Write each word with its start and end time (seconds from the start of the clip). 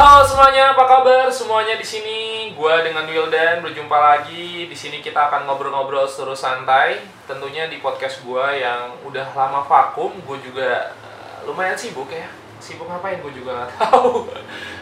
Halo 0.00 0.24
semuanya, 0.24 0.72
apa 0.72 0.88
kabar? 0.88 1.28
Semuanya 1.28 1.76
di 1.76 1.84
sini, 1.84 2.48
gua 2.56 2.80
dengan 2.80 3.04
Wildan 3.04 3.60
berjumpa 3.60 3.92
lagi. 3.92 4.64
Di 4.64 4.72
sini 4.72 5.04
kita 5.04 5.28
akan 5.28 5.44
ngobrol-ngobrol 5.44 6.08
seru 6.08 6.32
santai. 6.32 7.04
Tentunya 7.28 7.68
di 7.68 7.84
podcast 7.84 8.24
gua 8.24 8.48
yang 8.48 8.96
udah 9.04 9.28
lama 9.36 9.60
vakum, 9.60 10.16
gue 10.24 10.38
juga 10.40 10.96
eh, 11.04 11.44
lumayan 11.44 11.76
sibuk 11.76 12.08
ya. 12.08 12.32
Sibuk 12.64 12.88
ngapain 12.88 13.20
gue 13.20 13.28
juga 13.44 13.60
nggak 13.60 13.72
tahu. 13.84 14.32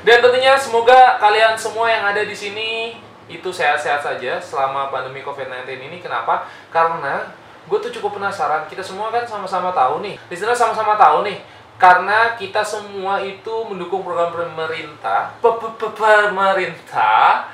Dan 0.06 0.22
tentunya 0.22 0.54
semoga 0.54 1.18
kalian 1.18 1.58
semua 1.58 1.90
yang 1.90 2.06
ada 2.06 2.22
di 2.22 2.36
sini 2.38 3.02
itu 3.26 3.50
sehat-sehat 3.50 3.98
saja 3.98 4.38
selama 4.38 4.86
pandemi 4.94 5.26
COVID-19 5.26 5.82
ini. 5.82 5.98
Kenapa? 5.98 6.46
Karena 6.70 7.26
gue 7.66 7.78
tuh 7.82 7.90
cukup 7.90 8.22
penasaran. 8.22 8.70
Kita 8.70 8.86
semua 8.86 9.10
kan 9.10 9.26
sama-sama 9.26 9.74
tahu 9.74 9.98
nih. 9.98 10.14
Di 10.30 10.38
sana 10.38 10.54
sama-sama 10.54 10.94
tahu 10.94 11.26
nih 11.26 11.57
karena 11.78 12.34
kita 12.34 12.66
semua 12.66 13.22
itu 13.22 13.54
mendukung 13.70 14.02
program 14.02 14.34
pemerintah 14.34 15.30
pe- 15.38 15.58
pe- 15.62 15.74
pe- 15.78 15.94
pemerintah 15.94 17.46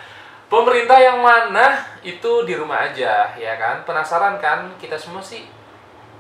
pemerintah 0.49 0.97
yang 0.97 1.21
mana 1.21 1.85
itu 2.01 2.49
di 2.49 2.57
rumah 2.57 2.89
aja 2.89 3.37
ya 3.37 3.55
kan? 3.61 3.85
Penasaran 3.85 4.41
kan? 4.41 4.73
Kita 4.81 4.97
semua 4.97 5.21
sih 5.21 5.45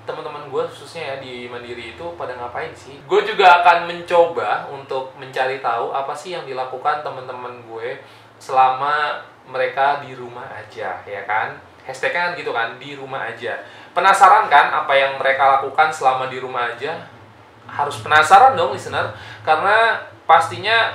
teman-teman 0.05 0.53
gue 0.53 0.63
khususnya 0.69 1.17
ya 1.17 1.17
di 1.25 1.49
Mandiri 1.49 1.97
itu 1.97 2.07
pada 2.21 2.37
ngapain 2.37 2.77
sih? 2.77 3.01
Gue 3.09 3.25
juga 3.25 3.65
akan 3.65 3.89
mencoba 3.89 4.69
untuk 4.69 5.17
mencari 5.17 5.65
tahu 5.65 5.97
apa 5.97 6.13
sih 6.13 6.37
yang 6.37 6.45
dilakukan 6.45 7.01
teman-teman 7.01 7.65
gue 7.65 8.05
selama 8.37 9.25
mereka 9.49 10.05
di 10.05 10.13
rumah 10.13 10.45
aja 10.53 11.01
ya 11.09 11.23
kan? 11.25 11.57
Hashtagnya 11.85 12.33
kan 12.33 12.41
gitu 12.41 12.53
kan 12.53 12.77
di 12.77 12.97
rumah 12.97 13.29
aja. 13.29 13.61
Penasaran 13.97 14.53
kan 14.53 14.73
apa 14.73 14.93
yang 14.93 15.17
mereka 15.17 15.61
lakukan 15.61 15.89
selama 15.89 16.29
di 16.29 16.41
rumah 16.41 16.69
aja 16.73 17.14
harus 17.69 18.01
penasaran 18.01 18.55
dong 18.55 18.73
listener. 18.73 19.13
Karena 19.43 20.01
pastinya 20.25 20.95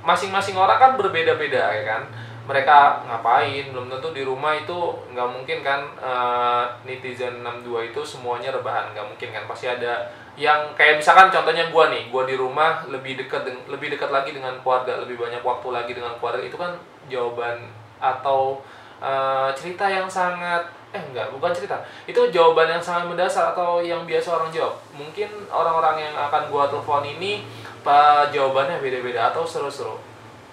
masing-masing 0.00 0.56
orang 0.56 0.78
kan 0.80 0.92
berbeda-beda 0.96 1.72
ya 1.72 1.84
kan? 1.84 2.02
Mereka 2.48 3.06
ngapain 3.06 3.70
belum 3.70 3.86
tentu 3.86 4.10
di 4.10 4.26
rumah 4.26 4.56
itu 4.58 4.74
nggak 5.14 5.28
mungkin 5.28 5.58
kan 5.62 5.80
eh, 6.00 6.64
netizen 6.82 7.46
62 7.46 7.94
itu 7.94 8.00
semuanya 8.02 8.50
rebahan 8.50 8.90
nggak 8.96 9.06
mungkin 9.06 9.28
kan? 9.30 9.44
Pasti 9.46 9.70
ada 9.70 10.10
yang 10.40 10.72
kayak 10.72 10.98
misalkan 10.98 11.28
contohnya 11.28 11.68
gua 11.68 11.92
nih 11.92 12.08
gua 12.08 12.24
di 12.24 12.34
rumah 12.34 12.82
lebih 12.88 13.20
dekat 13.20 13.44
lebih 13.68 13.92
dekat 13.92 14.08
lagi 14.08 14.32
dengan 14.32 14.56
keluarga 14.64 14.96
lebih 15.04 15.20
banyak 15.20 15.44
waktu 15.44 15.68
lagi 15.68 15.92
dengan 15.92 16.16
keluarga 16.16 16.40
itu 16.40 16.56
kan 16.56 16.72
jawaban 17.12 17.68
atau 18.00 18.64
eh, 18.98 19.50
cerita 19.52 19.86
yang 19.86 20.08
sangat 20.08 20.79
eh 20.90 21.02
enggak 21.02 21.30
bukan 21.30 21.54
cerita. 21.54 21.78
Itu 22.02 22.30
jawaban 22.34 22.66
yang 22.66 22.82
sangat 22.82 23.06
mendasar 23.06 23.54
atau 23.54 23.78
yang 23.78 24.02
biasa 24.02 24.34
orang 24.34 24.50
jawab. 24.50 24.74
Mungkin 24.98 25.28
orang-orang 25.46 26.10
yang 26.10 26.14
akan 26.18 26.50
gua 26.50 26.66
telepon 26.66 27.06
ini 27.06 27.46
pak 27.80 28.34
jawabannya 28.34 28.82
beda-beda 28.82 29.30
atau 29.30 29.46
seru-seru. 29.46 29.96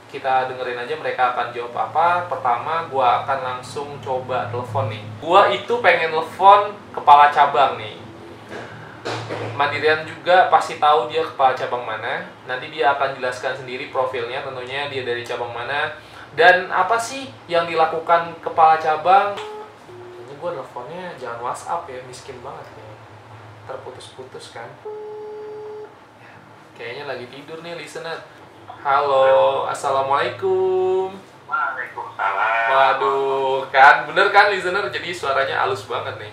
Kita 0.08 0.47
dengerin 0.47 0.88
aja 0.88 0.95
mereka 0.95 1.33
akan 1.35 1.52
jawab 1.52 1.73
apa. 1.73 2.30
Pertama 2.30 2.85
gua 2.88 3.25
akan 3.25 3.39
langsung 3.41 3.97
coba 3.97 4.47
telepon 4.53 4.93
nih. 4.93 5.03
Gua 5.19 5.49
itu 5.49 5.73
pengen 5.81 6.13
telepon 6.13 6.77
kepala 6.93 7.33
cabang 7.33 7.81
nih. 7.81 7.97
Mandirian 9.58 10.05
juga 10.05 10.53
pasti 10.53 10.77
tahu 10.77 11.09
dia 11.09 11.25
kepala 11.25 11.58
cabang 11.58 11.81
mana. 11.81 12.30
Nanti 12.45 12.69
dia 12.69 12.93
akan 12.93 13.17
jelaskan 13.17 13.58
sendiri 13.58 13.89
profilnya 13.89 14.45
tentunya 14.45 14.85
dia 14.85 15.02
dari 15.02 15.25
cabang 15.25 15.49
mana. 15.49 15.97
Dan 16.38 16.69
apa 16.69 17.02
sih 17.02 17.25
yang 17.49 17.65
dilakukan 17.65 18.38
kepala 18.45 18.77
cabang 18.77 19.56
gue 20.38 20.49
teleponnya 20.53 21.17
jangan 21.17 21.41
WhatsApp 21.41 21.89
ya 21.89 21.99
miskin 22.05 22.38
banget 22.45 22.66
nih 22.77 22.93
terputus-putus 23.66 24.53
kan. 24.53 24.69
Kayaknya 26.77 27.03
lagi 27.09 27.25
tidur 27.33 27.59
nih 27.65 27.73
listener. 27.73 28.21
Halo 28.86 29.65
assalamualaikum. 29.65 31.17
Waalaikumsalam. 31.49 32.67
waduh 32.67 33.65
kan 33.73 34.05
bener 34.05 34.30
kan 34.30 34.53
listener? 34.53 34.86
Jadi 34.93 35.09
suaranya 35.09 35.65
halus 35.65 35.89
banget 35.89 36.15
nih 36.21 36.31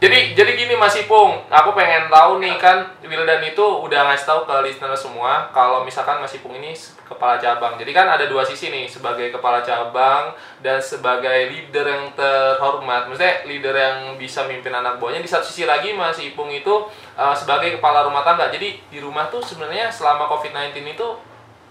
jadi 0.00 0.32
jadi 0.32 0.56
gini 0.56 0.80
Mas 0.80 0.96
Ipung, 0.96 1.44
aku 1.52 1.76
pengen 1.76 2.08
tahu 2.08 2.40
nih 2.40 2.56
kan 2.56 2.88
Wildan 3.04 3.44
itu 3.44 3.60
udah 3.60 4.08
ngasih 4.08 4.32
tahu 4.32 4.40
ke 4.48 4.56
listener 4.64 4.96
semua 4.96 5.52
kalau 5.52 5.84
misalkan 5.84 6.16
Mas 6.24 6.32
Ipung 6.32 6.56
ini 6.56 6.72
kepala 7.04 7.36
cabang. 7.36 7.76
Jadi 7.76 7.92
kan 7.92 8.08
ada 8.08 8.24
dua 8.24 8.40
sisi 8.40 8.72
nih 8.72 8.88
sebagai 8.88 9.28
kepala 9.28 9.60
cabang 9.60 10.32
dan 10.64 10.80
sebagai 10.80 11.52
leader 11.52 11.84
yang 11.84 12.16
terhormat. 12.16 13.12
Maksudnya 13.12 13.44
leader 13.44 13.76
yang 13.76 14.16
bisa 14.16 14.48
mimpin 14.48 14.72
anak 14.72 14.96
buahnya. 14.96 15.20
Di 15.20 15.28
satu 15.28 15.44
sisi 15.44 15.68
lagi 15.68 15.92
Mas 15.92 16.16
Ipung 16.16 16.48
itu 16.48 16.88
eh, 17.20 17.34
sebagai 17.36 17.76
kepala 17.76 18.00
rumah 18.08 18.24
tangga. 18.24 18.48
Jadi 18.48 18.80
di 18.88 19.04
rumah 19.04 19.28
tuh 19.28 19.44
sebenarnya 19.44 19.92
selama 19.92 20.24
COVID-19 20.32 20.80
itu 20.96 21.08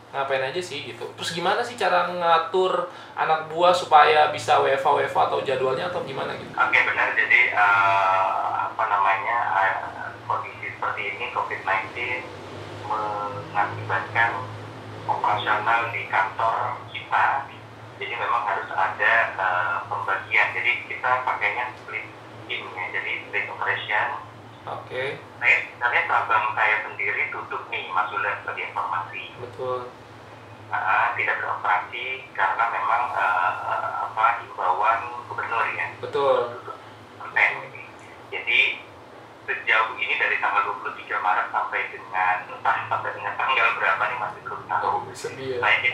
ngapain 0.09 0.41
aja 0.41 0.61
sih 0.61 0.89
gitu. 0.89 1.05
Terus 1.13 1.31
gimana 1.37 1.61
sih 1.61 1.77
cara 1.77 2.09
ngatur 2.09 2.89
anak 3.13 3.53
buah 3.53 3.73
supaya 3.73 4.33
bisa 4.33 4.57
WFA 4.57 5.05
WFA 5.05 5.21
atau 5.29 5.39
jadwalnya 5.45 5.93
atau 5.93 6.01
gimana 6.01 6.33
gitu? 6.33 6.49
Oke 6.57 6.79
benar. 6.81 7.13
Jadi 7.13 7.53
eh, 7.53 8.49
apa 8.73 8.83
namanya 8.89 9.37
eh, 9.53 9.75
kondisi 10.25 10.73
seperti 10.73 11.01
ini 11.13 11.29
COVID-19 11.29 11.97
mengakibatkan 12.89 14.31
operasional 15.05 15.93
di 15.93 16.09
kantor 16.09 16.81
kita. 16.89 17.45
Jadi 18.01 18.13
memang 18.17 18.43
harus 18.49 18.69
ada 18.73 19.13
eh, 19.37 19.77
pembagian. 19.85 20.47
Jadi 20.57 20.71
kita 20.89 21.21
pakainya 21.21 21.69
split 21.77 22.09
team 22.49 22.65
ya. 22.73 22.85
Jadi 22.97 23.11
split 23.29 23.45
operation. 23.53 24.28
Oke, 24.67 25.15
Saya 25.39 25.55
sebenarnya 25.63 26.01
cabang 26.11 26.51
saya 26.51 26.75
sendiri 26.83 27.31
tutup 27.31 27.63
nih, 27.71 27.87
Mas 27.95 28.11
Ula 28.11 28.43
sebagai 28.43 28.67
informasi. 28.67 29.23
betul. 29.39 29.87
Nah, 30.69 31.15
tidak 31.17 31.39
beroperasi 31.41 32.29
karena 32.37 32.65
memang 32.69 33.03
eh, 33.15 33.51
apa 34.05 34.25
himbauan 34.43 34.99
gubernur 35.31 35.65
ya. 35.73 35.87
Betul. 36.03 36.59
persen 37.17 37.51
ini. 37.71 37.83
Jadi 38.29 38.59
sejauh 39.49 39.97
ini 39.97 40.13
dari 40.21 40.37
tanggal 40.37 40.77
23 40.77 41.25
Maret 41.25 41.47
sampai 41.49 41.81
dengan 41.89 42.35
entah 42.53 42.77
sampai 42.85 43.09
dengan 43.17 43.33
tanggal 43.33 43.67
berapa 43.81 44.03
nih 44.05 44.17
masih 44.21 44.39
belum 44.45 44.61
tahu. 44.69 44.91
Sedih 45.17 45.57
ya. 45.57 45.59
Saya 45.63 45.91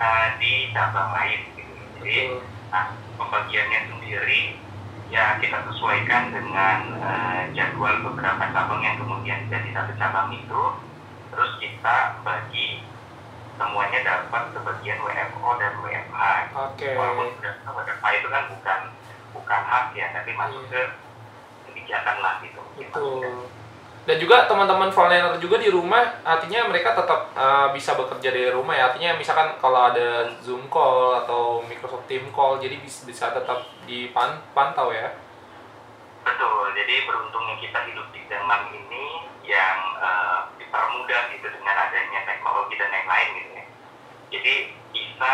eh, 0.00 0.28
di 0.40 0.52
cabang 0.72 1.10
lain. 1.12 1.40
Gitu. 1.52 1.74
Jadi 2.00 2.16
Betul. 2.30 2.40
nah, 2.72 2.84
pembagiannya 3.20 3.80
sendiri 3.92 4.40
ya 5.08 5.40
kita 5.40 5.64
sesuaikan 5.72 6.32
dengan 6.32 6.78
eh, 7.00 7.42
jadwal 7.56 8.04
beberapa 8.04 8.44
cabang 8.52 8.84
yang 8.84 8.96
kemudian 9.00 9.48
jadi 9.48 9.68
satu 9.72 9.92
cabang 9.96 10.28
itu. 10.32 10.62
Terus 11.32 11.52
kita 11.60 12.20
bagi 12.24 12.82
semuanya 13.58 14.00
dapat 14.04 14.54
sebagian 14.54 14.98
WFO 15.02 15.50
dan 15.58 15.72
WFH. 15.82 16.22
Oke. 16.54 16.88
Walaupun 16.94 17.26
sudah 17.40 17.54
WFH 17.66 18.06
itu 18.20 18.28
kan 18.30 18.42
bukan 18.52 18.80
bukan 19.34 19.60
hak 19.64 19.86
ya, 19.96 20.06
tapi 20.12 20.30
masuk 20.36 20.62
ke 20.70 20.82
kebijakan 21.68 22.16
lah 22.20 22.34
gitu. 22.44 22.60
mungkin 22.78 22.88
maksudnya. 22.94 23.57
Dan 24.08 24.16
juga 24.16 24.48
teman-teman 24.48 24.88
volunteer 24.88 25.36
juga 25.36 25.60
di 25.60 25.68
rumah, 25.68 26.00
artinya 26.24 26.64
mereka 26.64 26.96
tetap 26.96 27.28
uh, 27.36 27.68
bisa 27.76 27.92
bekerja 27.92 28.32
dari 28.32 28.48
rumah 28.48 28.72
ya. 28.72 28.88
Artinya 28.88 29.20
misalkan 29.20 29.52
kalau 29.60 29.92
ada 29.92 30.32
Zoom 30.40 30.64
call 30.72 31.12
atau 31.20 31.60
Microsoft 31.68 32.08
Team 32.08 32.24
call, 32.32 32.56
jadi 32.56 32.80
bisa, 32.80 33.04
bisa 33.04 33.28
tetap 33.36 33.68
dipantau 33.84 34.96
ya. 34.96 35.12
Betul. 36.24 36.72
Jadi 36.72 37.04
beruntungnya 37.04 37.60
kita 37.60 37.84
hidup 37.84 38.08
di 38.08 38.24
zaman 38.32 38.72
ini 38.72 39.28
yang 39.44 39.76
eh, 40.00 40.38
dipermudah 40.56 41.28
gitu 41.36 41.52
dengan 41.52 41.76
adanya 41.76 42.24
teknologi 42.24 42.80
dan 42.80 42.88
lain-lain 42.88 43.28
gitu 43.36 43.52
ya. 43.60 43.64
Jadi 44.32 44.54
bisa 44.88 45.32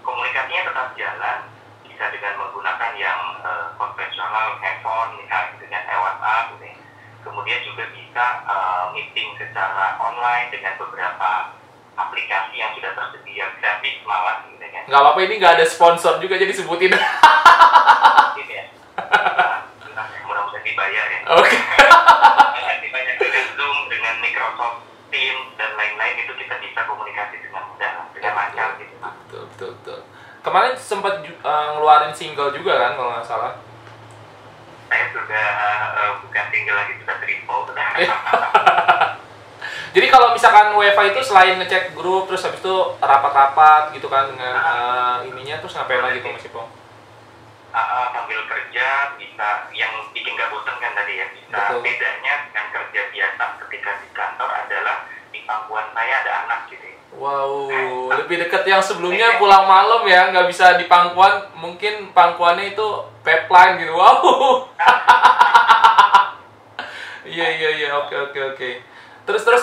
komunikasinya 0.00 0.72
tetap 0.72 0.88
jalan, 0.96 1.38
bisa 1.84 2.04
dengan 2.08 2.40
menggunakan 2.40 2.92
yang 2.96 3.20
eh, 3.44 3.68
konvensional 3.76 4.56
handphone 4.64 5.20
misalnya 5.20 5.80
eh, 5.84 5.98
WhatsApp 6.00 6.56
gitu 6.56 6.64
ya. 6.72 6.77
Kemudian 7.22 7.60
juga 7.66 7.84
bisa 7.92 8.24
eh, 8.46 8.84
meeting 8.94 9.34
secara 9.38 9.98
online 9.98 10.48
dengan 10.54 10.74
beberapa 10.78 11.54
aplikasi 11.98 12.54
yang 12.62 12.70
sudah 12.78 12.94
tersedia 12.94 13.50
gratis 13.58 13.96
malah 14.06 14.46
gitu 14.46 14.62
kan. 14.62 14.82
Nggak 14.86 15.00
apa-apa 15.02 15.20
ini 15.26 15.34
nggak 15.42 15.54
ada 15.58 15.66
sponsor 15.66 16.22
juga 16.22 16.38
jadi 16.38 16.54
sebutin. 16.54 16.94
Ya. 16.94 18.64
Nah, 19.92 20.06
mudah-mudahan 20.24 20.62
dibayar 20.62 21.04
ya. 21.10 21.20
Oke. 21.36 21.58
Nanti 21.58 22.88
banyak 22.90 23.16
dengan 23.18 23.46
Zoom, 23.58 23.78
dengan 23.90 24.14
Microsoft 24.22 24.86
Teams 25.10 25.52
dan 25.58 25.74
lain-lain 25.74 26.14
itu 26.22 26.32
kita 26.38 26.54
bisa 26.62 26.80
komunikasi 26.86 27.42
dengan 27.42 27.66
mudah, 27.66 27.92
dengan 28.14 28.32
lancar 28.34 28.78
gitu. 28.78 28.94
Betul, 28.98 29.42
betul, 29.52 29.70
betul. 29.82 30.00
Kemarin 30.46 30.72
sempat 30.78 31.20
uh, 31.44 31.66
ngeluarin 31.76 32.14
single 32.14 32.54
juga 32.54 32.78
kan 32.78 32.92
kalau 32.94 33.10
nggak 33.18 33.26
salah. 33.26 33.52
Saya 34.88 35.04
sudah 35.12 35.46
eh, 35.96 36.12
bukan 36.24 36.44
single 36.50 36.76
lagi 36.76 36.92
sudah 37.00 37.16
triple. 37.20 37.62
Jadi 39.96 40.06
kalau 40.12 40.36
misalkan 40.36 40.76
WiFi 40.76 41.16
itu 41.16 41.20
selain 41.24 41.56
ngecek 41.56 41.96
grup 41.96 42.28
terus 42.28 42.44
habis 42.44 42.60
itu 42.60 42.76
rapat-rapat 43.00 43.96
gitu 43.96 44.06
kan 44.12 44.28
dengan 44.28 44.54
uh, 44.54 45.16
ininya 45.24 45.58
terus 45.64 45.74
ngapain 45.74 46.04
lagi 46.04 46.20
tuh 46.20 46.30
Mas 46.30 46.44
Ipong? 46.44 46.68
Ah, 47.72 47.80
ah, 47.80 48.06
sambil 48.12 48.40
kerja 48.48 49.16
bisa 49.16 49.48
yang 49.72 49.92
bikin 50.12 50.36
gak 50.36 50.52
bosen 50.52 50.76
kan 50.76 50.92
tadi 50.92 51.20
ya 51.20 51.26
bisa 51.32 51.56
Betul. 51.56 51.80
bedanya 51.84 52.34
dengan 52.48 52.66
kerja 52.72 53.00
biasa 53.12 53.42
ketika 53.64 53.90
di 54.04 54.08
kantor 54.12 54.50
adalah 54.54 54.96
di 55.32 55.40
pangkuan 55.48 55.88
saya 55.96 56.14
ada 56.24 56.32
anak 56.44 56.60
gitu 56.68 56.84
ya. 56.84 56.97
Wow, 57.18 57.66
lebih 58.14 58.46
dekat 58.46 58.62
yang 58.62 58.78
sebelumnya 58.78 59.42
pulang 59.42 59.66
malam 59.66 60.06
ya, 60.06 60.30
nggak 60.30 60.46
bisa 60.46 60.78
di 60.78 60.86
pangkuan, 60.86 61.50
mungkin 61.58 62.14
pangkuannya 62.14 62.78
itu 62.78 62.86
pipeline 63.26 63.82
gitu. 63.82 63.94
Wow. 63.94 64.22
Iya 67.28 67.44
iya 67.44 67.70
iya, 67.76 67.88
oke 67.92 68.32
oke 68.32 68.40
oke. 68.56 68.70
Terus 69.28 69.44
terus 69.44 69.60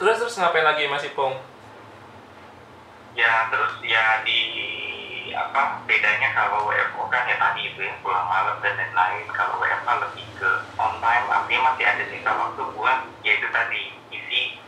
terus 0.00 0.16
terus 0.16 0.34
ngapain 0.40 0.64
lagi 0.64 0.88
Mas 0.88 1.04
Ipong? 1.04 1.36
ya 3.20 3.50
terus 3.50 3.74
ya 3.82 4.22
di 4.22 4.40
apa 5.30 5.82
bedanya 5.86 6.30
kalau 6.34 6.66
WFO 6.66 7.06
kan 7.10 7.26
ya 7.26 7.38
tadi 7.38 7.70
itu 7.70 7.80
ya 7.84 7.94
pulang 8.02 8.26
malam 8.26 8.58
dan 8.62 8.74
lain-lain 8.74 9.26
kalau 9.30 9.58
WFH 9.62 9.88
lebih 10.08 10.26
ke 10.38 10.50
on 10.78 10.98
time 10.98 11.26
artinya 11.30 11.70
masih 11.70 11.84
ada 11.86 12.04
sisa 12.06 12.30
waktu 12.34 12.62
buat 12.74 12.98
ya 13.22 13.32
itu 13.38 13.48
tadi 13.50 13.82
isi 14.10 14.58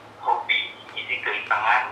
hobi 1.12 1.20
isi 1.20 1.24
keisengan 1.24 1.84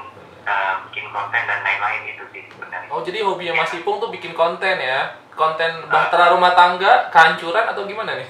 eh, 0.49 0.73
bikin 0.89 1.07
konten 1.13 1.43
dan 1.45 1.61
lain-lain 1.61 2.03
itu 2.09 2.25
sih 2.33 2.43
sebenarnya 2.49 2.89
Oh 2.89 3.05
jadi 3.05 3.21
hobinya 3.21 3.61
Mas 3.61 3.77
Ipong 3.77 4.01
tuh 4.01 4.09
bikin 4.09 4.33
konten 4.33 4.81
ya? 4.81 5.13
Konten 5.37 5.89
bahtera 5.89 6.33
rumah 6.33 6.57
tangga, 6.57 7.13
kehancuran 7.13 7.69
atau 7.69 7.85
gimana 7.85 8.17
nih? 8.17 8.29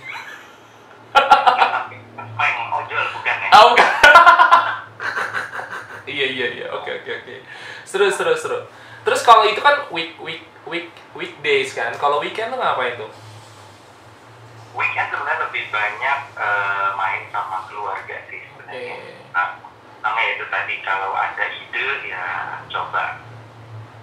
apa 1.15 2.43
yang 2.47 2.71
ojol 2.75 3.03
bukan 3.15 3.37
ya 3.39 3.49
Oh, 3.51 3.65
bukan. 3.75 3.89
iya 6.19 6.27
iya 6.27 6.47
iya, 6.55 6.67
oke 6.71 6.91
oke 7.03 7.11
oke. 7.23 7.35
Seru 7.83 8.07
seru 8.11 8.35
seru. 8.39 8.59
Terus 9.03 9.21
kalau 9.27 9.43
itu 9.47 9.59
kan 9.59 9.91
week 9.91 10.15
week 10.23 10.43
week 10.71 10.91
weekdays 11.19 11.75
kan. 11.75 11.91
Kalau 11.99 12.23
weekend 12.23 12.55
tuh 12.55 12.59
ngapain 12.59 12.95
tuh? 12.95 13.11
weekend 14.71 15.11
sebenarnya 15.11 15.51
lebih 15.51 15.65
banyak 15.75 16.19
eh, 16.39 16.89
main 16.95 17.23
sama 17.35 17.67
keluarga 17.67 18.17
sih 18.31 18.39
sebenarnya 18.39 18.95
Oke. 18.95 19.11
nah, 19.35 19.59
namanya 20.01 20.31
itu 20.37 20.45
tadi 20.49 20.75
kalau 20.81 21.13
ada 21.13 21.45
ide 21.53 21.89
ya 22.09 22.25
coba 22.73 23.21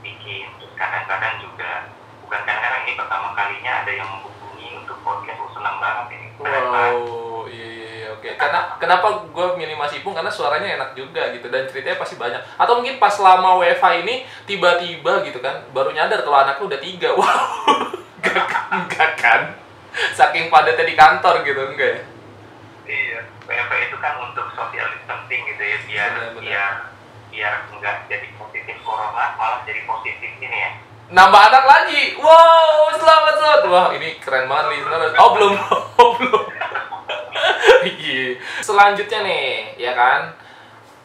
bikin 0.05 0.45
Terus 0.61 0.73
kadang-kadang 0.77 1.41
juga 1.41 1.89
bukan 2.21 2.41
kadang-kadang 2.45 2.83
ini 2.85 2.94
pertama 2.99 3.27
kalinya 3.33 3.71
ada 3.81 3.91
yang 3.91 4.09
menghubungi 4.09 4.67
untuk 4.77 4.97
podcast 5.01 5.41
oh, 5.41 5.51
senang 5.55 5.77
banget 5.81 6.05
ini. 6.19 6.27
Wow, 6.38 7.47
iya 7.49 7.67
iya 7.71 7.89
iya, 7.97 8.07
oke. 8.13 8.29
Karena 8.38 8.77
kenapa 8.77 9.25
gue 9.25 9.47
milih 9.57 9.73
Mas 9.79 9.95
Ipung 9.97 10.13
karena 10.13 10.29
suaranya 10.29 10.69
enak 10.77 10.94
juga 10.94 11.33
gitu 11.33 11.49
dan 11.49 11.65
ceritanya 11.65 11.97
pasti 11.97 12.19
banyak. 12.19 12.41
Atau 12.61 12.77
mungkin 12.77 13.01
pas 13.01 13.15
lama 13.17 13.57
WFH 13.57 14.05
ini 14.05 14.27
tiba-tiba 14.45 15.25
gitu 15.25 15.41
kan 15.41 15.65
baru 15.73 15.89
nyadar 15.95 16.21
kalau 16.21 16.38
anaknya 16.45 16.65
udah 16.69 16.79
tiga. 16.83 17.09
Wow, 17.17 17.41
enggak, 18.21 18.53
enggak 18.69 19.11
kan? 19.17 19.41
Saking 20.13 20.53
padatnya 20.53 20.85
di 20.85 20.93
kantor 20.93 21.41
gitu 21.41 21.61
enggak 21.73 21.89
ya? 21.89 22.01
Iya, 22.85 23.19
WFH 23.50 23.73
itu 23.89 23.97
kan 23.97 24.13
untuk 24.21 24.37
distancing 25.27 25.44
gitu 25.44 25.63
ya, 25.63 25.77
biar 25.83 26.09
Benar, 26.15 26.31
benar. 26.31 26.41
biar 26.41 26.71
biar 27.27 27.53
enggak 27.69 27.95
jadi 28.07 28.27
positif 28.39 28.75
corona, 28.81 29.35
malah 29.35 29.62
jadi 29.68 29.83
positif 29.83 30.31
ini 30.39 30.47
ya. 30.47 30.71
Nambah 31.12 31.41
anak 31.51 31.65
lagi. 31.68 32.15
Wow, 32.19 32.91
selamat 32.95 33.33
selamat. 33.35 33.62
Wah, 33.68 33.88
ini 33.95 34.19
keren 34.24 34.47
banget 34.47 34.79
listener. 34.79 35.12
Oh, 35.19 35.29
belum. 35.35 35.53
Oh, 36.00 36.12
belum. 36.15 36.45
Iya. 37.83 38.39
Selanjutnya 38.63 39.19
nih, 39.24 39.75
ya 39.79 39.91
kan? 39.95 40.31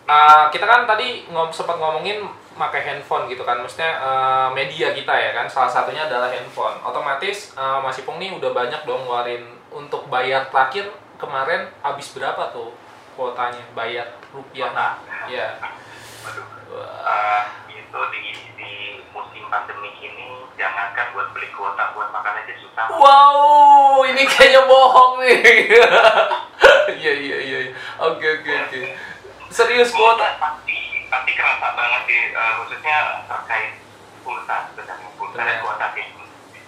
Uh, 0.06 0.46
kita 0.50 0.66
kan 0.66 0.86
tadi 0.86 1.26
ngom 1.30 1.50
sempat 1.50 1.78
ngomongin 1.78 2.22
pakai 2.58 2.82
handphone 2.84 3.30
gitu 3.30 3.42
kan, 3.46 3.56
maksudnya 3.58 3.98
uh, 4.02 4.48
media 4.52 4.92
kita 4.92 5.10
ya 5.14 5.30
kan, 5.32 5.46
salah 5.48 5.70
satunya 5.70 6.06
adalah 6.06 6.28
handphone. 6.28 6.76
Otomatis 6.84 7.54
uh, 7.56 7.80
Mas 7.80 7.98
Ipung 7.98 8.18
nih 8.18 8.34
udah 8.34 8.50
banyak 8.52 8.82
dong 8.84 9.06
ngeluarin 9.06 9.46
untuk 9.72 10.06
bayar 10.12 10.50
terakhir 10.52 10.90
kemarin 11.16 11.70
habis 11.80 12.12
berapa 12.12 12.50
tuh 12.52 12.74
kuotanya 13.16 13.64
bayar 13.76 14.18
rupiah? 14.32 14.98
Ya. 15.28 15.60
Waduh. 16.24 16.46
Wah. 16.72 17.44
Eh, 17.68 17.76
itu 17.76 18.00
di, 18.14 18.22
di 18.56 18.72
musim 19.12 19.44
pandemi 19.52 19.92
ini 20.00 20.48
jangankan 20.56 21.12
buat 21.12 21.28
beli 21.36 21.48
kuota 21.52 21.92
buat 21.92 22.08
makan 22.08 22.40
aja 22.40 22.54
susah. 22.56 22.86
Wow, 22.96 24.08
ini 24.08 24.24
kayaknya 24.24 24.62
bohong 24.64 25.20
nih. 25.20 25.40
Iya 26.82 27.12
iya 27.18 27.38
iya. 27.42 27.58
iya. 27.66 27.72
Oke 27.98 28.26
oke 28.42 28.50
oke. 28.66 28.80
Serius 29.50 29.90
kuota? 29.90 30.38
pasti 30.38 31.06
pasti 31.10 31.30
kerasa 31.34 31.74
banget 31.74 32.02
sih 32.06 32.20
eh, 32.30 32.52
khususnya 32.62 32.96
terkait 33.26 33.72
pulsa 34.22 34.70
sebenarnya 34.70 35.08
pulsa 35.18 35.42
dan 35.42 35.58
kuota 35.62 35.86
sih. 35.98 36.06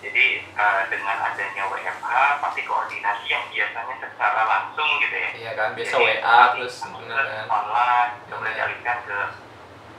Jadi 0.04 0.26
eh, 0.44 0.82
dengan 0.92 1.16
adanya 1.24 1.64
WFH 1.64 2.12
pasti 2.38 2.60
koordinasi 2.62 3.26
yang 3.26 3.44
biasanya 3.48 3.94
secara 3.96 4.42
langsung 4.44 5.00
gitu 5.00 5.16
ya. 5.16 5.30
Iya 5.32 5.52
kan, 5.56 5.68
biasa 5.72 5.94
Jadi, 5.96 6.04
WA 6.04 6.38
terus 6.52 6.74
kan. 6.84 7.46
online 7.48 8.12
coba 8.28 8.40
Benar. 8.44 8.52
dialihkan 8.52 8.98
ke 9.02 9.18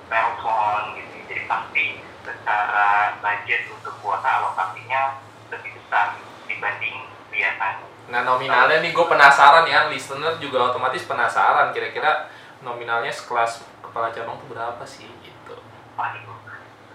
telepon 0.06 0.82
gitu 0.94 1.16
jadi 1.26 1.44
pasti 1.50 1.86
secara 2.22 2.90
budget 3.20 3.62
untuk 3.70 3.94
kuota 4.00 4.30
alokasinya 4.30 5.18
lebih 5.50 5.72
besar 5.78 6.18
dibanding 6.46 7.10
biasanya 7.30 7.86
Nah 8.06 8.22
nominalnya 8.22 8.86
nih 8.86 8.94
gue 8.94 9.06
penasaran 9.10 9.66
ya, 9.66 9.90
listener 9.90 10.38
juga 10.38 10.70
otomatis 10.70 11.10
penasaran 11.10 11.74
kira-kira 11.74 12.30
nominalnya 12.62 13.10
sekelas 13.10 13.66
kepala 13.82 14.14
cabang 14.14 14.38
tuh 14.38 14.54
berapa 14.54 14.84
sih 14.86 15.10
gitu. 15.26 15.58
waduh 15.98 16.38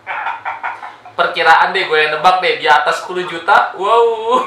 Perkiraan 1.21 1.77
deh 1.77 1.85
gue 1.85 1.99
yang 2.01 2.17
nebak 2.17 2.41
deh 2.41 2.57
di 2.57 2.65
atas 2.65 3.05
10 3.05 3.29
juta. 3.29 3.77
Wow. 3.77 4.41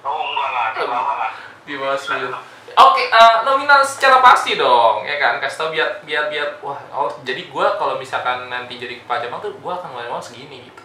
oh 0.00 0.22
enggak 0.26 0.50
lah 0.50 0.66
di 0.74 0.82
bawah 0.82 1.14
lah 1.14 1.32
di 1.62 1.74
bawah 1.78 1.98
10. 1.98 2.34
Oke, 2.70 3.02
eh, 3.06 3.34
nominal 3.44 3.84
secara 3.84 4.24
pasti 4.24 4.56
dong, 4.58 5.04
ya 5.06 5.20
kan? 5.20 5.38
Kasih 5.38 5.58
tau 5.58 5.68
biar 5.70 6.00
biar 6.06 6.32
biar 6.32 6.48
wah, 6.64 6.80
oh 6.94 7.10
jadi 7.26 7.50
gua 7.50 7.76
kalau 7.76 7.98
misalkan 8.00 8.48
nanti 8.48 8.80
jadi 8.80 9.04
kepala 9.04 9.26
tuh 9.42 9.52
gua 9.60 9.76
akan 9.78 9.94
ngeluarin 9.94 10.10
uang 10.16 10.24
segini 10.24 10.64
gitu. 10.64 10.82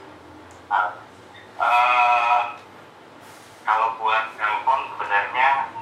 Ah. 0.67 0.91
Eh, 1.55 2.43
kalau 3.65 3.97
buat 3.97 4.37
telepon 4.37 4.79
sebenarnya 4.93 5.73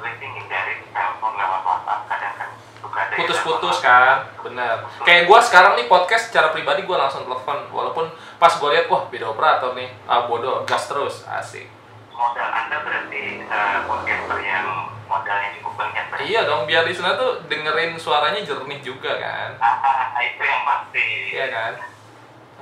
gue 0.00 0.10
sih 0.16 0.28
hindarin 0.28 0.80
telepon 0.88 1.32
lewat 1.36 1.60
WhatsApp 1.62 2.08
kadang 2.08 2.34
kan 2.40 2.50
Putus-putus 2.92 3.78
kan, 3.78 4.26
bener. 4.40 4.84
Kayak 5.02 5.24
gua 5.24 5.38
sekarang 5.38 5.74
nih 5.74 5.86
podcast 5.86 6.28
secara 6.28 6.50
pribadi 6.50 6.82
gua 6.82 7.06
langsung 7.06 7.24
telepon, 7.24 7.64
walaupun 7.70 8.06
pas 8.36 8.52
gua 8.56 8.74
lihat 8.74 8.86
wah 8.86 9.06
beda 9.06 9.30
operator 9.30 9.72
nih, 9.72 9.88
ah 10.04 10.26
bodoh, 10.26 10.62
gas 10.64 10.86
terus, 10.86 11.24
asik. 11.24 11.66
modal 12.10 12.46
anda 12.46 12.78
berarti 12.78 13.42
eh, 13.42 13.78
podcaster 13.90 14.38
yang 14.38 14.86
modalnya 15.04 15.50
cukup 15.58 15.74
banyak 15.74 16.04
berarti 16.14 16.30
Iya 16.30 16.40
dong, 16.46 16.62
biar 16.62 16.86
listener 16.86 17.18
tuh 17.18 17.42
dengerin 17.50 17.98
suaranya 17.98 18.38
jernih 18.38 18.78
juga 18.78 19.18
kan, 19.18 19.50
Ah, 19.58 20.22
itu 20.22 20.38
yang 20.38 20.62
pasti. 20.62 21.06
iya 21.34 21.46
kan? 21.50 21.72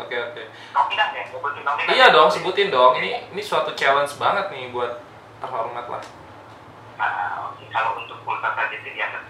Oke 0.00 0.16
oke. 0.16 0.42
Ya, 0.88 1.04
sebutin. 1.28 1.62
Iya 1.92 2.06
dong, 2.16 2.32
sebutin 2.32 2.68
dong. 2.72 2.96
Ini 2.96 3.28
ini 3.28 3.42
suatu 3.44 3.76
challenge 3.76 4.16
banget 4.16 4.48
nih 4.48 4.72
buat 4.72 5.04
terhormat 5.36 5.84
lah. 5.84 6.02
Ah. 6.96 7.52
Kalau 7.68 8.00
untuk 8.00 8.24
pulsa 8.24 8.56
tadi 8.56 8.80
sih 8.80 8.96
di 8.96 9.00
atas. 9.04 9.20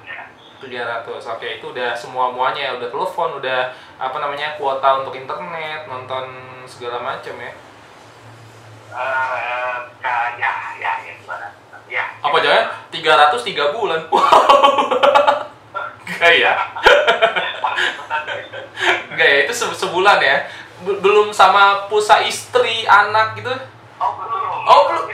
300 0.63 1.03
oke 1.05 1.47
itu 1.59 1.67
udah 1.69 1.91
semua 1.93 2.31
muanya 2.31 2.79
udah 2.79 2.87
telepon 2.87 3.37
udah 3.37 3.61
apa 3.99 4.17
namanya 4.17 4.55
kuota 4.55 5.03
untuk 5.03 5.13
internet 5.13 5.85
nonton 5.85 6.25
segala 6.65 7.03
macam 7.03 7.35
ya. 7.35 7.53
Eh, 8.93 9.75
ka- 9.99 10.37
ya, 10.37 10.53
ya, 10.79 10.93
ya, 11.03 11.13
gimana? 11.19 11.49
Ya. 11.89 12.05
apa 12.21 12.37
aja 12.39 12.49
ya? 12.49 12.65
300 12.89 13.43
tiga 13.43 13.73
bulan. 13.73 14.07
Wow 14.07 14.23
enggak 16.09 16.35
ya. 16.39 16.53
Enggak 19.09 19.29
ya. 19.29 19.39
Itu 19.45 19.53
se- 19.53 19.77
sebulan 19.77 20.21
ya. 20.21 20.45
Be- 20.83 21.01
belum 21.01 21.33
sama 21.33 21.89
pulsa 21.89 22.21
istri 22.23 22.85
anak 22.85 23.35
gitu? 23.35 23.53
Oh, 23.97 24.13
belum. 24.15 24.61
Oh, 24.69 24.83
belum. 24.89 25.05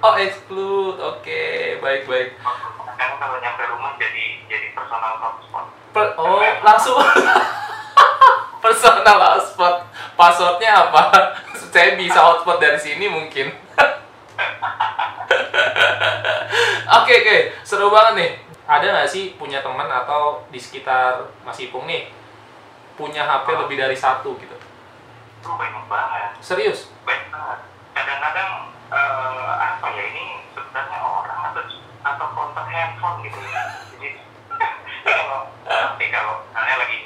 Oh 0.00 0.14
exclude. 0.16 0.98
Oke. 0.98 1.42
Baik 1.78 2.06
baik. 2.06 2.28
Kan 2.92 3.10
kalau 3.18 3.38
nyampe 3.38 3.62
rumah 3.66 3.81
jadi 4.02 4.24
jadi 4.50 4.66
personal 4.74 5.14
hotspot. 5.22 5.66
Per- 5.94 6.14
oh 6.18 6.42
langsung. 6.66 6.98
Personal 8.62 9.18
hotspot. 9.18 9.74
Passwordnya 10.14 10.86
apa? 10.86 11.02
Saya 11.72 11.94
bisa 11.98 12.18
hotspot 12.22 12.58
dari 12.58 12.78
sini 12.78 13.06
mungkin. 13.06 13.50
Oke 17.02 17.14
oke. 17.24 17.36
Seru 17.64 17.88
banget 17.88 18.14
nih. 18.20 18.30
Ada 18.68 18.86
nggak 18.92 19.10
sih 19.10 19.34
punya 19.40 19.64
teman 19.64 19.88
atau 19.88 20.44
di 20.52 20.60
sekitar 20.60 21.24
Mas 21.42 21.58
Ipung 21.58 21.88
nih 21.88 22.12
punya 22.94 23.24
HP 23.24 23.48
lebih 23.56 23.76
dari 23.80 23.96
satu 23.96 24.36
gitu? 24.38 24.56
Itu 25.40 25.48
banyak 25.56 25.88
banget. 25.88 26.38
serius? 26.44 26.92
Banyak 27.02 27.32
banget. 27.32 27.58
Kadang-kadang 27.96 28.50
eh, 28.92 29.52
apa 29.56 29.86
ya 29.96 30.04
ini 30.12 30.24
sebenarnya 30.52 30.98
orang 31.00 31.40
atau 31.50 31.64
atau 32.02 32.26
kontak 32.34 32.66
handphone 32.66 33.22
gitu. 33.26 33.38
Jadi 33.38 34.08
kalau 35.06 35.50
tapi 35.62 36.06
kalau 36.10 36.42
misalnya 36.50 36.74
lagi 36.82 36.98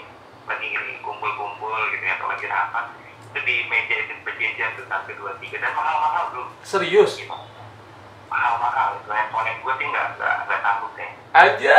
lagi 0.48 0.68
kumpul-kumpul 1.04 1.76
gitu 1.92 2.04
ya 2.04 2.16
atau 2.16 2.26
lagi 2.32 2.46
rapat 2.48 2.84
itu 3.36 3.38
di 3.44 3.56
meja 3.68 3.94
itu 4.00 4.12
perjanjian 4.24 4.70
tuh 4.80 4.84
satu 4.88 5.12
dua 5.20 5.36
tiga 5.40 5.60
dan 5.60 5.72
mahal-mahal 5.76 6.24
dulu 6.32 6.48
serius? 6.64 7.20
Gitu. 7.20 7.28
mahal-mahal 8.26 8.98
itu 8.98 9.10
handphone 9.12 9.46
yang 9.46 9.58
gue 9.62 9.74
sih 9.76 9.86
nggak 9.86 10.06
nggak 10.18 10.34
nggak 10.48 10.60
takut 10.64 10.92
ya. 10.96 10.98
deh 10.98 11.10
aja 11.36 11.76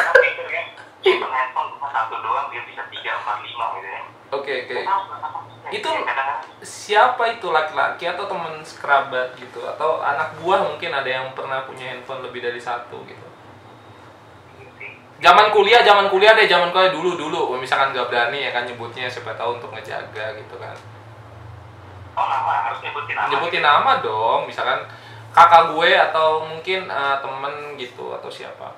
tapi 0.00 0.28
kan, 0.36 0.66
handphone 1.32 1.68
cuma 1.76 1.88
satu 1.92 2.14
doang 2.20 2.46
dia 2.52 2.62
bisa 2.68 2.82
tiga 2.92 3.10
empat 3.16 3.36
lima 3.40 3.66
gitu 3.80 3.88
ya. 3.88 4.02
Oke 4.30 4.46
okay, 4.46 4.56
oke 4.62 4.78
okay. 4.78 5.74
itu 5.74 5.88
siapa 6.60 7.36
itu 7.36 7.48
laki-laki 7.48 8.04
atau 8.08 8.28
teman 8.28 8.60
sekerabat 8.60 9.36
gitu? 9.36 9.64
Atau 9.64 10.00
anak 10.04 10.36
buah 10.40 10.64
mungkin 10.64 10.92
ada 10.92 11.08
yang 11.08 11.32
pernah 11.32 11.64
punya 11.64 11.92
handphone 11.92 12.24
lebih 12.24 12.44
dari 12.44 12.60
satu 12.60 13.00
gitu? 13.08 13.26
Zaman 15.20 15.52
kuliah 15.52 15.84
zaman 15.84 16.08
kuliah 16.08 16.32
deh 16.32 16.48
zaman 16.48 16.72
kuliah 16.72 16.92
dulu 16.92 17.16
dulu. 17.16 17.40
Misalkan 17.60 17.92
gak 17.92 18.08
berani 18.08 18.48
ya 18.48 18.50
kan 18.52 18.64
nyebutnya 18.64 19.04
siapa 19.08 19.36
tahu 19.36 19.60
untuk 19.60 19.68
ngejaga 19.72 20.36
gitu 20.36 20.56
kan. 20.56 20.76
Oh 22.16 22.26
nama 22.28 22.68
harus 22.68 22.84
nyebutin 22.84 23.16
nama. 23.16 23.28
nyebutin 23.32 23.64
nama 23.64 23.92
dong 24.02 24.44
misalkan 24.44 24.84
kakak 25.30 25.72
gue 25.72 25.90
atau 25.94 26.42
mungkin 26.44 26.90
eh, 26.90 27.16
temen 27.22 27.54
gitu 27.80 28.12
atau 28.12 28.28
siapa. 28.28 28.76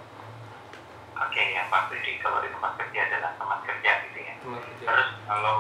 Oke, 1.23 1.43
yang 1.55 1.71
pasti 1.71 1.99
kalau 2.23 2.43
di 2.43 2.51
tempat 2.51 2.75
kerja 2.79 3.01
adalah 3.11 3.31
teman 3.39 3.59
kerja 3.67 3.91
gitu 4.11 4.19
ya. 4.22 4.22
Terus 4.43 5.09
kalau 5.31 5.57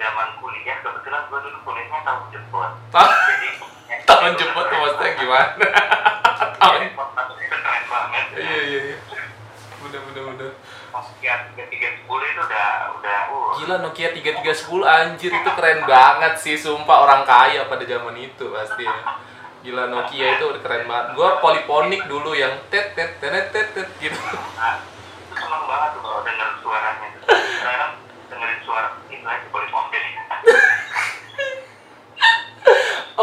zaman 0.00 0.28
kuliah 0.40 0.76
kebetulan 0.80 1.22
gue 1.28 1.38
dulu 1.44 1.58
kuliahnya 1.68 2.00
tahun 2.04 2.22
jemput. 2.32 2.70
Jadi 2.92 3.48
tahun 4.08 4.32
jemput 4.40 4.64
tuh 4.70 4.78
maksudnya 4.80 5.12
gimana 5.20 5.66
tahun 6.62 6.80
itu 6.86 7.44
keren 7.50 7.84
banget. 7.90 8.24
iya 8.38 8.60
iya 8.62 8.80
iya 8.94 8.98
udah 9.82 10.00
udah 10.14 10.22
udah 10.36 10.50
Nokia 10.92 11.34
tiga 11.50 11.64
tiga 11.68 11.88
sepuluh 11.98 12.26
itu 12.28 12.40
udah 12.40 12.68
udah 13.00 13.18
uh. 13.32 13.50
Gila 13.58 13.76
Nokia 13.80 14.08
3310 14.12 14.84
anjir 14.84 15.30
itu 15.32 15.50
keren 15.56 15.80
banget 15.88 16.34
sih 16.40 16.56
sumpah 16.56 17.04
orang 17.04 17.22
kaya 17.24 17.68
pada 17.68 17.84
zaman 17.84 18.16
itu 18.16 18.44
pasti 18.52 18.84
ya. 18.84 18.96
Gila 19.62 19.88
Nokia 19.88 20.38
itu 20.38 20.46
keren 20.60 20.84
banget. 20.88 21.06
Gua 21.16 21.40
poliponik 21.40 22.04
dulu 22.08 22.36
yang 22.36 22.52
tet 22.68 22.96
tet 22.96 23.18
tet 23.20 23.52
tet 23.52 23.68
tet 23.72 23.88
gitu. 24.00 24.18
Nah, 24.58 24.82
seneng 25.32 25.64
banget 25.68 25.90
tuh 25.96 26.00
kalau 26.04 26.20
denger 26.24 26.48
suaranya. 26.60 27.08
Sekarang 27.30 27.92
dengerin 28.28 28.60
suara 28.64 28.88
itu 29.08 29.26
aja 29.26 29.46
boleh 29.48 29.68
mobil. 29.70 30.02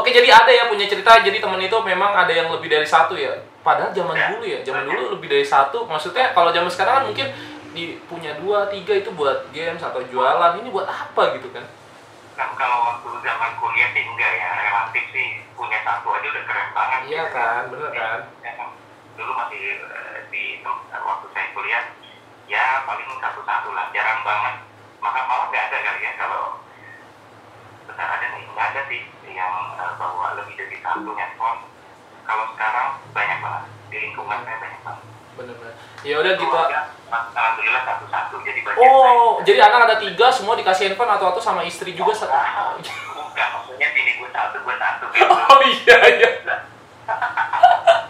Oke 0.10 0.26
jadi 0.26 0.34
ada 0.34 0.50
ya 0.50 0.66
punya 0.66 0.90
cerita 0.90 1.22
jadi 1.22 1.38
temen 1.38 1.62
itu 1.62 1.78
memang 1.86 2.18
ada 2.18 2.34
yang 2.34 2.50
lebih 2.50 2.66
dari 2.66 2.82
satu 2.82 3.14
ya. 3.14 3.30
Padahal 3.62 3.94
zaman 3.94 4.18
dulu 4.18 4.42
ya, 4.42 4.66
zaman 4.66 4.90
dulu 4.90 5.14
lebih 5.14 5.30
dari 5.30 5.46
satu. 5.46 5.86
Maksudnya 5.86 6.34
kalau 6.34 6.50
zaman 6.50 6.66
sekarang 6.66 6.94
kan 6.98 7.04
mungkin 7.14 7.30
di 7.78 8.02
punya 8.10 8.34
dua 8.42 8.66
tiga 8.74 8.98
itu 8.98 9.14
buat 9.14 9.54
games 9.54 9.78
atau 9.78 10.02
jualan 10.10 10.58
ini 10.66 10.74
buat 10.74 10.90
apa 10.90 11.38
gitu 11.38 11.54
kan? 11.54 11.62
Kan 12.34 12.50
kalau 12.58 12.90
waktu 12.90 13.22
zaman 13.22 13.54
kuliah 13.62 13.94
sih 13.94 14.02
enggak 14.02 14.34
ya, 14.34 14.50
relatif 14.50 15.06
sih 15.14 15.46
punya 15.54 15.78
satu 15.86 16.10
aja 16.10 16.26
udah 16.26 16.44
keren 16.50 16.70
banget. 16.74 17.00
Iya 17.14 17.24
kan, 17.30 17.62
bener 17.70 17.90
kan? 17.94 18.20
Ya, 18.42 18.54
dulu 19.14 19.32
masih 19.38 19.62
eh, 19.78 20.18
di 20.34 20.66
waktu 20.90 21.26
saya 21.38 21.54
kuliah 21.54 21.86
ya 22.50 22.82
paling 22.90 23.14
satu-satu 23.14 23.78
lah, 23.78 23.94
jarang 23.94 24.26
banget. 24.26 24.58
Maka 25.06 25.20
malah 25.30 25.54
nggak 25.54 25.70
ada 25.70 25.78
kali 25.86 26.02
ya 26.02 26.12
kalau 26.18 26.66
besar 27.86 28.10
ada 28.10 28.26
nih, 28.26 28.50
nggak 28.50 28.68
ada 28.74 28.82
sih 28.90 29.02
yang 29.40 29.56
eh, 29.80 29.94
bawa 29.96 30.36
lebih 30.36 30.54
dari 30.60 30.78
satu 30.84 31.16
handphone. 31.16 31.64
Kalau 32.28 32.46
sekarang 32.54 33.00
banyak 33.16 33.40
banget 33.40 33.64
di 33.90 33.98
lingkungan 34.04 34.38
saya 34.44 34.58
banyak 34.60 34.82
banget. 34.84 35.06
Bener-bener. 35.40 35.74
Ya 36.04 36.16
udah 36.20 36.34
gitu. 36.36 36.46
Keluarga, 36.52 36.82
Alhamdulillah 37.10 37.84
satu-satu 37.88 38.36
jadi 38.44 38.60
banyak. 38.62 38.80
Oh, 38.84 39.40
jadi 39.48 39.60
anak 39.64 39.80
ada 39.88 39.96
tiga 40.04 40.28
semua 40.30 40.60
dikasih 40.60 40.92
handphone 40.92 41.12
atau 41.16 41.32
atau 41.32 41.42
sama 41.42 41.64
istri 41.64 41.96
juga 41.96 42.12
satu. 42.12 42.36
Bukan, 43.16 43.48
maksudnya 43.56 43.88
bini 43.96 44.20
gue 44.20 44.30
satu, 44.30 44.60
gue 44.60 44.76
satu 44.76 45.06
gitu. 45.16 45.26
Oh 45.50 45.60
iya 45.66 45.98
iya. 46.14 46.30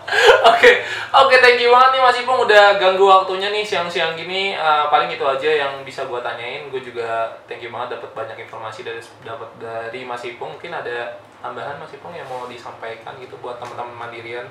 Oke, 0.51 0.71
oke 1.13 1.35
thank 1.39 1.59
you 1.61 1.71
banget 1.71 1.89
nih 1.95 2.01
Mas 2.01 2.17
Ipung 2.19 2.39
udah 2.43 2.75
ganggu 2.81 3.05
waktunya 3.05 3.53
nih 3.53 3.63
siang-siang 3.63 4.17
gini. 4.17 4.55
Eh, 4.55 4.85
paling 4.89 5.07
itu 5.11 5.23
aja 5.23 5.49
yang 5.49 5.83
bisa 5.85 6.03
gua 6.09 6.19
tanyain. 6.19 6.67
Gue 6.67 6.81
juga 6.83 7.29
thank 7.45 7.63
you 7.63 7.71
banget 7.71 7.99
dapat 7.99 8.11
banyak 8.11 8.37
informasi 8.47 8.83
dari 8.83 8.99
dapat 9.23 9.49
dari 9.61 10.01
Mas 10.03 10.25
Ipung. 10.25 10.57
Mungkin 10.57 10.73
ada 10.73 11.19
tambahan 11.39 11.79
Mas 11.79 11.93
Ipung 11.95 12.11
yang 12.11 12.27
mau 12.27 12.49
disampaikan 12.49 13.15
gitu 13.21 13.37
buat 13.39 13.61
teman-teman 13.61 14.09
mandirian. 14.09 14.47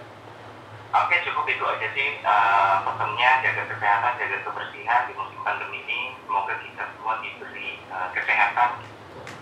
Oke, 0.88 1.20
cukup 1.20 1.44
itu 1.44 1.64
aja 1.68 1.88
sih 1.92 2.08
eh, 2.16 2.74
pesannya 2.80 3.30
jaga 3.44 3.62
kesehatan, 3.68 4.12
jaga 4.16 4.38
kebersihan 4.48 5.02
di 5.04 5.12
musim 5.12 5.40
pandemi 5.44 5.84
ini. 5.84 6.16
Semoga 6.24 6.54
kita 6.64 6.84
semua 6.96 7.20
diberi 7.20 7.76
eh, 7.76 8.08
kesehatan, 8.16 8.80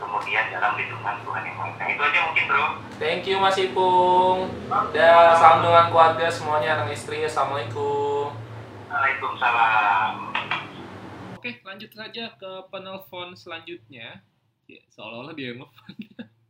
kemudian 0.02 0.44
dalam 0.50 0.75
lindungan 0.75 1.16
Tuhan 1.23 1.42
yang 1.46 1.54
Maha 1.54 1.70
Esa. 1.78 1.85
Itu 1.94 2.02
aja 2.02 2.18
mungkin 2.26 2.44
bro. 2.50 2.66
Thank 3.16 3.32
you 3.32 3.40
Mas 3.40 3.56
Ipung. 3.56 4.44
Dan 4.92 5.32
salam 5.40 5.64
dengan 5.64 5.88
keluarga 5.88 6.28
semuanya, 6.28 6.76
anak 6.76 6.92
istri. 6.92 7.25
Assalamualaikum. 7.25 8.28
Waalaikumsalam. 8.92 10.37
Oke, 11.40 11.64
lanjut 11.64 11.96
saja 11.96 12.37
ke 12.37 12.68
penelpon 12.68 13.32
selanjutnya. 13.32 14.20
Ya, 14.68 14.85
seolah-olah 14.92 15.32
dia 15.32 15.56
yang 15.56 15.64
nelfon. 15.64 15.96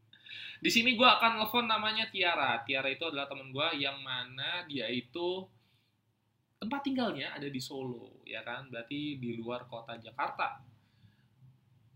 Di 0.66 0.66
sini 0.66 0.98
gue 0.98 1.06
akan 1.06 1.38
nelfon 1.38 1.70
namanya 1.70 2.10
Tiara. 2.10 2.58
Tiara 2.66 2.90
itu 2.90 3.06
adalah 3.06 3.30
teman 3.30 3.54
gue 3.54 3.68
yang 3.78 4.02
mana 4.02 4.66
dia 4.66 4.90
itu 4.90 5.46
tempat 6.58 6.82
tinggalnya 6.82 7.30
ada 7.30 7.46
di 7.46 7.62
Solo, 7.62 8.26
ya 8.26 8.42
kan? 8.42 8.66
Berarti 8.74 9.22
di 9.22 9.38
luar 9.38 9.70
kota 9.70 10.02
Jakarta. 10.02 10.58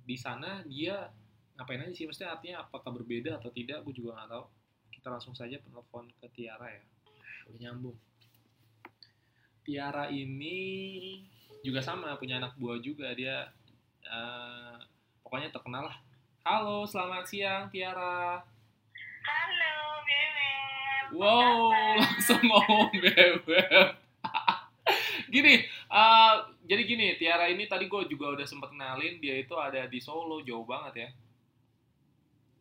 Di 0.06 0.14
sana 0.14 0.62
dia 0.62 1.10
ngapain 1.58 1.82
aja 1.82 1.90
sih? 1.90 2.06
Maksudnya 2.06 2.38
artinya 2.38 2.62
apakah 2.62 2.94
berbeda 2.94 3.34
atau 3.42 3.50
tidak? 3.50 3.82
Gue 3.82 3.98
juga 3.98 4.14
nggak 4.14 4.30
tahu. 4.30 4.59
Kita 5.00 5.16
langsung 5.16 5.33
saja 5.33 5.57
penelpon 5.57 6.12
ke 6.21 6.28
Tiara 6.28 6.69
ya. 6.69 6.85
Udah 7.49 7.57
nyambung. 7.57 7.97
Tiara 9.64 10.12
ini 10.12 10.61
juga 11.64 11.80
sama 11.80 12.12
punya 12.21 12.37
anak 12.37 12.52
buah 12.61 12.80
juga 12.85 13.12
dia 13.16 13.49
eh, 14.04 14.76
pokoknya 15.21 15.52
terkenal 15.52 15.92
lah 15.92 15.97
halo 16.40 16.88
selamat 16.88 17.25
siang 17.28 17.69
Tiara 17.69 18.40
Halo, 19.21 19.76
Bebek. 20.09 21.04
wow 21.21 21.69
langsung 22.00 22.40
ngomong 22.40 22.92
bebek 22.97 23.92
gini 25.35 25.69
eh, 25.69 26.35
jadi 26.64 26.83
gini 26.88 27.07
Tiara 27.21 27.52
ini 27.52 27.69
tadi 27.69 27.85
gue 27.85 28.02
juga 28.09 28.33
udah 28.33 28.47
sempet 28.49 28.73
kenalin 28.73 29.21
dia 29.21 29.37
itu 29.37 29.52
ada 29.61 29.85
di 29.85 30.00
Solo 30.00 30.40
jauh 30.40 30.64
banget 30.64 30.95
ya 30.97 31.09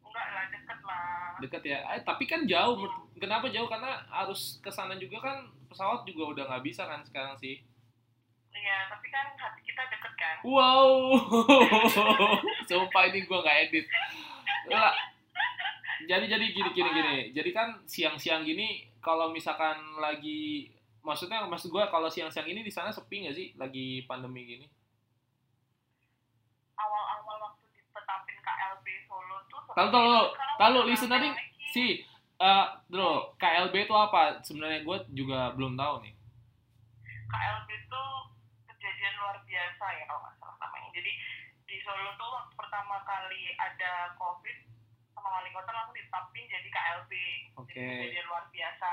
Enggak 0.09 0.27
lah, 0.27 0.45
deket 0.49 0.79
lah. 0.81 1.29
deket 1.39 1.61
ya 1.63 1.77
eh, 1.87 2.01
tapi 2.01 2.23
kan 2.25 2.43
jauh 2.43 2.75
menurut- 2.75 3.07
kenapa 3.15 3.47
jauh 3.47 3.65
karena 3.65 4.01
harus 4.09 4.57
ke 4.59 4.67
sana 4.67 4.97
juga 4.97 5.21
kan 5.21 5.37
pesawat 5.67 6.03
juga 6.03 6.23
udah 6.27 6.43
nggak 6.49 6.65
bisa 6.65 6.83
kan 6.83 6.99
sekarang 7.01 7.35
sih 7.35 7.61
Iya, 8.49 8.89
tapi 8.89 9.07
kan 9.07 9.29
hati 9.37 9.61
kita 9.61 9.77
deket 9.87 10.13
kan. 10.17 10.35
Wow, 10.41 11.13
sumpah 12.67 13.03
ini 13.07 13.21
gue 13.21 13.39
nggak 13.39 13.57
edit. 13.63 13.85
Lah, 14.67 14.89
jadi 16.03 16.25
jadi 16.25 16.45
gini 16.49 16.69
gini 16.73 16.89
gini. 16.89 17.15
Jadi 17.29 17.49
kan 17.53 17.77
siang-siang 17.85 18.41
gini 18.41 18.89
kalau 18.99 19.29
misalkan 19.29 19.77
lagi 19.95 20.65
maksudnya 20.99 21.45
maksud 21.45 21.69
gue 21.69 21.83
kalau 21.87 22.09
siang-siang 22.09 22.49
ini 22.49 22.65
di 22.65 22.73
sana 22.73 22.89
sepi 22.89 23.21
nggak 23.23 23.37
sih 23.37 23.47
lagi 23.53 24.01
pandemi 24.03 24.41
gini? 24.43 24.65
Awal-awal 26.73 27.37
waktu 27.45 27.65
ditetapin 27.69 28.37
KLB 28.39 28.85
Tahu 29.69 29.87
udah 29.87 30.83
listener 30.83 31.19
rame 31.19 31.29
lagi. 31.31 31.69
si 31.69 31.85
eh 32.35 32.65
dulu 32.87 33.35
KLB 33.35 33.75
itu 33.83 33.93
apa? 33.93 34.39
Sebenarnya 34.41 34.81
gue 34.81 34.97
juga 35.13 35.51
belum 35.53 35.75
tahu 35.75 36.03
nih. 36.03 36.13
KLB 37.27 37.69
itu 37.69 38.03
kejadian 38.65 39.13
luar 39.19 39.37
biasa 39.43 39.85
ya 39.91 40.03
kalau 40.05 40.21
nggak 40.21 40.35
salah 40.37 40.57
namanya. 40.57 40.89
Jadi 40.91 41.11
di 41.63 41.75
Solo 41.79 42.11
tuh 42.15 42.29
waktu 42.31 42.53
pertama 42.55 42.97
kali 43.03 43.53
ada 43.55 43.91
COVID 44.15 44.57
sama 45.11 45.29
wali 45.31 45.49
kota 45.51 45.69
langsung 45.69 45.93
ditetapin 45.93 46.45
jadi 46.47 46.69
KLB. 46.69 47.11
Oke. 47.55 47.75
Jadi 47.75 47.91
kejadian 48.09 48.27
luar 48.27 48.45
biasa. 48.49 48.89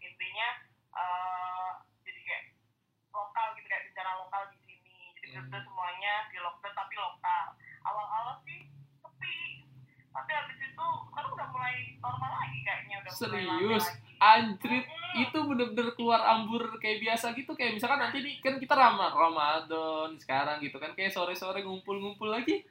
Intinya 0.00 0.48
eh, 0.90 1.70
jadi 2.02 2.20
kayak 2.20 2.44
lokal 3.10 3.46
gitu 3.54 3.66
kayak 3.66 3.84
bencana 3.86 4.12
lokal 4.18 4.42
di 4.48 4.58
sini. 4.60 4.96
Jadi 5.14 5.26
Hmm. 5.30 5.44
betul 5.46 5.60
semuanya 5.62 6.14
di 6.28 6.38
lockdown 6.38 6.74
tapi 6.74 6.94
lokal. 6.96 7.46
Awal-awal 7.80 8.36
sih. 8.42 8.67
Tapi 10.18 10.30
habis 10.32 10.58
itu 10.58 10.86
sekarang 11.06 11.30
udah 11.32 11.48
mulai 11.48 11.74
normal 11.96 12.30
lagi 12.34 12.58
kayaknya 12.60 12.94
udah 12.98 13.12
Serius? 13.12 13.84
lagi. 13.86 14.06
Anjrit 14.18 14.82
Mm-mm. 14.84 15.22
itu 15.22 15.38
bener-bener 15.40 15.88
keluar 15.92 16.20
ambur 16.28 16.62
kayak 16.76 16.98
biasa 17.00 17.30
gitu 17.32 17.54
kayak 17.54 17.72
misalkan 17.72 18.00
nanti 18.00 18.18
nih 18.18 18.34
kan 18.38 18.54
kita 18.56 18.74
ramah 18.74 19.10
Ramadan 19.10 20.18
sekarang 20.18 20.58
gitu 20.58 20.74
kan 20.76 20.90
kayak 20.92 21.10
sore-sore 21.10 21.62
ngumpul-ngumpul 21.62 22.26
lagi 22.28 22.66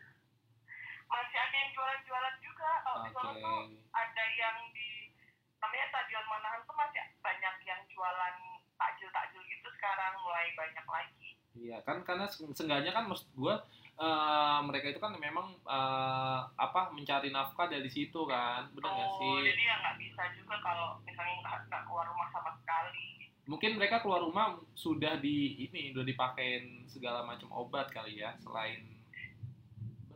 masih 1.08 1.38
ada 1.40 1.56
yang 1.56 1.72
jualan-jualan 1.72 2.36
juga 2.38 2.70
kalau 2.84 3.00
di 3.00 3.10
Solo 3.10 3.32
Oke. 3.32 3.40
tuh 3.40 3.64
ada 3.92 4.24
yang 4.34 4.58
di 4.70 5.16
namanya 5.58 5.86
Stadion 5.88 6.26
Manahan 6.28 6.62
tuh 6.62 6.76
masih 6.76 7.00
banyak 7.18 7.56
yang 7.64 7.82
jualan 7.88 8.36
takjil-takjil 8.76 9.42
gitu 9.42 9.68
sekarang 9.74 10.14
mulai 10.20 10.52
banyak 10.54 10.84
lagi 10.86 11.30
Iya 11.56 11.80
kan 11.82 12.04
karena 12.04 12.28
se- 12.28 12.44
seenggaknya 12.52 12.92
kan 12.92 13.08
maksud 13.08 13.32
gue 13.32 13.56
eh, 13.98 14.60
mereka 14.62 14.94
itu 14.94 15.00
kan 15.02 15.14
memang 15.18 15.58
eh, 15.66 16.40
apa 16.54 16.94
mencari 16.94 17.34
nafkah 17.34 17.66
dari 17.66 17.90
situ 17.90 18.24
kan 18.30 18.70
bener 18.74 18.94
nggak 18.94 19.10
oh 19.10 19.18
sih? 19.18 19.54
jadi 19.54 19.64
ya 19.66 19.76
nggak 19.82 19.98
bisa 19.98 20.22
juga 20.38 20.56
kalau 20.62 21.02
misalnya 21.02 21.36
nggak 21.42 21.84
keluar 21.90 22.06
rumah 22.10 22.28
sama 22.30 22.54
sekali. 22.62 23.30
Mungkin 23.48 23.80
mereka 23.80 24.04
keluar 24.04 24.22
rumah 24.22 24.60
sudah 24.76 25.18
di 25.24 25.56
ini 25.66 25.96
udah 25.96 26.04
dipakein 26.04 26.84
segala 26.86 27.24
macam 27.24 27.48
obat 27.56 27.90
kali 27.90 28.22
ya 28.22 28.36
selain 28.44 28.86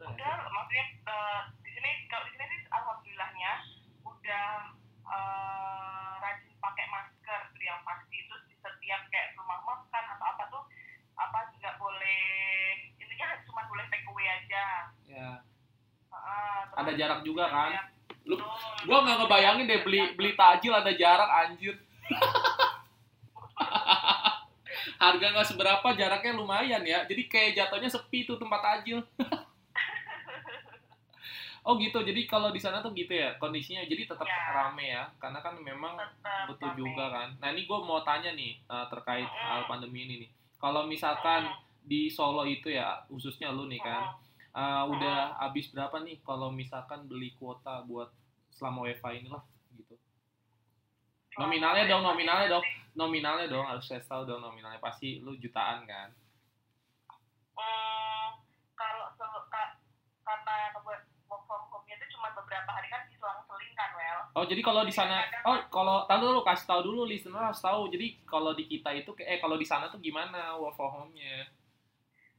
nggak 0.02 0.18
udah 0.18 0.34
sih? 0.34 0.50
maksudnya 0.50 0.86
eh, 1.06 1.42
di 1.62 1.70
sini 1.78 1.92
kalau 2.10 2.26
di 2.26 2.32
sini 2.38 2.46
sih 2.50 2.62
alhamdulillahnya 2.70 3.52
udah 4.06 4.50
eh, 5.10 6.12
rajin 6.22 6.54
pakai 6.58 6.86
masker 6.90 7.42
itu 7.54 7.62
yang 7.66 7.82
pasti. 7.82 8.18
Terus 8.30 8.44
di 8.46 8.56
setiap 8.62 9.02
kayak 9.10 9.34
rumah 9.38 9.62
makan 9.66 10.04
atau 10.18 10.26
apa 10.26 10.44
tuh 10.50 10.64
apa 11.22 11.40
nggak 11.62 11.78
boleh 11.78 12.22
intinya 12.98 13.38
cuma 13.46 13.62
boleh 13.70 13.86
take 13.94 14.08
away 14.10 14.26
aja 14.52 14.68
ya. 15.08 15.30
Heeh, 16.12 16.60
terus 16.68 16.76
ada 16.78 16.92
jarak 16.94 17.20
juga 17.24 17.48
kan? 17.48 17.72
Ya, 17.72 17.84
lu 18.24 18.36
gua 18.84 18.98
nggak 19.02 19.18
ngebayangin 19.18 19.66
deh 19.66 19.80
beli 19.82 20.12
beli 20.14 20.32
tajil 20.36 20.74
ada 20.74 20.92
jarak 20.92 21.30
anjir. 21.42 21.76
Harga 24.98 25.26
nggak 25.32 25.48
seberapa 25.48 25.88
jaraknya 25.94 26.34
lumayan 26.34 26.84
ya. 26.84 27.06
Jadi 27.06 27.26
kayak 27.26 27.56
jatuhnya 27.56 27.88
sepi 27.88 28.24
tuh 28.24 28.36
tempat 28.36 28.60
tajil. 28.62 29.00
Oh 31.62 31.78
gitu 31.78 32.02
jadi 32.02 32.26
kalau 32.26 32.50
di 32.50 32.58
sana 32.58 32.82
tuh 32.82 32.90
gitu 32.90 33.14
ya 33.14 33.38
kondisinya. 33.38 33.86
Jadi 33.86 34.10
tetap 34.10 34.26
Ya. 34.26 34.50
rame 34.52 34.82
ya 34.90 35.06
karena 35.22 35.38
kan 35.40 35.54
memang 35.56 35.94
Tetap 35.94 36.50
betul 36.50 36.74
rame. 36.74 36.80
juga 36.82 37.06
kan. 37.08 37.30
Nah 37.38 37.54
ini 37.54 37.70
gue 37.70 37.80
mau 37.80 38.02
tanya 38.02 38.34
nih 38.34 38.58
eh, 38.60 38.86
terkait 38.90 39.30
hal 39.30 39.70
pandemi 39.70 40.10
ini 40.10 40.26
nih. 40.26 40.30
Kalau 40.58 40.90
misalkan 40.90 41.54
di 41.80 42.10
Solo 42.10 42.50
itu 42.50 42.66
ya 42.66 43.06
khususnya 43.06 43.54
lu 43.54 43.70
nih 43.70 43.78
kan. 43.78 44.10
Eh, 44.52 44.84
udah 44.88 45.40
habis 45.40 45.72
berapa 45.72 46.00
nih 46.04 46.20
kalau 46.24 46.52
misalkan 46.52 47.08
beli 47.08 47.36
kuota 47.40 47.84
buat 47.88 48.12
selama 48.52 48.88
WiFi 48.88 49.24
inilah 49.24 49.44
gitu. 49.80 49.96
Nominalnya 51.40 51.88
dong, 51.88 52.04
nominalnya 52.04 52.48
dong. 52.60 52.66
nominalnya 52.92 53.48
dong 53.48 53.64
harus 53.64 53.88
saya 53.88 54.04
tahu 54.04 54.28
dong 54.28 54.44
nominalnya. 54.44 54.84
Pasti 54.84 55.24
lu 55.24 55.40
jutaan 55.40 55.88
kan? 55.88 56.12
Hmm, 57.56 58.36
kalau 58.76 59.08
kata 60.22 60.58
work 60.84 61.44
from 61.48 61.64
home-nya 61.72 61.96
itu 61.96 62.16
cuma 62.16 62.32
beberapa 62.36 62.68
hari 62.72 62.92
kan 62.92 63.08
diselang-seling 63.08 63.72
kan, 63.76 63.90
Well. 63.96 64.20
oh 64.36 64.46
jadi 64.48 64.62
kalau 64.64 64.84
di 64.84 64.92
sana 64.92 65.24
oh 65.48 65.64
kalau 65.72 66.04
tahu 66.04 66.20
dulu 66.20 66.40
kasih 66.44 66.68
tahu 66.68 66.82
dulu 66.84 67.02
listener 67.08 67.40
harus 67.40 67.64
tahu. 67.64 67.88
Jadi 67.88 68.20
kalau 68.28 68.52
di 68.52 68.68
kita 68.68 68.92
itu 68.92 69.16
eh 69.24 69.40
kalau 69.40 69.56
di 69.56 69.68
sana 69.68 69.88
tuh 69.88 70.00
gimana 70.04 70.60
work 70.60 70.76
from 70.76 70.92
home-nya? 70.92 71.48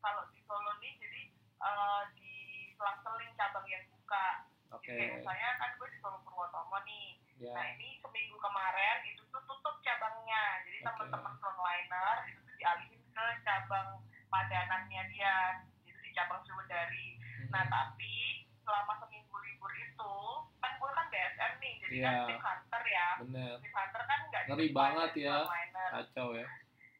Kalau 0.02 0.28
di 0.34 0.42
Solo 0.44 0.72
nih, 0.82 0.98
jadi 0.98 1.22
eh, 1.62 2.02
diselang-seling 2.18 3.32
cabang 3.38 3.66
yang 3.70 3.84
buka. 3.88 4.26
oke 4.74 4.81
Jadi 4.81 4.81
kayak 4.94 5.12
misalnya 5.16 5.50
kan 5.56 5.70
gue 5.72 5.88
di 5.88 5.98
Solo 5.98 6.18
Purwotomo 6.20 6.78
nih. 6.82 7.08
ya 7.38 7.52
Nah 7.52 7.64
ini 7.70 7.88
seminggu 7.98 8.36
kemarin 8.36 8.96
itu 9.04 9.22
tuh 9.26 9.42
tutup 9.42 9.76
cabangnya. 9.80 10.42
Jadi 10.62 10.78
Oke. 10.78 10.86
teman-teman 10.86 11.32
frontliner 11.36 12.16
itu 12.26 12.40
tuh 12.40 12.54
dialihin 12.54 13.00
ke 13.06 13.24
cabang 13.42 13.88
padanannya 14.26 15.02
dia. 15.08 15.36
Itu 15.82 15.98
di 15.98 16.10
cabang 16.12 16.40
Sriwedari. 16.42 17.06
Nah 17.48 17.62
Mhm. 17.62 17.70
tapi 17.70 18.14
selama 18.62 18.92
seminggu 18.96 19.36
libur 19.36 19.72
itu 19.74 20.14
kan 20.56 20.70
gue 20.72 20.90
kan 20.90 21.06
BSN 21.08 21.52
nih, 21.58 21.74
jadi 21.80 21.94
Iya. 21.94 22.06
kan 22.06 22.26
tim 22.26 22.40
hunter 22.40 22.82
ya. 22.86 23.08
bener 23.18 23.54
Tim 23.58 23.72
hunter 23.72 24.02
kan 24.02 24.18
nggak 24.24 24.42
Ngeri 24.46 24.66
banget 24.70 25.10
ya. 25.18 25.36
Frontliner. 25.42 25.90
kacau 25.92 26.28
ya 26.32 26.46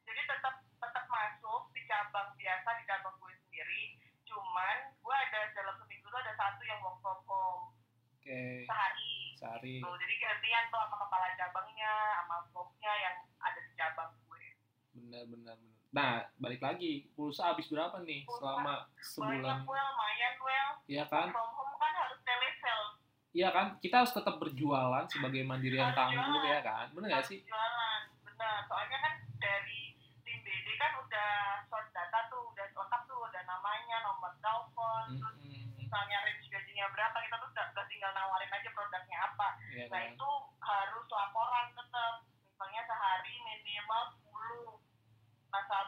Jadi 0.02 0.20
tetap 0.26 0.54
tetap 0.76 1.04
masuk 1.08 1.62
di 1.70 1.82
cabang 1.87 2.28
biasa 2.34 2.68
di 2.75 2.84
cabang 2.84 3.14
gue 3.16 3.32
sendiri. 3.38 3.82
Cuman 4.25 4.76
gue 4.94 5.14
ada 5.16 5.40
dalam 5.52 5.75
seminggu 5.78 6.04
tuh 6.04 6.18
ada 6.18 6.34
satu 6.34 6.62
yang 6.62 6.80
work 6.80 6.99
from 7.00 7.20
home 7.25 7.64
oke 8.12 8.40
sehari. 8.66 9.14
sehari 9.34 9.75
Tuh, 9.78 9.94
jadi 9.96 10.14
gantian 10.18 10.64
tuh 10.68 10.78
sama 10.80 10.96
kepala 10.99 11.26
cabangnya, 11.32 11.92
sama 12.18 12.37
bloknya 12.49 12.92
yang 12.98 13.16
ada 13.38 13.61
di 13.61 13.72
cabang 13.72 14.11
gue. 14.20 14.44
bener 14.92 15.24
bener 15.26 15.55
bener 15.55 15.82
nah 15.92 16.24
balik 16.40 16.59
lagi. 16.59 17.05
Pulsa 17.12 17.52
habis 17.52 17.68
berapa 17.68 18.00
nih 18.00 18.24
Pulsa. 18.24 18.40
selama 18.40 18.74
Banyak 18.88 19.05
sebulan 19.05 19.57
gue 19.62 19.81
lumayan 19.85 20.33
gue 20.35 20.59
Iya 20.88 21.05
kan? 21.07 21.28
From 21.31 21.50
home 21.52 21.76
kan 21.76 21.92
harus 21.94 22.18
telesale. 22.24 22.88
Iya 23.33 23.48
kan, 23.48 23.66
kita 23.81 24.05
harus 24.05 24.12
tetap 24.12 24.37
berjualan 24.37 25.05
sebagai 25.09 25.40
mandirian 25.44 25.88
Harus 25.88 25.96
tangguh 25.96 26.44
ya 26.44 26.61
kan, 26.61 26.87
bener 26.92 27.09
gak 27.09 27.16
harus 27.24 27.31
sih? 27.33 27.40
jualan. 27.44 28.00
Benar 28.28 28.57
soalnya 28.68 28.98
kan 29.00 29.14
dari 29.38 29.96
tim 30.20 30.38
BD 30.42 30.68
kan 30.76 30.92
udah 30.96 31.31
source 31.68 31.92
data 31.92 32.28
tuh 32.28 32.52
udah 32.52 32.66
lengkap 32.72 33.02
tuh 33.05 33.18
udah 33.24 33.42
namanya 33.44 33.96
nomor 34.05 34.33
telepon 34.40 35.16
terus 35.16 35.37
Mm-mm. 35.38 35.76
misalnya 35.81 36.18
range 36.24 36.48
gajinya 36.48 36.88
berapa 36.92 37.16
kita 37.20 37.37
tuh 37.37 37.48
udah, 37.52 37.66
udah 37.72 37.85
tinggal 37.88 38.11
nawarin 38.12 38.52
aja 38.52 38.70
produknya 38.72 39.18
apa. 39.28 39.48
Iya 39.72 39.85
nah 39.88 40.00
kan? 40.00 40.12
itu 40.12 40.31
harus 40.61 41.07
laporan 41.09 41.66
tetap 41.72 42.14
misalnya 42.48 42.83
sehari 42.85 43.35
minimal 43.40 44.02
10 44.12 44.76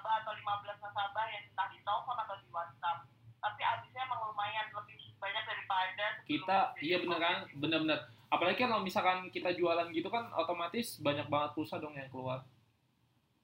nasabah 0.04 0.20
atau 0.20 0.32
15 0.36 0.84
nasabah 0.84 1.24
yang 1.32 1.42
entah 1.48 1.68
di 1.72 1.78
telepon 1.80 2.16
atau 2.20 2.36
di 2.36 2.48
WhatsApp 2.52 2.98
tapi 3.40 3.60
abisnya 3.60 4.04
emang 4.04 4.20
lumayan 4.24 4.66
lebih 4.72 4.96
banyak 5.16 5.44
daripada 5.44 6.06
Kita, 6.24 6.58
iya 6.80 6.96
bener 6.96 7.20
kan, 7.20 7.36
bener-bener. 7.56 8.00
Apalagi 8.28 8.64
kalau 8.64 8.80
misalkan 8.80 9.28
kita 9.28 9.52
jualan 9.52 9.92
gitu 9.92 10.08
kan, 10.08 10.32
otomatis 10.32 10.96
banyak 11.00 11.28
banget 11.28 11.52
pulsa 11.52 11.76
dong 11.76 11.92
yang 11.92 12.08
keluar. 12.08 12.40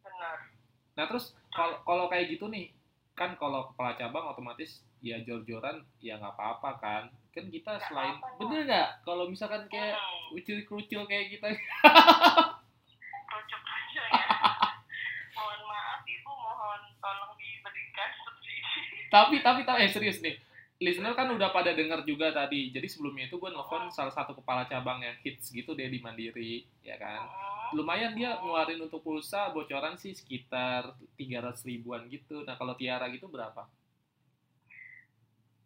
benar 0.01 0.49
Nah 0.97 1.05
terus 1.05 1.37
kalau 1.53 1.81
kalau 1.85 2.05
kayak 2.09 2.33
gitu 2.33 2.49
nih, 2.49 2.73
kan 3.13 3.37
kalau 3.37 3.69
kepala 3.73 3.93
cabang 3.97 4.25
otomatis 4.29 4.81
ya 5.01 5.21
jor-joran 5.21 5.85
ya 6.01 6.17
nggak 6.17 6.33
apa-apa 6.33 6.71
kan. 6.81 7.03
Kan 7.31 7.49
kita 7.49 7.77
Nggak 7.77 7.85
selain, 7.89 8.17
apa-apa, 8.17 8.37
bener 8.41 8.61
nggak? 8.69 8.89
Kalau 9.05 9.25
misalkan 9.29 9.65
kayak 9.69 9.97
Hmm. 9.97 10.37
ucil-kerucil 10.37 11.05
kayak 11.05 11.27
kita, 11.29 11.47
tapi 19.11 19.43
tapi 19.43 19.67
tapi 19.67 19.85
eh 19.85 19.91
serius 19.91 20.23
nih. 20.23 20.39
Listener 20.81 21.13
kan 21.13 21.29
udah 21.29 21.53
pada 21.53 21.77
denger 21.77 22.09
juga 22.09 22.33
tadi. 22.33 22.73
Jadi 22.73 22.89
sebelumnya 22.89 23.29
itu 23.29 23.37
gue 23.37 23.53
nelfon 23.53 23.93
salah 23.93 24.15
satu 24.17 24.33
kepala 24.33 24.65
cabang 24.65 25.05
yang 25.05 25.13
hits 25.21 25.53
gitu 25.53 25.77
deh 25.77 25.93
di 25.93 26.01
mandiri 26.01 26.65
ya 26.81 26.97
kan. 26.97 27.29
Hmm, 27.29 27.77
lumayan 27.77 28.17
dia 28.17 28.41
ngeluarin 28.41 28.81
untuk 28.81 29.05
pulsa 29.05 29.53
bocoran 29.53 30.01
sih 30.01 30.17
sekitar 30.17 30.97
300 31.21 31.69
ribuan 31.69 32.09
gitu. 32.09 32.49
Nah 32.49 32.57
kalau 32.57 32.73
Tiara 32.81 33.13
gitu 33.13 33.29
berapa? 33.29 33.69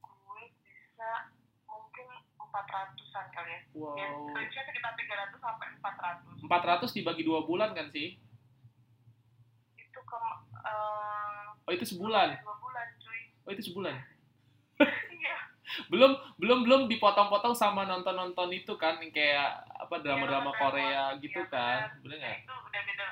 Gue 0.03 0.51
bisa 0.51 1.31
mungkin 1.71 2.07
400-an 2.35 3.27
kali 3.31 3.51
ya. 3.55 3.61
Ya, 3.63 3.69
wow 3.79 4.35
range-nya 4.35 4.63
sekitar 4.67 4.93
300 4.99 5.39
sampai 5.39 5.67
400. 5.79 6.91
400 6.91 6.97
dibagi 6.99 7.23
dua 7.23 7.47
bulan 7.47 7.71
kan 7.71 7.87
sih? 7.95 8.19
Itu 9.79 10.01
ke 10.03 10.19
eh 10.59 11.45
oh 11.55 11.71
itu 11.71 11.87
sebulan? 11.87 12.43
dua 12.43 12.57
bulan. 12.59 12.84
cuy. 12.84 12.84
Oh 13.45 13.51
itu 13.51 13.63
sebulan 13.65 13.97
Iya. 14.77 15.37
belum 15.91 16.13
belum 16.37 16.59
belum 16.63 16.81
dipotong-potong 16.87 17.53
sama 17.53 17.85
nonton-nonton 17.85 18.51
itu 18.51 18.75
kan 18.75 18.99
yang 18.99 19.11
kayak 19.11 19.49
apa 19.75 19.97
drama-drama 19.99 20.51
Iya, 20.51 20.59
Korea 20.59 20.85
iya, 20.85 21.05
gitu 21.19 21.41
benar. 21.43 21.51
kan 21.51 21.79
bener 22.01 22.19
Ya, 22.19 22.21
nggak 22.21 22.37
itu 22.37 22.53
udah 22.55 22.83
beda. 22.85 23.07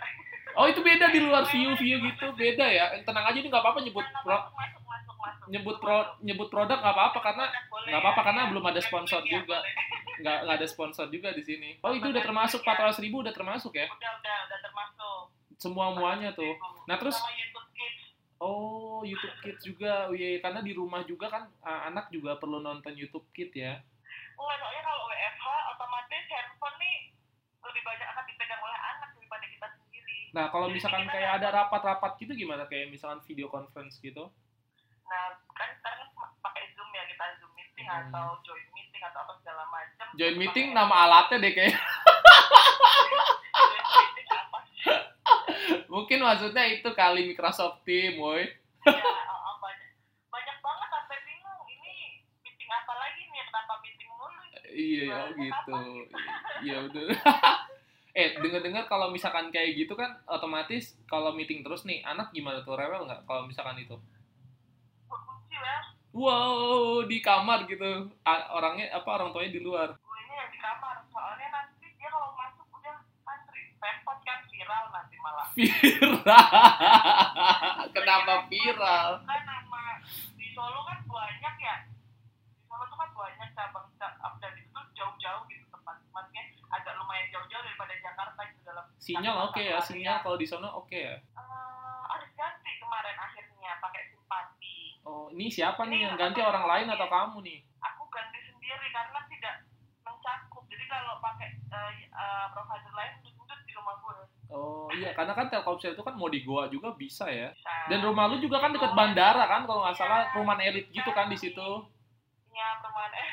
oh 0.58 0.66
itu 0.68 0.80
beda 0.80 1.06
di 1.08 1.20
luar 1.20 1.44
view 1.46 1.70
view 1.74 1.96
gitu 2.02 2.26
beda 2.34 2.66
ya 2.66 2.84
tenang 3.00 3.24
aja 3.24 3.34
ini 3.34 3.48
nggak 3.48 3.62
apa-apa 3.62 3.80
nyebut 3.80 4.04
pro 4.04 4.36
masuk, 4.52 4.52
masuk, 4.84 5.16
masuk. 5.16 5.46
nyebut 5.48 5.76
pro 5.78 5.96
nyebut 6.20 6.48
produk 6.48 6.76
nggak 6.76 6.92
apa-apa 6.92 7.18
karena 7.22 7.44
nggak 7.88 8.00
apa-apa 8.00 8.20
ya, 8.20 8.26
karena 8.26 8.42
ya. 8.42 8.48
belum 8.52 8.64
ada 8.66 8.80
sponsor 8.80 9.20
Iya, 9.22 9.32
juga. 9.34 9.58
nggak 10.20 10.36
nggak 10.44 10.56
ada 10.60 10.66
sponsor 10.68 11.06
juga 11.08 11.28
di 11.32 11.42
sini 11.42 11.70
oh 11.80 11.90
itu 11.90 12.04
udah 12.04 12.20
termasuk 12.20 12.60
400 12.60 13.00
ribu 13.00 13.24
udah 13.24 13.32
termasuk 13.32 13.72
ya 13.72 13.88
Udah, 13.88 14.12
udah, 14.18 14.36
udah 14.44 14.58
termasuk. 14.60 15.20
semua 15.56 15.88
muanya 15.90 16.30
tuh 16.32 16.52
Nah, 16.84 16.98
terus-. 16.98 17.16
Oh 18.42 19.00
YouTube 19.06 19.38
Kids 19.40 19.62
juga. 19.62 20.10
Oh, 20.10 20.14
iya 20.14 20.38
karena 20.38 20.58
di 20.58 20.74
rumah 20.74 21.06
juga 21.06 21.30
kan 21.30 21.46
ah, 21.62 21.86
anak 21.86 22.10
juga 22.10 22.34
perlu 22.36 22.58
nonton 22.58 22.92
YouTube 22.92 23.26
Kids 23.30 23.54
ya. 23.54 23.78
Enggak, 24.34 24.56
soalnya 24.58 24.82
kalau 24.82 25.06
WFH 25.06 25.46
otomatis 25.70 26.24
handphone 26.26 26.76
nih 26.76 26.96
lebih 27.62 27.82
banyak 27.82 28.06
akan 28.08 28.24
dipegang 28.26 28.58
oleh 28.58 28.74
anak 28.74 29.08
daripada 29.14 29.46
kita 29.46 29.66
sendiri. 29.70 30.18
nah 30.32 30.50
kalau 30.50 30.66
misalkan 30.66 31.06
kayak 31.06 31.38
ada 31.38 31.48
rapat-rapat 31.54 32.18
gitu 32.18 32.32
gimana? 32.34 32.66
Kayak 32.66 32.90
misalkan 32.90 33.22
video 33.22 33.46
conference 33.46 34.02
gitu? 34.02 34.26
Nah, 35.04 35.22
kan 35.52 35.68
sekarang 35.76 36.08
pakai 36.40 36.72
Zoom 36.72 36.88
ya, 36.90 37.04
kita 37.06 37.24
Zoom 37.38 37.52
meeting 37.52 37.84
Hmm. 37.84 38.08
atau 38.08 38.40
join 38.42 38.66
meeting 38.72 39.02
atau 39.02 39.20
apa 39.20 39.32
segala 39.38 39.62
macam. 39.68 40.06
join 40.16 40.34
meeting 40.34 40.72
nama 40.72 40.94
alatnya 41.04 41.38
deh 41.38 41.52
kayak 41.52 41.76
Join 43.52 43.84
meeting 43.84 44.28
apa 44.32 44.58
sih? 44.64 44.80
Mungkin 45.92 46.24
maksudnya 46.24 46.64
itu 46.72 46.88
kali 46.96 47.28
Microsoft 47.28 47.84
Team 47.84 48.16
woi 48.16 48.48
Ya, 48.82 48.98
oh, 48.98 49.38
oh, 49.46 49.56
banyak, 49.62 49.94
banyak 50.26 50.58
banget 50.58 50.88
sampai 50.90 51.18
bingung. 51.22 51.62
Ini 51.70 52.18
meeting 52.42 52.66
apa 52.66 52.98
lagi 52.98 53.30
nih? 53.30 53.46
Kenapa 53.46 53.78
meeting 53.78 54.10
mulu? 54.10 54.26
iya 54.72 55.04
ya 55.04 55.18
gitu 55.36 55.80
ya 56.64 56.76
udah 56.88 57.06
eh 58.20 58.36
dengar-dengar 58.40 58.84
kalau 58.88 59.08
misalkan 59.12 59.48
kayak 59.52 59.76
gitu 59.76 59.96
kan 59.96 60.20
otomatis 60.28 60.96
kalau 61.08 61.32
meeting 61.32 61.64
terus 61.64 61.84
nih 61.84 62.00
anak 62.04 62.32
gimana 62.32 62.64
tuh 62.64 62.76
rewel 62.76 63.08
nggak 63.08 63.24
kalau 63.24 63.48
misalkan 63.48 63.80
itu 63.80 63.96
Berkunci 65.08 65.56
ya. 65.56 65.76
wow 66.12 67.04
di 67.04 67.20
kamar 67.24 67.64
gitu 67.68 68.08
orangnya 68.52 68.92
apa 68.92 69.08
orang 69.16 69.32
tuanya 69.32 69.52
di 69.52 69.60
luar 69.64 69.96
Gue 69.96 70.18
ini 70.28 70.34
yang 70.36 70.50
di 70.52 70.60
kamar. 70.60 70.96
Soalnya 71.08 71.48
viral 74.62 74.84
nanti 74.94 75.16
malah 75.18 75.46
viral. 75.58 76.22
Kenapa 77.90 78.46
viral? 78.46 79.10
Gitu 79.18 79.34
gitu 88.54 88.70
sinyal 89.02 89.50
oke 89.50 89.58
okay 89.58 89.74
ya 89.74 89.82
sinyal 89.82 90.22
kalau 90.22 90.38
di 90.38 90.46
sana 90.46 90.70
oke 90.70 90.86
okay 90.86 91.10
ya? 91.10 91.16
Eh, 91.18 91.34
uh, 91.34 92.06
harus 92.06 92.30
ganti 92.38 92.70
kemarin 92.78 93.18
akhirnya 93.18 93.82
pakai 93.82 94.14
simpati. 94.14 95.02
Oh 95.02 95.26
ini 95.34 95.50
siapa 95.50 95.90
nih 95.90 96.06
yang 96.06 96.14
ganti 96.14 96.38
orang 96.38 96.70
lain 96.70 96.86
atau 96.86 97.10
kamu 97.10 97.42
nih? 97.42 97.58
Aku 97.82 98.06
ganti 98.14 98.38
sendiri 98.46 98.86
karena 98.94 99.26
tidak 99.26 99.66
mencakup. 100.06 100.62
Jadi 100.70 100.86
kalau 100.86 101.18
pakai 101.18 101.50
uh, 101.74 101.90
uh, 102.14 102.46
provider 102.54 102.94
lain 102.94 103.12
di 103.72 103.74
rumah 103.74 103.96
gue 103.96 104.12
Oh 104.52 104.84
iya, 104.92 105.16
karena 105.16 105.32
kan 105.32 105.48
Telkomsel 105.48 105.96
itu 105.96 106.04
kan 106.04 106.12
mau 106.12 106.28
di 106.28 106.44
Goa 106.44 106.68
juga 106.68 106.92
bisa 106.92 107.24
ya. 107.24 107.56
bisa. 107.56 107.88
Dan 107.88 108.04
rumah 108.04 108.28
lu 108.28 108.36
juga 108.36 108.60
kan 108.60 108.68
deket 108.68 108.92
bandara 108.92 109.48
kan, 109.48 109.64
kalau 109.64 109.80
nggak 109.80 109.96
salah 109.96 110.28
perumahan 110.28 110.60
elit 110.60 110.92
gitu 110.92 111.08
kan 111.16 111.32
di 111.32 111.40
situ. 111.40 111.68
Ya 112.52 112.76
teman 112.84 113.08
eh 113.16 113.30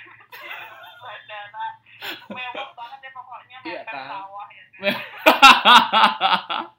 bandara 1.03 1.65
mewah 2.31 2.71
banget 2.71 2.99
ya 3.03 3.11
pokoknya 3.11 3.57
Iya, 3.67 3.79
makan 3.83 3.91
kan? 3.91 4.07
sawah 4.07 4.47
ya. 4.47 4.63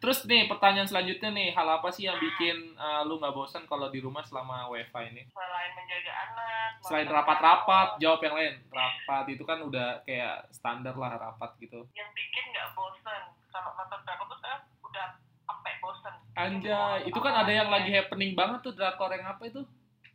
Terus 0.00 0.24
nih 0.24 0.48
pertanyaan 0.48 0.88
selanjutnya 0.88 1.28
nih, 1.28 1.52
hal 1.52 1.68
apa 1.76 1.92
sih 1.92 2.08
yang 2.08 2.16
bikin 2.16 2.72
uh, 2.80 3.04
lu 3.04 3.20
nggak 3.20 3.36
bosan 3.36 3.68
kalau 3.68 3.92
di 3.92 4.00
rumah 4.00 4.24
selama 4.24 4.72
wifi 4.72 5.12
ini? 5.12 5.28
Selain 5.28 5.70
menjaga 5.76 6.12
anak, 6.24 6.70
Selain 6.80 7.04
rapat-rapat, 7.04 8.00
jawab 8.00 8.20
yang 8.24 8.32
lain. 8.32 8.54
Rapat 8.72 9.24
itu 9.28 9.44
kan 9.44 9.60
udah 9.60 10.00
kayak 10.08 10.48
standar 10.56 10.96
lah 10.96 11.20
rapat 11.20 11.52
gitu. 11.60 11.84
yang 11.92 12.08
bikin 12.16 12.44
nggak 12.48 12.72
bosen. 12.72 13.22
Kalau 13.52 13.76
nonton 13.76 14.00
drakor 14.08 14.26
tuh 14.32 14.38
saya 14.40 14.64
udah 14.80 15.08
sampai 15.44 15.72
bosen. 15.84 16.14
Anjay, 16.32 16.98
itu 17.04 17.18
kan 17.20 17.34
ada 17.44 17.52
yang 17.52 17.68
lagi 17.68 17.92
happening 17.92 18.32
banget 18.32 18.64
tuh 18.64 18.72
drakor 18.72 19.12
yang 19.12 19.28
apa 19.28 19.52
itu? 19.52 19.60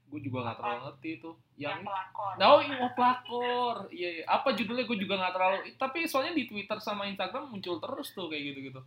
Gue 0.10 0.18
juga 0.18 0.50
nggak 0.50 0.58
terlalu 0.58 0.80
ngerti 0.90 1.10
itu. 1.22 1.32
yang 1.62 1.78
Yang 1.78 1.94
pelakon. 1.94 2.36
Oh, 2.42 2.60
iya, 2.66 2.88
pelakor. 2.90 3.76
Iya, 3.94 4.10
iya. 4.18 4.24
Apa 4.26 4.50
judulnya 4.58 4.90
gue 4.90 4.98
juga 4.98 5.14
nggak 5.22 5.34
terlalu. 5.38 5.58
Tapi 5.78 6.10
soalnya 6.10 6.34
di 6.34 6.50
Twitter 6.50 6.82
sama 6.82 7.06
Instagram 7.06 7.54
muncul 7.54 7.78
terus 7.78 8.10
tuh 8.18 8.34
kayak 8.34 8.50
gitu-gitu. 8.50 8.82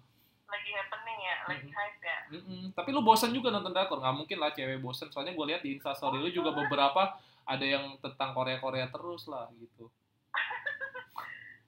Lagi 0.49 0.71
happening 0.73 1.19
ya, 1.21 1.37
lagi 1.45 1.69
Mm-mm. 1.69 1.77
hype 1.77 2.01
ya. 2.01 2.19
Mm-mm. 2.33 2.63
Tapi 2.73 2.89
lu 2.89 3.01
bosan 3.01 3.31
juga 3.31 3.49
nonton 3.49 3.69
drakor? 3.69 4.01
Nggak 4.01 4.17
mungkin 4.17 4.39
lah 4.41 4.51
cewek 4.51 4.81
bosan. 4.81 5.09
Soalnya 5.09 5.33
gue 5.33 5.47
lihat 5.47 5.61
di 5.61 5.77
instastory 5.77 6.17
lu 6.17 6.29
juga 6.29 6.51
beberapa 6.51 7.17
ada 7.45 7.65
yang 7.65 7.97
tentang 7.99 8.33
Korea-Korea 8.33 8.89
terus 8.89 9.25
lah 9.27 9.49
gitu. 9.55 9.89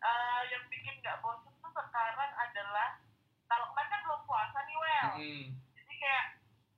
Eh, 0.01 0.43
yang 0.49 0.64
bikin 0.66 0.97
nggak 0.99 1.21
bosen 1.21 1.53
tuh 1.61 1.69
sekarang 1.77 2.33
adalah 2.33 2.97
kalau 3.45 3.69
kemarin 3.69 3.88
kan 3.90 4.01
belum 4.01 4.21
puasa 4.25 4.59
nih 4.64 4.73
Wel, 4.75 5.09
Mm-mm. 5.12 5.43
jadi 5.77 5.95
kayak 5.95 6.27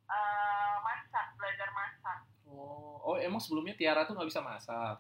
eh, 0.09 0.75
masak, 0.83 1.27
belajar 1.39 1.71
masak, 1.71 2.19
Oh, 2.45 2.99
oh 3.01 3.17
emang 3.17 3.39
sebelumnya 3.39 3.73
Tiara 3.73 4.03
tuh 4.03 4.13
nggak 4.13 4.27
bisa 4.27 4.43
masak? 4.43 4.99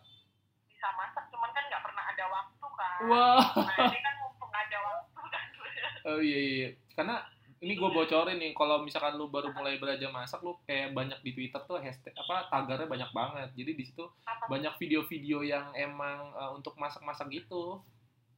bisa 0.64 0.86
masak, 0.94 1.26
cuman 1.28 1.50
kan 1.50 1.66
nggak 1.66 1.82
pernah 1.82 2.04
ada 2.06 2.24
waktu 2.30 2.66
kan. 2.72 2.98
Wah. 3.06 3.42
Nah 3.58 3.76
ini 3.86 3.98
kan 4.00 4.14
mumpung 4.18 4.50
ada 4.50 4.78
waktu 4.80 5.20
kan. 5.26 5.46
Oh 6.08 6.18
iya 6.18 6.38
iya. 6.38 6.68
Karena 6.92 7.24
ini 7.58 7.72
gue 7.72 7.86
bocorin 7.86 8.36
nih, 8.36 8.52
kalau 8.52 8.82
misalkan 8.82 9.14
lu 9.14 9.26
baru 9.26 9.54
mulai 9.54 9.78
belajar 9.78 10.10
masak, 10.10 10.42
lu 10.42 10.58
kayak 10.62 10.90
banyak 10.90 11.14
di 11.22 11.30
Twitter 11.30 11.62
tuh 11.62 11.78
hashtag 11.78 12.10
apa 12.12 12.50
tagarnya 12.50 12.90
banyak 12.90 13.10
banget. 13.10 13.48
Jadi 13.54 13.70
di 13.72 13.84
situ 13.86 14.02
Apa? 14.22 14.50
banyak 14.50 14.74
video-video 14.76 15.40
yang 15.40 15.70
emang 15.72 16.34
uh, 16.34 16.50
untuk 16.50 16.74
masak-masak 16.74 17.30
gitu. 17.30 17.78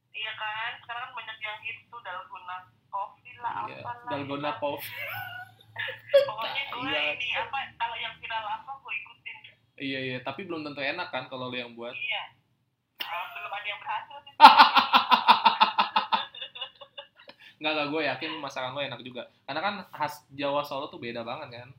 Iya 0.09 0.31
kan, 0.35 0.71
sekarang 0.79 1.09
kan 1.09 1.11
banyak 1.11 1.37
yang 1.41 1.57
tuh 1.89 1.99
dalgona 1.99 2.57
coffee 2.87 3.35
lah, 3.41 3.65
Iya, 3.65 3.81
apalah. 3.81 4.07
dalgona 4.07 4.51
gitu. 4.51 4.61
pop. 4.61 4.79
Pokoknya 6.29 6.61
gue 6.71 6.85
Iya. 6.85 7.01
ini 7.17 7.27
apa 7.33 7.57
kalau 7.75 7.97
yang 7.97 8.13
viral 8.15 8.45
apa 8.45 8.71
gue 8.77 8.93
ikutin. 8.95 9.37
Iya 9.75 9.99
iya, 10.05 10.17
tapi 10.21 10.45
belum 10.45 10.63
tentu 10.63 10.79
enak 10.79 11.09
kan 11.09 11.25
kalau 11.27 11.49
lu 11.49 11.57
yang 11.57 11.73
buat. 11.73 11.91
Iya. 11.91 12.23
Eh, 13.01 13.25
belum 13.33 13.51
ada 13.51 13.67
yang 13.67 13.79
berhasil 13.81 14.17
sih. 14.21 14.33
Nggak, 17.55 17.71
nggak, 17.71 17.87
gue 17.87 18.01
yakin 18.03 18.31
masakan 18.43 18.75
lo 18.75 18.81
enak 18.83 19.01
juga. 19.01 19.23
Karena 19.47 19.61
kan 19.63 19.75
khas 19.95 20.27
Jawa 20.35 20.61
Solo 20.67 20.91
tuh 20.91 20.99
beda 20.99 21.23
banget 21.23 21.63
kan. 21.63 21.69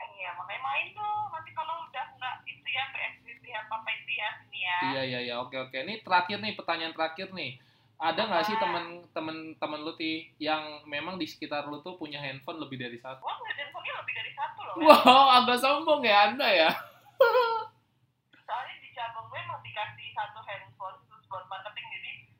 Iya, 0.00 0.30
makanya 0.38 0.62
main 0.64 0.86
tuh. 0.96 1.16
Nanti 1.28 1.50
kalau 1.52 1.74
udah 1.84 2.04
nggak 2.16 2.34
itu 2.48 2.68
ya 2.72 2.84
PSBB 2.90 3.44
apa 3.52 3.74
apa 3.76 3.90
itu 3.92 4.10
ya 4.16 4.28
sini 4.40 4.58
ya. 4.64 4.78
Iya, 4.80 5.02
iya, 5.04 5.20
iya, 5.28 5.34
oke, 5.42 5.56
oke. 5.68 5.76
Ini 5.76 6.00
terakhir 6.00 6.40
nih, 6.40 6.52
pertanyaan 6.56 6.94
terakhir 6.96 7.28
nih. 7.36 7.60
Ada 8.02 8.18
nggak 8.26 8.44
sih 8.50 8.56
temen-temen 8.58 9.54
temen 9.62 9.80
lu 9.86 9.94
ti 9.94 10.26
yang 10.42 10.82
memang 10.90 11.22
di 11.22 11.26
sekitar 11.28 11.70
lu 11.70 11.78
tuh 11.86 11.94
punya 11.94 12.18
handphone 12.18 12.58
lebih 12.58 12.80
dari 12.80 12.98
satu? 12.98 13.22
Ngeliat 13.22 13.56
handphonenya 13.62 13.94
lebih 14.02 14.14
dari 14.18 14.32
satu 14.34 14.58
loh. 14.66 14.74
Wow, 14.82 15.24
agak 15.38 15.58
sombong 15.62 16.02
ya 16.02 16.32
anda 16.32 16.48
ya. 16.50 16.70
Soalnya 18.42 18.74
di 18.82 18.90
cabang 18.90 19.30
gue 19.30 19.38
emang 19.38 19.62
dikasih 19.62 20.10
satu 20.18 20.42
handphone 20.42 20.98
terus 21.06 21.22
buat 21.30 21.46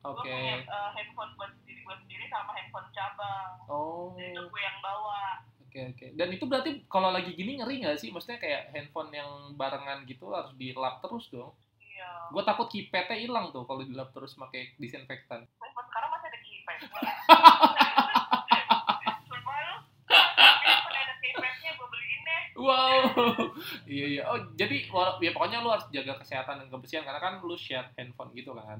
Oke. 0.03 0.27
gue 0.27 0.35
punya 0.35 0.55
eh, 0.67 0.89
handphone 0.99 1.31
buat 1.39 1.51
diri 1.63 1.79
gue 1.79 1.95
sendiri 2.03 2.25
sama 2.27 2.51
handphone 2.51 2.87
cabang. 2.91 3.51
Oh, 3.71 4.11
Jadi 4.19 4.35
itu 4.35 4.41
oke 4.43 4.51
gue 4.51 4.61
yang 4.61 4.77
bawa. 4.83 5.23
oke. 5.63 6.05
Dan 6.19 6.27
itu 6.35 6.43
berarti 6.43 6.71
kalau 6.91 7.09
lagi 7.09 7.31
gini 7.33 7.57
ngeri 7.63 7.87
nggak 7.87 7.97
sih? 7.97 8.11
Maksudnya 8.11 8.37
kayak 8.43 8.75
handphone 8.75 9.15
yang 9.15 9.55
barengan 9.55 10.03
gitu 10.03 10.27
harus 10.35 10.51
dilap 10.59 10.99
terus 10.99 11.31
dong. 11.31 11.55
Iya. 11.79 12.35
Gue 12.35 12.43
takut 12.43 12.67
keypadnya 12.67 13.15
hilang 13.15 13.55
tuh 13.55 13.63
kalau 13.63 13.79
dilap 13.87 14.11
terus 14.11 14.35
pakai 14.35 14.75
disinfektan. 14.75 15.47
Handphone 15.47 15.87
sekarang 15.87 16.09
masih 16.11 16.27
ada 16.27 16.39
keypad. 16.43 16.77
Deh. 22.23 22.43
Wow, 22.63 23.11
iya 23.83 24.05
iya. 24.07 24.23
Oh 24.23 24.39
jadi 24.55 24.87
ya 25.19 25.31
pokoknya 25.35 25.59
lu 25.59 25.69
harus 25.73 25.83
jaga 25.91 26.15
kesehatan 26.23 26.63
dan 26.63 26.67
kebersihan 26.71 27.03
karena 27.03 27.19
kan 27.19 27.33
lu 27.43 27.59
share 27.59 27.91
handphone 27.99 28.31
gitu 28.31 28.55
kan. 28.55 28.79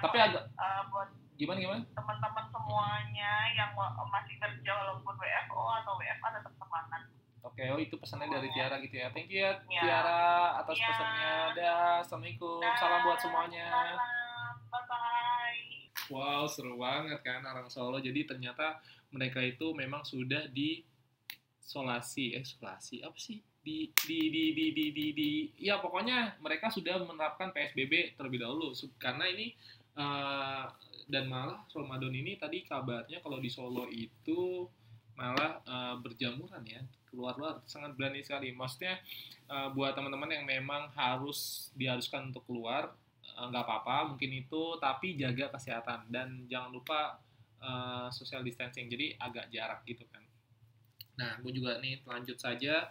Tapi 0.00 0.16
agak 0.18 0.44
Eh, 0.48 0.82
buat 0.88 1.08
gimana 1.34 1.58
gimana? 1.58 1.82
teman-teman 1.90 2.44
semuanya 2.48 3.32
yang 3.50 3.70
masih 4.04 4.34
kerja 4.36 4.70
walaupun 4.72 5.14
WFO 5.14 5.62
atau 5.76 5.92
WFA 5.96 6.28
tetap 6.32 6.52
semangat. 6.54 7.02
Oke, 7.42 7.62
oh 7.66 7.76
itu 7.76 7.94
pesannya 7.96 8.30
dari 8.30 8.48
Tiara 8.48 8.78
gitu 8.78 8.94
ya. 8.94 9.10
Thank 9.10 9.26
you 9.26 9.42
ya 9.42 9.52
Ya. 9.66 9.82
Tiara 9.82 10.22
atas 10.58 10.76
Ya. 10.76 10.86
pesannya. 10.88 11.32
Dah, 11.52 11.92
assalamualaikum. 12.00 12.62
Salam 12.76 13.00
buat 13.02 13.18
semuanya. 13.18 13.66
Salam. 13.68 14.54
Bye-bye. 14.68 15.62
Wow, 16.08 16.44
seru 16.44 16.76
banget 16.76 17.20
kan 17.20 17.42
orang 17.42 17.66
Solo. 17.66 17.98
Jadi 17.98 18.24
ternyata 18.24 18.78
mereka 19.10 19.38
itu 19.38 19.72
memang 19.72 20.02
sudah 20.02 20.48
di 20.48 20.84
solasi, 21.62 22.34
eh 22.36 22.44
apa 23.06 23.18
sih? 23.18 23.38
Di 23.62 23.94
di 23.94 24.20
di 24.34 24.44
di 24.58 24.66
di 24.74 24.86
di, 24.90 25.06
di- 25.14 25.48
ya 25.62 25.78
pokoknya 25.78 26.36
mereka 26.42 26.66
sudah 26.68 26.98
menerapkan 27.06 27.54
PSBB 27.54 28.18
terlebih 28.18 28.42
dahulu. 28.42 28.74
Karena 28.98 29.24
ini 29.30 29.54
eh, 29.96 30.64
dan 31.06 31.24
malah 31.30 31.62
Ramadan 31.70 32.14
ini 32.14 32.38
tadi 32.38 32.62
kabarnya 32.66 33.18
kalau 33.22 33.38
di 33.38 33.50
Solo 33.50 33.86
itu 33.90 34.66
malah 35.14 35.62
eh, 35.62 35.94
berjamuran 36.02 36.62
ya 36.66 36.82
keluar-luar. 37.10 37.62
Sangat 37.70 37.94
berani 37.94 38.20
sekali. 38.26 38.50
Maksudnya 38.50 38.98
eh, 39.46 39.68
buat 39.72 39.94
teman-teman 39.94 40.30
yang 40.34 40.44
memang 40.44 40.90
harus 40.98 41.70
diharuskan 41.78 42.30
untuk 42.34 42.44
keluar 42.46 42.90
nggak 43.32 43.64
apa-apa 43.64 44.12
mungkin 44.12 44.28
itu 44.44 44.76
tapi 44.82 45.14
jaga 45.14 45.54
kesehatan. 45.54 46.10
Dan 46.10 46.50
jangan 46.50 46.74
lupa 46.74 47.22
eh, 47.62 48.08
social 48.10 48.42
distancing. 48.42 48.90
Jadi 48.90 49.14
agak 49.22 49.46
jarak 49.54 49.86
gitu 49.86 50.02
kan 50.10 50.21
nah 51.22 51.38
gue 51.38 51.54
juga 51.54 51.78
nih 51.78 52.02
lanjut 52.02 52.34
saja 52.34 52.90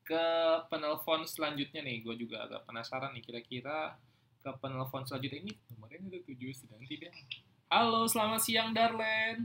ke 0.00 0.24
penelpon 0.72 1.28
selanjutnya 1.28 1.84
nih. 1.84 2.00
Gue 2.00 2.16
juga 2.16 2.48
agak 2.48 2.64
penasaran 2.64 3.12
nih 3.12 3.20
kira-kira 3.20 4.00
ke 4.40 4.48
penelpon 4.56 5.04
selanjutnya. 5.04 5.44
Ini 5.44 5.52
nomornya 5.68 6.00
udah 6.08 6.22
tujuh 6.24 6.56
sedang 6.56 6.80
tidak. 6.80 7.12
Halo 7.68 8.08
selamat 8.08 8.40
siang 8.40 8.70
Darlen. 8.72 9.44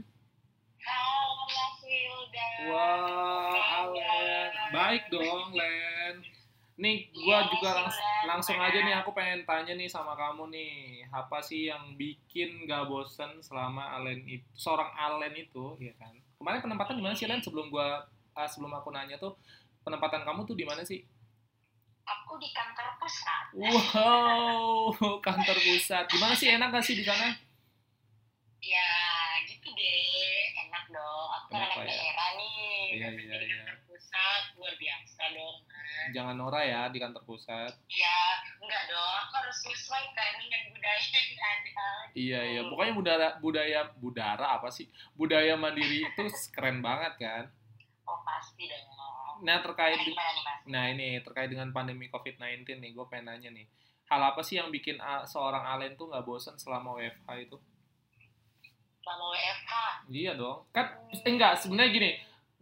Halo, 0.80 1.44
Mas 1.44 1.76
Wilda. 1.82 2.48
wah 2.64 3.54
Alen 3.84 4.50
baik 4.72 5.02
dong 5.10 5.52
Len. 5.52 6.14
Nih 6.74 7.10
gue 7.12 7.20
Iya, 7.20 7.50
juga 7.52 7.68
langs- 7.76 7.94
Wildan. 7.94 8.24
langsung 8.24 8.56
aja 8.56 8.78
nih 8.80 8.94
aku 8.96 9.10
pengen 9.12 9.44
tanya 9.44 9.74
nih 9.74 9.86
sama 9.86 10.14
kamu 10.14 10.48
nih. 10.48 10.74
Apa 11.10 11.42
sih 11.42 11.68
yang 11.68 11.94
bikin 11.94 12.64
gak 12.64 12.86
bosen 12.86 13.42
selama 13.42 13.92
Alen 13.92 14.24
itu 14.24 14.46
seorang 14.54 14.88
Alen 14.96 15.36
itu 15.36 15.74
ya 15.76 15.92
kan? 15.98 16.14
Kemarin 16.38 16.62
penempatan 16.62 16.94
di 16.96 17.02
mana 17.02 17.14
sih 17.14 17.26
Len 17.26 17.42
sebelum 17.42 17.66
gua 17.68 18.06
ah, 18.34 18.44
sebelum 18.44 18.72
aku 18.72 18.88
nanya 18.88 19.16
tuh 19.16 19.36
penempatan 19.80 20.22
kamu 20.22 20.42
tuh 20.42 20.54
di 20.54 20.62
mana 20.62 20.82
sih 20.82 21.02
Aku 22.02 22.34
di 22.34 22.50
kantor 22.50 22.98
pusat. 22.98 23.44
wow 23.54 24.90
kantor 25.26 25.54
pusat 25.56 26.04
gimana 26.06 26.34
sih 26.34 26.50
enak 26.50 26.68
gak 26.70 26.82
sih 26.82 26.94
di 26.94 27.02
sana 27.02 27.30
Ya, 28.62 28.94
gitu 29.42 29.74
deh. 29.74 30.38
Enak 30.56 30.86
dong. 30.88 31.28
Aku 31.34 31.50
kan 31.50 31.66
Kenapa 31.66 31.82
anak 31.82 31.90
ya? 31.90 31.98
daerah 31.98 32.30
nih. 32.32 32.86
Iya, 32.94 33.08
iya, 33.10 33.36
iya. 33.42 33.58
kantor 33.58 33.90
pusat 33.90 34.42
luar 34.54 34.74
biasa 34.78 35.22
dong. 35.34 35.56
Mas. 35.62 36.06
jangan 36.14 36.34
norak 36.36 36.62
ya 36.62 36.80
di 36.86 36.98
kantor 36.98 37.22
pusat 37.22 37.72
Ya, 37.88 38.18
enggak 38.56 38.82
dong. 38.86 39.12
Aku 39.18 39.32
harus 39.36 39.58
menyesuaikan 39.60 40.30
dengan 40.38 40.62
budaya 40.70 41.02
yang 41.10 41.40
ada. 41.42 41.90
iya 42.14 42.40
iya 42.44 42.60
pokoknya 42.62 42.94
budaya 42.94 43.28
budaya 43.40 43.80
budara 43.96 44.46
apa 44.54 44.68
sih 44.68 44.86
budaya 45.12 45.56
mandiri 45.56 46.04
itu 46.04 46.22
keren 46.52 46.78
banget 46.78 47.18
kan 47.18 47.44
Oh, 48.12 48.20
pasti 48.22 48.68
dong. 48.68 48.84
nah 49.42 49.58
terkait 49.58 49.96
Nah, 49.96 50.04
gimana 50.04 50.30
nih, 50.30 50.42
Mas? 50.44 50.58
Nah 50.68 50.84
ini 50.86 51.08
terkait 51.24 51.48
dengan 51.48 51.72
pandemi 51.72 52.06
COVID-19 52.06 52.78
nih, 52.78 52.90
gue 52.92 53.06
pengen 53.08 53.32
nanya 53.32 53.50
nih. 53.50 53.66
Hal 54.06 54.20
apa 54.22 54.44
sih 54.44 54.60
yang 54.60 54.68
bikin 54.68 55.00
a- 55.00 55.24
seorang 55.24 55.64
Alen 55.64 55.96
tuh 55.96 56.06
nggak 56.06 56.22
bosan 56.22 56.54
selama 56.60 56.94
WFH 56.94 57.28
itu? 57.40 57.56
selama 59.02 59.24
WFH. 59.34 59.72
Iya 60.12 60.32
dong. 60.36 60.58
Kan 60.70 60.86
eh, 61.10 61.20
enggak 61.26 61.58
sebenarnya 61.58 61.90
gini. 61.90 62.10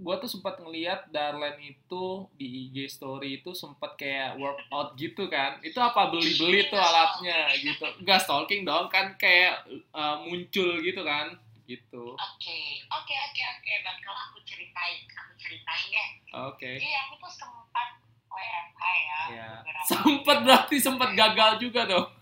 Gua 0.00 0.16
tuh 0.16 0.32
sempat 0.32 0.56
ngeliat 0.56 1.12
Darlen 1.12 1.60
itu 1.60 2.04
di 2.32 2.46
IG 2.64 2.88
story 2.88 3.44
itu 3.44 3.52
sempat 3.52 4.00
kayak 4.00 4.40
workout 4.40 4.96
gitu 4.96 5.28
kan. 5.28 5.60
Itu 5.60 5.76
apa 5.76 6.08
beli-beli 6.08 6.72
tuh 6.72 6.80
alatnya 6.80 7.52
gitu. 7.60 7.84
Enggak 8.00 8.24
stalking 8.24 8.64
dong 8.64 8.88
kan 8.88 9.12
kayak 9.20 9.68
eh, 9.68 10.16
muncul 10.24 10.80
gitu 10.80 11.04
kan. 11.04 11.36
Gitu. 11.70 12.18
Oke, 12.18 12.82
oke, 12.90 13.14
oke, 13.14 13.42
oke. 13.46 13.72
Bakal 13.86 14.10
aku 14.10 14.42
ceritain, 14.42 15.06
aku 15.06 15.38
ceritain 15.38 15.86
deh. 15.86 16.10
Oke. 16.50 16.82
Jadi 16.82 16.90
aku 17.06 17.14
tuh 17.22 17.30
sempat 17.30 17.94
WFH 18.26 18.82
ya. 18.82 19.20
Ya. 19.30 19.62
beberapa 19.62 19.86
Sempat 19.86 20.42
berarti 20.42 20.82
sempat 20.82 21.14
gagal 21.14 21.62
juga 21.62 21.86
dong. 21.86 22.10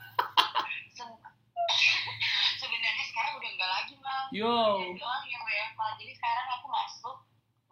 Sebenarnya 2.61 3.05
sekarang 3.09 3.41
udah 3.41 3.51
enggak 3.57 3.71
lagi, 3.73 3.97
Bang. 4.05 4.29
Yo. 4.37 4.85
Jadi 4.85 5.01
doang 5.01 5.25
yang 5.25 5.41
WFH. 5.41 5.81
Jadi 5.97 6.13
sekarang 6.13 6.47
aku 6.53 6.69
masuk 6.69 7.17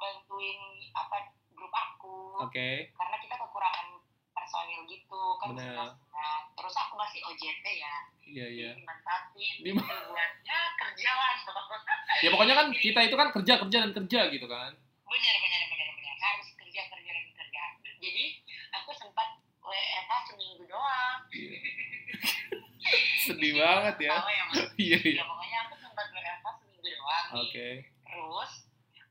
bantuin 0.00 0.60
apa 0.96 1.28
grup 1.52 1.76
aku. 1.76 2.40
Oke. 2.40 2.88
Karena 2.96 3.20
kita 3.20 3.36
kekurangan 3.36 4.00
personil 4.46 4.80
gitu 4.86 5.20
kan 5.36 5.46
Bener. 5.50 5.66
setengah-setengah. 5.66 6.38
Terus 6.54 6.74
aku 6.78 6.94
masih 6.94 7.18
OJT 7.20 7.66
ya. 7.66 7.94
Iya 8.22 8.46
iya. 8.48 8.70
Jadi 8.72 8.80
dimanfaatin. 8.80 9.54
Dim- 9.60 9.76
gitu 9.76 10.06
buat 10.06 10.30
ya 10.40 10.60
kerja 10.76 11.10
lah. 11.12 11.34
Ya 12.24 12.28
pokoknya 12.30 12.54
kan 12.54 12.66
kita 12.72 13.00
itu 13.02 13.12
kan 13.12 13.28
kerja 13.28 13.54
kerja 13.58 13.78
dan 13.82 13.92
kerja 13.92 14.20
gitu 14.30 14.46
kan. 14.46 14.70
benar 15.04 15.36
benar 15.36 15.62
benar 15.68 15.88
benar 15.92 16.14
harus 16.16 16.48
kerja 16.56 16.80
kerja 16.88 17.10
dan 17.12 17.26
kerja 17.32 17.62
jadi 17.96 18.24
aku 18.72 18.90
sempat 18.92 19.28
WFH 19.60 20.12
seminggu 20.26 20.64
doang 20.64 21.18
Iya. 21.28 21.58
Sedih 23.24 23.52
banget 23.54 23.96
ya. 24.00 24.16
Ya 24.16 24.42
Iya 24.86 24.98
iya. 24.98 25.18
ya 25.18 25.24
pokoknya 25.24 25.58
aku 25.62 25.74
sempat 25.76 26.06
WFH 26.08 26.46
seminggu 26.56 26.80
doang. 26.88 27.26
Oke. 27.38 27.68
terus 28.02 28.52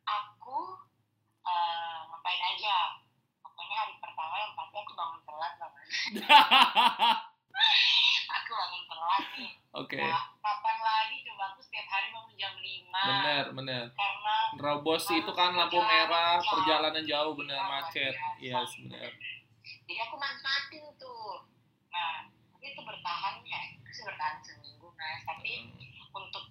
aku 0.04 0.60
eh, 1.44 1.98
ngapain 2.06 2.42
aja 2.48 2.76
pertama 4.26 4.42
yang 4.42 4.58
pasti 4.58 4.78
aku 4.82 4.94
bangun 4.98 5.22
telat 5.22 5.54
banget 5.62 5.86
aku 8.34 8.52
bangun 8.58 8.84
telat 8.90 9.26
nih. 9.38 9.54
Oke. 9.78 10.02
nah, 10.02 10.26
kapan 10.42 10.78
lagi? 10.82 11.22
Coba 11.30 11.54
aku 11.54 11.62
setiap 11.62 11.86
hari 11.94 12.10
bangun 12.10 12.34
jam 12.34 12.58
5 12.58 12.90
Bener 12.90 13.46
bener. 13.54 13.86
karena 13.94 14.36
Nerobos 14.58 15.06
itu 15.14 15.30
kan 15.38 15.54
lampu 15.54 15.78
merah, 15.78 16.42
perjalanan 16.42 17.06
jauh 17.06 17.38
bener 17.38 17.62
macet. 17.70 18.18
Iya 18.42 18.66
bener. 18.66 19.14
jadi 19.86 19.94
aku 20.10 20.18
manfaatin 20.18 20.90
tuh. 20.98 21.46
Nah 21.94 22.26
tapi 22.26 22.66
itu 22.74 22.82
bertahan 22.82 23.46
ya. 23.46 23.78
Itu 23.78 23.90
sih 23.94 24.10
bertahan 24.10 24.42
seminggu 24.42 24.90
mas. 24.98 25.22
Tapi 25.22 25.70
untuk 26.18 26.50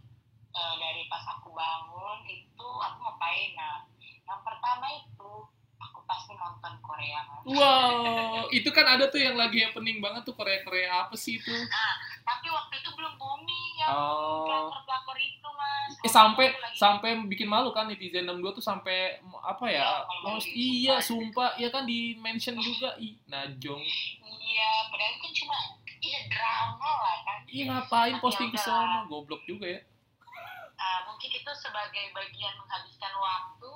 eh, 0.55 0.75
dari 0.79 1.11
pas 1.11 1.27
aku 1.27 1.51
bangun 1.51 2.23
itu 2.31 2.69
aku 2.87 3.03
ngapain? 3.03 3.51
Nah 3.59 3.83
yang 3.99 4.47
pertama 4.47 4.95
itu 4.95 5.51
aku 5.85 6.01
pasti 6.05 6.33
nonton 6.35 6.73
Korea 6.81 7.21
mas 7.23 7.43
Wow, 7.45 8.49
itu 8.57 8.69
kan 8.69 8.87
ada 8.89 9.05
tuh 9.07 9.19
yang 9.19 9.35
lagi 9.35 9.61
happening 9.61 9.99
banget 9.99 10.23
tuh 10.23 10.33
Korea-Korea 10.33 11.05
apa 11.05 11.15
sih 11.15 11.37
itu? 11.37 11.53
tapi 12.23 12.49
waktu 12.49 12.75
itu 12.77 12.91
belum 12.91 13.15
booming 13.15 13.73
yang 13.77 13.93
Oh. 13.93 14.45
pelakor-pelakor 14.45 15.17
itu 15.19 15.49
mas 15.51 15.93
Eh 16.01 16.09
sampai 16.11 16.47
sampai 16.73 17.11
bikin 17.27 17.45
malu 17.45 17.69
kan 17.71 17.85
netizen 17.85 18.25
62 18.25 18.49
tuh 18.53 18.65
sampai 18.65 19.21
apa 19.39 19.65
ya? 19.67 19.85
Ya, 19.85 19.93
Mas, 20.23 20.43
di- 20.43 20.57
iya, 20.83 20.97
sumpah, 20.99 21.53
ya 21.55 21.69
kan 21.69 21.85
di 21.85 22.17
mention 22.17 22.57
juga 22.57 22.97
ih 22.97 23.21
Najong. 23.27 23.83
iya 24.41 24.71
padahal 24.89 25.15
kan 25.19 25.33
cuma 25.35 25.57
iya 25.99 26.21
drama 26.27 26.81
lah 26.99 27.17
kan 27.23 27.39
Iya 27.47 27.65
ngapain 27.67 28.15
Tapi 28.15 28.23
posting 28.23 28.51
ke 28.51 28.57
ya 28.57 28.65
sono? 28.65 28.99
Goblok 29.07 29.45
juga 29.45 29.69
ya. 29.69 29.81
Ah, 30.75 31.07
mungkin 31.07 31.31
itu 31.31 31.53
sebagai 31.55 32.11
bagian 32.11 32.55
menghabiskan 32.57 33.13
waktu 33.15 33.71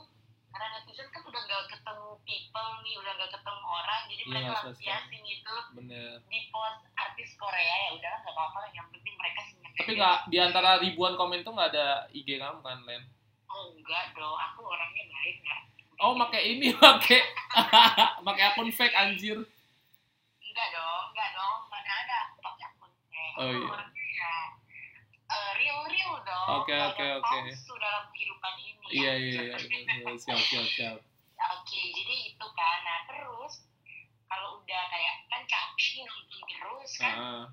karena 0.59 0.77
netizen 0.77 1.07
kan 1.09 1.23
udah 1.23 1.39
gak 1.41 1.65
ketemu 1.71 2.07
people 2.21 2.71
nih 2.83 2.95
udah 2.97 3.13
gak 3.15 3.31
ketemu 3.31 3.65
orang 3.65 4.01
jadi 4.05 4.19
Iya, 4.19 4.29
mereka 4.29 4.49
nggak 4.49 4.65
lampiasin 4.67 5.23
itu 5.25 5.55
Bener. 5.73 6.15
di 6.27 6.41
post 6.49 6.81
artis 6.93 7.31
Korea 7.35 7.77
ya 7.81 7.91
udah 7.95 8.13
nggak 8.19 8.35
apa-apa 8.35 8.59
lah, 8.59 8.71
yang 8.73 8.87
penting 8.91 9.15
mereka 9.15 9.41
senyum 9.45 9.71
Tapi 9.73 9.93
nggak 9.95 10.19
di 10.27 10.39
antara 10.39 10.71
ribuan 10.77 11.15
komen 11.15 11.41
tuh 11.41 11.53
nggak 11.53 11.71
ada 11.71 11.87
IG 12.11 12.29
kamu 12.37 12.59
kan, 12.59 12.79
Len? 12.83 13.03
oh 13.49 13.73
enggak 13.73 14.13
dong 14.13 14.35
aku 14.35 14.61
orangnya 14.65 15.05
baik 15.09 15.39
nggak 15.41 15.61
Oh, 15.99 16.15
pakai 16.17 16.43
ini, 16.53 16.71
pakai 16.79 17.19
pakai 18.27 18.45
akun 18.49 18.69
fake 18.69 18.95
anjir. 18.95 19.39
enggak 20.39 20.69
dong 20.71 21.05
enggak 21.09 21.29
dong 21.33 21.59
mana 21.67 21.93
ada 21.97 22.17
aku 22.25 22.37
pakai 22.41 22.65
akun 22.69 22.91
fake. 23.05 23.35
Oh, 23.37 23.49
iya. 23.49 23.67
orangnya 23.69 24.05
ya 24.13 24.35
eh, 25.29 25.51
real 25.57 25.81
real 25.87 26.15
dong 26.21 26.47
Oke, 26.59 26.71
Nggak 26.71 26.93
oke, 26.93 27.07
oke. 27.19 27.39
dalam 27.79 28.05
kehidupan 28.39 28.55
ini 28.59 28.87
Iya, 28.89 29.13
iya, 29.19 29.41
iya. 29.53 29.57
iya. 29.59 30.13
Siap, 30.17 30.41
siap, 30.49 30.67
siap. 30.73 30.97
Oke, 31.39 31.81
jadi 31.93 32.15
itu 32.35 32.47
kan. 32.57 32.79
Nah, 32.83 32.99
terus 33.07 33.69
kalau 34.27 34.63
udah 34.63 34.83
kayak 34.91 35.15
kan 35.29 35.43
capek 35.45 36.05
nonton 36.05 36.41
terus 36.49 36.91
kan 36.99 37.15
Ah, 37.15 37.45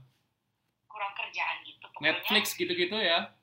kurang 0.87 1.13
kerjaan 1.13 1.57
gitu. 1.67 1.85
Pokoknya, 1.91 2.17
Netflix 2.17 2.45
gitu-gitu 2.55 2.97
ya. 2.97 3.35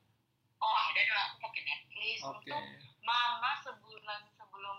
Oh, 0.57 0.73
ada 0.73 0.99
dong 0.99 1.19
aku 1.27 1.35
pakai 1.43 1.61
Netflix. 1.63 2.17
Oke. 2.23 2.49
Untuk 2.49 2.63
mama 3.03 3.51
sebulan 3.61 4.21
sebelum 4.33 4.77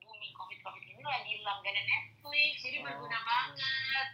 booming 0.00 0.32
COVID-COVID 0.32 0.82
ini 0.84 1.02
lagi 1.04 1.32
langganan 1.44 1.84
Netflix. 1.86 2.52
Jadi 2.60 2.76
berguna 2.82 3.18
Oke. 3.20 3.26
banget. 3.28 4.08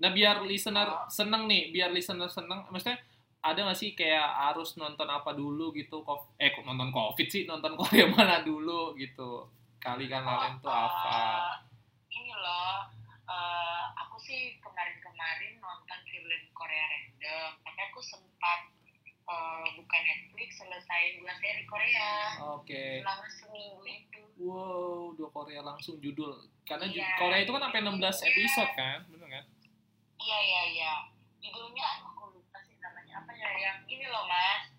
Nah, 0.00 0.10
biar 0.16 0.36
listener 0.48 0.88
seneng 1.12 1.44
nih, 1.44 1.76
biar 1.76 1.92
listener 1.92 2.32
seneng, 2.32 2.64
maksudnya 2.72 2.96
ada 3.40 3.58
nggak 3.58 3.74
sih 3.74 3.92
kayak 3.92 4.20
harus 4.20 4.76
nonton 4.76 5.06
apa 5.06 5.32
dulu 5.32 5.72
gitu? 5.72 6.04
Eh, 6.36 6.50
kok 6.50 6.62
nonton 6.62 6.90
COVID 6.90 7.26
sih, 7.26 7.44
nonton 7.44 7.72
Korea 7.80 8.06
mana 8.06 8.40
dulu 8.40 8.92
gitu? 8.94 9.48
Kali 9.76 10.06
kan 10.06 10.22
Lalen 10.22 10.60
tuh 10.60 10.68
Eh, 10.68 10.76
apa? 10.78 11.18
ini 12.10 12.32
loh, 12.32 12.84
eh, 13.24 13.82
aku 13.96 14.16
sih 14.18 14.60
kemarin-kemarin 14.60 15.56
nonton 15.56 16.00
film 16.04 16.28
Korea 16.52 16.84
random. 16.86 17.50
Tapi 17.58 17.80
aku 17.86 18.00
sempat 18.00 18.60
eh, 19.24 19.66
buka 19.72 19.96
Netflix 19.96 20.58
selesai 20.58 21.02
dua 21.16 21.32
seri 21.34 21.64
Korea. 21.64 22.12
Oke. 22.52 23.00
selama 23.00 23.28
seminggu 23.30 23.82
itu 23.84 24.20
Wow, 24.36 25.12
dua 25.14 25.28
Korea 25.30 25.60
langsung 25.60 25.96
judul. 25.96 26.32
Karena 26.62 26.84
Iya. 26.86 27.12
Korea 27.14 27.38
itu 27.38 27.50
kan 27.50 27.62
sampai 27.62 27.80
16 27.80 28.00
episode 28.22 28.72
kan, 28.74 28.98
bener 29.06 29.28
kan? 29.30 29.44
iya 30.18 30.38
iya 30.38 30.62
iya 30.70 30.92
judulnya 31.38 31.80
aku 32.04 32.39
apa 33.12 33.30
ya 33.32 33.48
yang 33.58 33.78
ini 33.84 34.06
loh 34.06 34.24
mas 34.24 34.70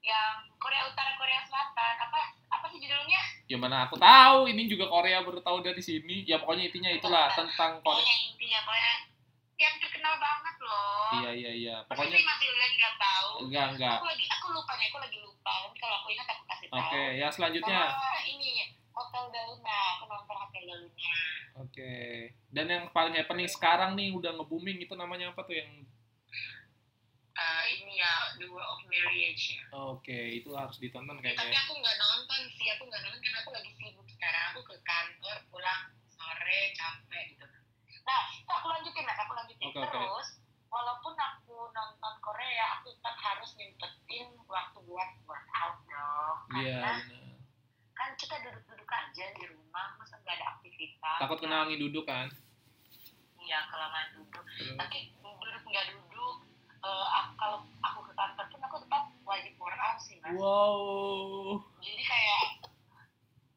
yang 0.00 0.38
Korea 0.56 0.86
Utara 0.86 1.14
Korea 1.14 1.40
Selatan 1.42 1.94
apa 2.00 2.18
apa 2.48 2.66
sih 2.68 2.78
judulnya 2.78 3.22
Ya 3.46 3.54
mana 3.54 3.86
aku 3.86 3.94
tahu, 3.94 4.50
ini 4.50 4.66
juga 4.66 4.86
Korea 4.86 5.22
baru 5.22 5.38
tahu 5.38 5.62
dari 5.62 5.78
sini. 5.78 6.26
Ya 6.26 6.34
pokoknya 6.36 6.66
intinya 6.66 6.90
itulah 6.90 7.30
tentang 7.30 7.78
oh 7.78 7.82
Korea. 7.86 8.02
yang 8.02 8.22
intinya 8.28 8.58
Korea 8.60 8.92
yang 9.56 9.74
terkenal 9.78 10.14
banget 10.18 10.56
loh 10.60 11.06
Iya 11.16 11.30
iya 11.32 11.50
iya. 11.54 11.76
pokoknya 11.86 12.10
Pokoknya 12.12 12.26
masih 12.28 12.48
Ulen 12.50 12.72
nggak 12.74 12.94
tahu 12.98 13.28
enggak 13.46 13.66
enggak. 13.72 13.96
aku 13.96 14.06
lagi 14.06 14.26
aku 14.28 14.46
lupa 14.50 14.72
nih 14.74 14.86
aku 14.86 14.98
lagi 14.98 15.18
lupa 15.20 15.52
nanti 15.56 15.78
kalau 15.78 15.96
aku 15.96 16.08
ingat 16.10 16.26
aku 16.28 16.42
kasih 16.44 16.66
tahu 16.66 16.78
Oke, 16.82 17.02
ya 17.14 17.28
selanjutnya. 17.30 17.80
Sama 17.88 18.10
ini 18.26 18.50
Hotel 18.90 19.24
Deluna 19.30 19.78
aku 19.94 20.04
nonton 20.06 20.36
Hotel 20.36 20.62
Deluna 20.66 21.10
Oke. 21.56 21.92
Dan 22.50 22.66
yang 22.66 22.84
paling 22.90 23.14
happening 23.14 23.46
sekarang 23.46 23.94
nih 23.94 24.10
udah 24.10 24.34
nge-booming 24.34 24.76
itu 24.80 24.92
namanya 24.92 25.30
apa 25.30 25.40
tuh 25.40 25.54
yang 25.54 25.70
Eh, 27.36 27.64
ini 27.76 27.92
ya 27.94 28.12
The 28.34 28.48
World 28.48 28.64
of 28.66 28.80
Marriage 28.86 29.52
ya 29.52 29.60
Oke, 29.74 30.16
itu 30.34 30.48
harus 30.50 30.76
ditonton 30.76 31.14
tapi 31.14 31.30
kayaknya. 31.30 31.60
aku 31.60 31.76
nggak 31.76 31.96
nonton 31.98 32.40
sih 32.50 32.66
aku 32.70 32.82
nggak 32.82 33.02
nonton 33.02 33.20
karena 33.20 33.38
aku 33.38 33.50
lagi 33.52 33.70
sibuk 33.74 34.06
sekarang 34.08 34.42
aku 34.50 34.60
ke 34.64 34.76
kantor 34.80 35.36
pulang 35.46 35.82
sore 36.08 36.60
capek 36.72 37.22
gitu 37.30 37.44
nah 38.02 38.22
aku 38.50 38.66
lanjutin 38.70 39.04
mas 39.04 39.18
aku 39.18 39.32
lanjutin 39.32 39.66
oke. 39.66 39.76
terus 39.76 40.28
walaupun 40.66 41.12
aku 41.14 41.56
nonton 41.70 42.14
Korea 42.18 42.66
aku 42.74 42.94
tetap 42.94 43.16
harus 43.18 43.50
nyempetin 43.54 44.26
waktu 44.46 44.78
buat 44.82 45.10
workout 45.22 45.76
dong 45.84 46.38
Iya, 46.56 46.78
karena 46.78 46.92
benar. 47.04 47.36
kan 47.92 48.10
kita 48.14 48.34
duduk-duduk 48.40 48.88
aja 48.88 49.24
di 49.34 49.44
rumah 49.46 49.88
masa 49.94 50.16
nggak 50.16 50.34
ada 50.34 50.46
aktivitas 50.54 51.18
Takut 51.18 51.38
kena 51.38 51.64
angin 51.64 51.80
duduk 51.80 52.04
kan. 52.04 52.32
iya 53.38 53.60
kelamaan 53.66 54.08
duduk 54.14 54.40
Terus, 54.48 54.72
tapi 54.74 54.96
duduk 55.18 55.62
nggak 55.64 55.84
duduk 55.86 56.05
eh, 56.86 57.06
aku, 57.12 57.30
kalau 57.36 57.58
aku 57.80 57.98
ke 58.00 58.12
kantor 58.14 58.46
pun 58.46 58.60
aku 58.62 58.76
tetap 58.80 59.02
wajib 59.22 59.54
workout 59.56 59.98
sih 59.98 60.16
mas 60.18 60.32
Wow. 60.32 61.60
jadi 61.78 62.02
kayak 62.02 62.42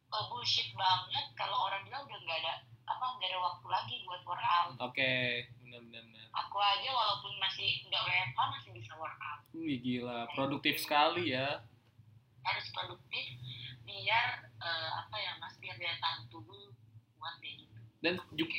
uh, 0.09 0.23
bullshit 0.27 0.69
banget 0.73 1.25
kalau 1.33 1.57
orang 1.63 1.81
bilang 1.83 2.03
udah 2.03 2.19
nggak 2.19 2.39
ada 2.39 2.53
apa 2.83 3.03
nggak 3.15 3.29
ada 3.29 3.39
waktu 3.39 3.67
lagi 3.67 3.95
buat 4.03 4.21
workout 4.23 4.73
Oke, 4.81 5.13
benar 5.59 5.81
benar 5.83 6.01
benar. 6.03 6.25
aku 6.35 6.57
aja 6.57 6.89
walaupun 6.89 7.33
masih 7.37 7.69
nggak 7.85 8.01
WFH 8.03 8.39
masih 8.51 8.69
bisa 8.73 8.91
workout 8.95 9.41
Wih 9.51 9.77
gila, 9.77 10.29
produktif 10.31 10.77
sekali 10.77 11.31
ya. 11.31 11.61
harus 12.39 12.65
produktif 12.69 13.25
biar 13.83 14.25
uh, 14.57 14.89
apa 14.97 15.15
ya 15.15 15.31
mas 15.37 15.53
biar 15.57 15.75
daya 15.75 15.97
tahan 15.97 16.25
tubuh 16.27 16.71
kuat 17.15 17.35
kayak 17.37 17.55
gitu 17.59 17.77
Dan 17.99 18.15
juga 18.31 18.55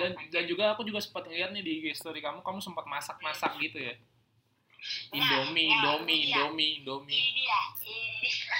dan, 0.00 0.10
dan 0.32 0.44
juga 0.48 0.64
aku 0.72 0.82
juga 0.88 1.00
sempat 1.04 1.28
ngeliat 1.28 1.52
nih 1.52 1.62
di 1.62 1.72
IG 1.84 1.86
story 2.00 2.24
kamu 2.24 2.40
kamu 2.40 2.58
sempat 2.64 2.88
masak-masak 2.88 3.52
gitu 3.60 3.78
ya 3.78 3.94
Indomie, 5.12 5.68
ya, 5.68 5.76
Indomie, 5.76 6.20
dia. 6.24 6.36
Indomie, 6.40 6.70
Indomie. 6.80 7.12
ini 7.20 7.30
dia 7.36 7.58
ini 7.84 8.30
dia. 8.32 8.56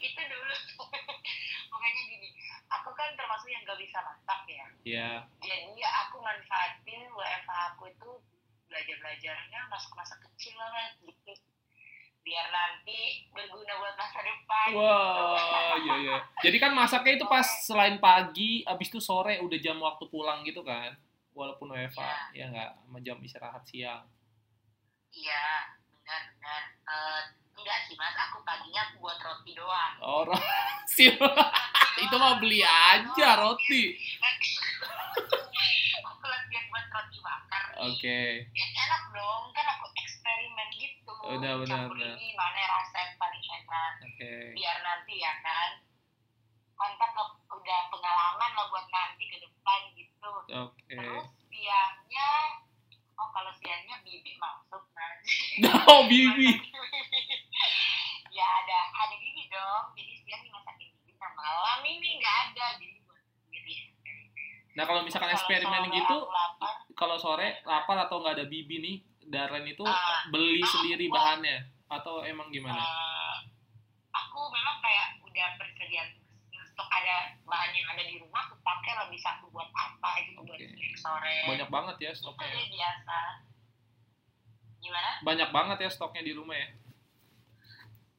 itu 0.08 0.20
dulu 0.32 0.54
makanya 1.72 2.02
gini 2.08 2.28
aku 2.72 2.90
kan 2.96 3.12
termasuk 3.12 3.48
yang 3.52 3.62
gak 3.68 3.80
bisa 3.80 3.98
masak 4.00 4.40
ya 4.48 4.66
Ya, 4.88 5.20
jadi 5.44 5.84
aku 6.08 6.16
manfaatin 6.24 7.12
WFH 7.12 7.52
aku 7.76 7.92
itu 7.92 8.10
belajar 8.72 8.96
belajarnya 9.04 9.60
masak 9.68 9.92
masak 9.92 10.16
kecil 10.24 10.56
lah 10.56 10.96
dikit 11.04 11.36
biar 12.28 12.46
nanti 12.52 13.24
berguna 13.32 13.72
buat 13.80 13.96
masa 13.96 14.20
depan 14.20 14.68
Wah, 14.76 15.72
iya 15.80 15.94
iya. 16.04 16.16
Jadi 16.44 16.56
kan 16.60 16.76
masaknya 16.76 17.16
itu 17.16 17.24
pas 17.24 17.48
selain 17.64 17.96
pagi, 17.96 18.60
abis 18.68 18.92
itu 18.92 19.00
sore 19.00 19.40
udah 19.40 19.56
jam 19.56 19.80
waktu 19.80 20.04
pulang 20.12 20.44
gitu 20.44 20.60
kan? 20.60 20.92
Walaupun 21.32 21.72
WFA, 21.72 22.36
ya 22.36 22.52
nggak, 22.52 22.70
sama 22.84 22.98
jam 23.00 23.16
istirahat 23.24 23.64
siang. 23.64 24.04
iya 25.08 25.72
benar 25.88 26.22
benar 26.36 26.62
Eh, 26.88 27.22
enggak 27.58 27.78
sih 27.84 27.94
mas 27.94 28.14
aku 28.16 28.38
paginya 28.42 28.80
aku 28.84 28.94
buat 29.00 29.18
roti 29.18 29.52
doang 29.52 29.94
Oh, 29.98 30.22
sih. 30.86 31.10
itu 31.98 32.14
mah 32.14 32.38
beli 32.38 32.62
aja 32.62 33.28
roti. 33.36 33.98
aku 36.00 36.24
latihan 36.24 36.64
buat 36.68 36.86
roti 36.88 37.18
bakar. 37.18 37.64
Oke. 37.80 38.20
ya 38.48 38.66
enak 38.66 39.02
dong 39.10 39.44
kan 39.52 39.66
aku 39.68 39.86
eksperimen 39.96 40.68
gitu 40.72 41.12
Udah, 41.28 41.62
campur 41.62 41.94
benar. 41.94 42.14
ini 42.16 42.30
mana 42.32 42.60
rasa 42.64 42.96
yang 43.00 43.14
paling 43.16 43.42
enak 43.44 43.92
Oke. 44.04 44.32
biar 44.52 44.76
nanti 44.80 45.14
ya 45.16 45.32
kan 45.38 45.70
mantap 46.74 47.10
loh 47.12 47.28
udah 47.50 47.80
pengalaman 47.88 48.50
lo 48.52 48.64
buat 48.68 48.86
nanti 48.88 49.24
ke 49.26 49.38
depan 49.38 49.80
gitu 49.92 50.30
Oke. 50.56 50.86
terus 50.88 51.26
siangnya 51.44 52.30
oh 53.14 53.28
kalau 53.28 53.50
siangnya 53.52 53.98
bibi 54.00 54.32
masuk 54.36 54.82
nanti 54.92 55.34
Oh, 55.88 56.04
Bibi. 56.04 56.52
ya 58.30 58.46
ada 58.46 58.78
ada 58.96 59.14
bibi 59.16 59.48
dong 59.48 59.84
jadi 59.94 60.12
siang 60.20 60.42
dimasakin 60.42 60.90
nah 61.48 61.56
malam 61.56 61.80
ini 61.82 62.08
nggak 62.14 62.36
ada 62.46 62.66
jadi 62.76 62.96
buat 63.00 63.22
sendiri 63.40 63.76
Nah, 64.70 64.84
kalau 64.84 65.00
misalkan 65.02 65.26
Kalau 65.26 65.38
eksperimen 65.40 65.74
sore 65.80 65.90
gitu, 65.92 66.16
aku 66.22 66.92
kalau 66.94 67.16
sore 67.16 67.48
lapar 67.64 67.98
atau 68.00 68.20
nggak 68.20 68.36
ada 68.36 68.46
bibi 68.46 68.76
nih, 68.78 68.96
Darren 69.24 69.64
itu 69.64 69.82
Ah. 69.82 70.22
beli 70.28 70.62
sendiri 70.62 71.08
bahannya 71.08 71.56
atau 71.88 72.22
emang 72.22 72.46
gimana? 72.48 72.76
eh, 72.76 73.36
aku 74.12 74.38
memang 74.46 74.78
kayak 74.78 75.18
udah 75.20 75.48
persediaan 75.56 76.14
stok 76.64 76.86
ada 76.86 77.16
bahan 77.42 77.70
yang 77.72 77.88
ada 77.88 78.02
di 78.02 78.18
rumah 78.18 78.44
aku 78.44 78.54
pakai 78.60 78.92
lah 78.94 79.06
bisa 79.08 79.34
aku 79.34 79.50
buat 79.50 79.66
apa 79.68 80.10
gitu 80.22 80.38
buat 80.38 80.54
Oke. 80.54 80.68
snack 80.68 80.94
sore 80.96 81.36
Banyak 81.48 81.68
banget 81.68 81.96
ya 81.98 82.10
itu 82.12 82.20
stoknya. 82.20 82.46
dia 82.52 82.66
biasa 82.70 83.18
gimana 84.78 85.10
Banyak 85.20 85.50
banget 85.50 85.76
ya 85.80 85.88
stoknya 85.88 86.22
di 86.22 86.32
rumah 86.32 86.54
ya. 86.54 86.68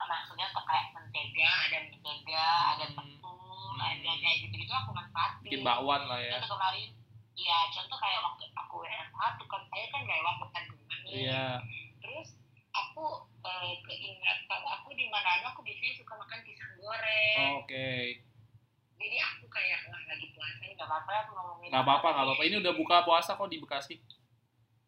maksudnya 0.02 0.44
stok 0.46 0.66
kayak 0.66 0.86
mentega 0.92 1.48
ada 1.64 1.78
mentega 1.86 2.46
ada 2.74 2.84
Hmm. 2.84 2.96
tepung 2.98 3.19
ada 3.80 4.12
kayak 4.20 4.38
gitu 4.44 4.56
gitu 4.60 4.74
aku 4.76 4.92
manfaatin 4.92 5.44
Bikin 5.48 5.62
bakwan 5.64 6.02
lah 6.06 6.20
ya. 6.20 6.38
contoh 6.38 6.56
kemarin 6.60 6.90
Iya, 7.40 7.58
contoh 7.72 7.98
kayak 8.04 8.20
waktu 8.20 8.44
aku 8.52 8.76
WFH 8.84 9.22
tuh 9.40 9.48
kan 9.48 9.62
saya 9.72 9.86
kan 9.96 10.02
lewat 10.04 10.36
kandungan 10.52 11.00
nih. 11.08 11.12
Iya. 11.24 11.46
Terus 12.04 12.36
aku 12.76 13.06
eh, 13.48 13.74
keingatan 13.88 14.62
aku 14.68 14.90
di 14.92 15.08
mana 15.08 15.48
aku 15.48 15.64
biasanya 15.64 15.96
suka 16.04 16.20
makan 16.20 16.40
pisang 16.44 16.76
goreng. 16.76 17.64
Oke. 17.64 18.20
Jadi 19.00 19.18
aku 19.24 19.48
kayak 19.48 19.88
wah 19.88 20.02
lagi 20.04 20.28
puasa 20.36 20.64
nggak 20.68 20.84
apa-apa 20.84 21.12
aku 21.24 21.32
ngomongin. 21.32 21.70
Nggak 21.72 21.84
apa-apa, 21.88 22.08
nggak 22.12 22.26
apa-apa. 22.28 22.44
Ini 22.44 22.56
udah 22.60 22.74
buka 22.76 22.98
puasa 23.08 23.32
kok 23.40 23.48
di 23.48 23.58
Bekasi. 23.64 23.96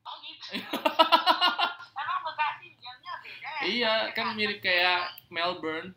Oh 0.03 0.15
gitu. 0.19 0.43
Emang 2.03 2.19
Bekasi 2.27 2.67
jamnya 2.83 3.13
beda 3.23 3.47
ya? 3.47 3.61
Iya, 3.63 3.93
kan 4.11 4.35
mirip 4.35 4.59
kayak 4.59 5.07
Melbourne. 5.31 5.95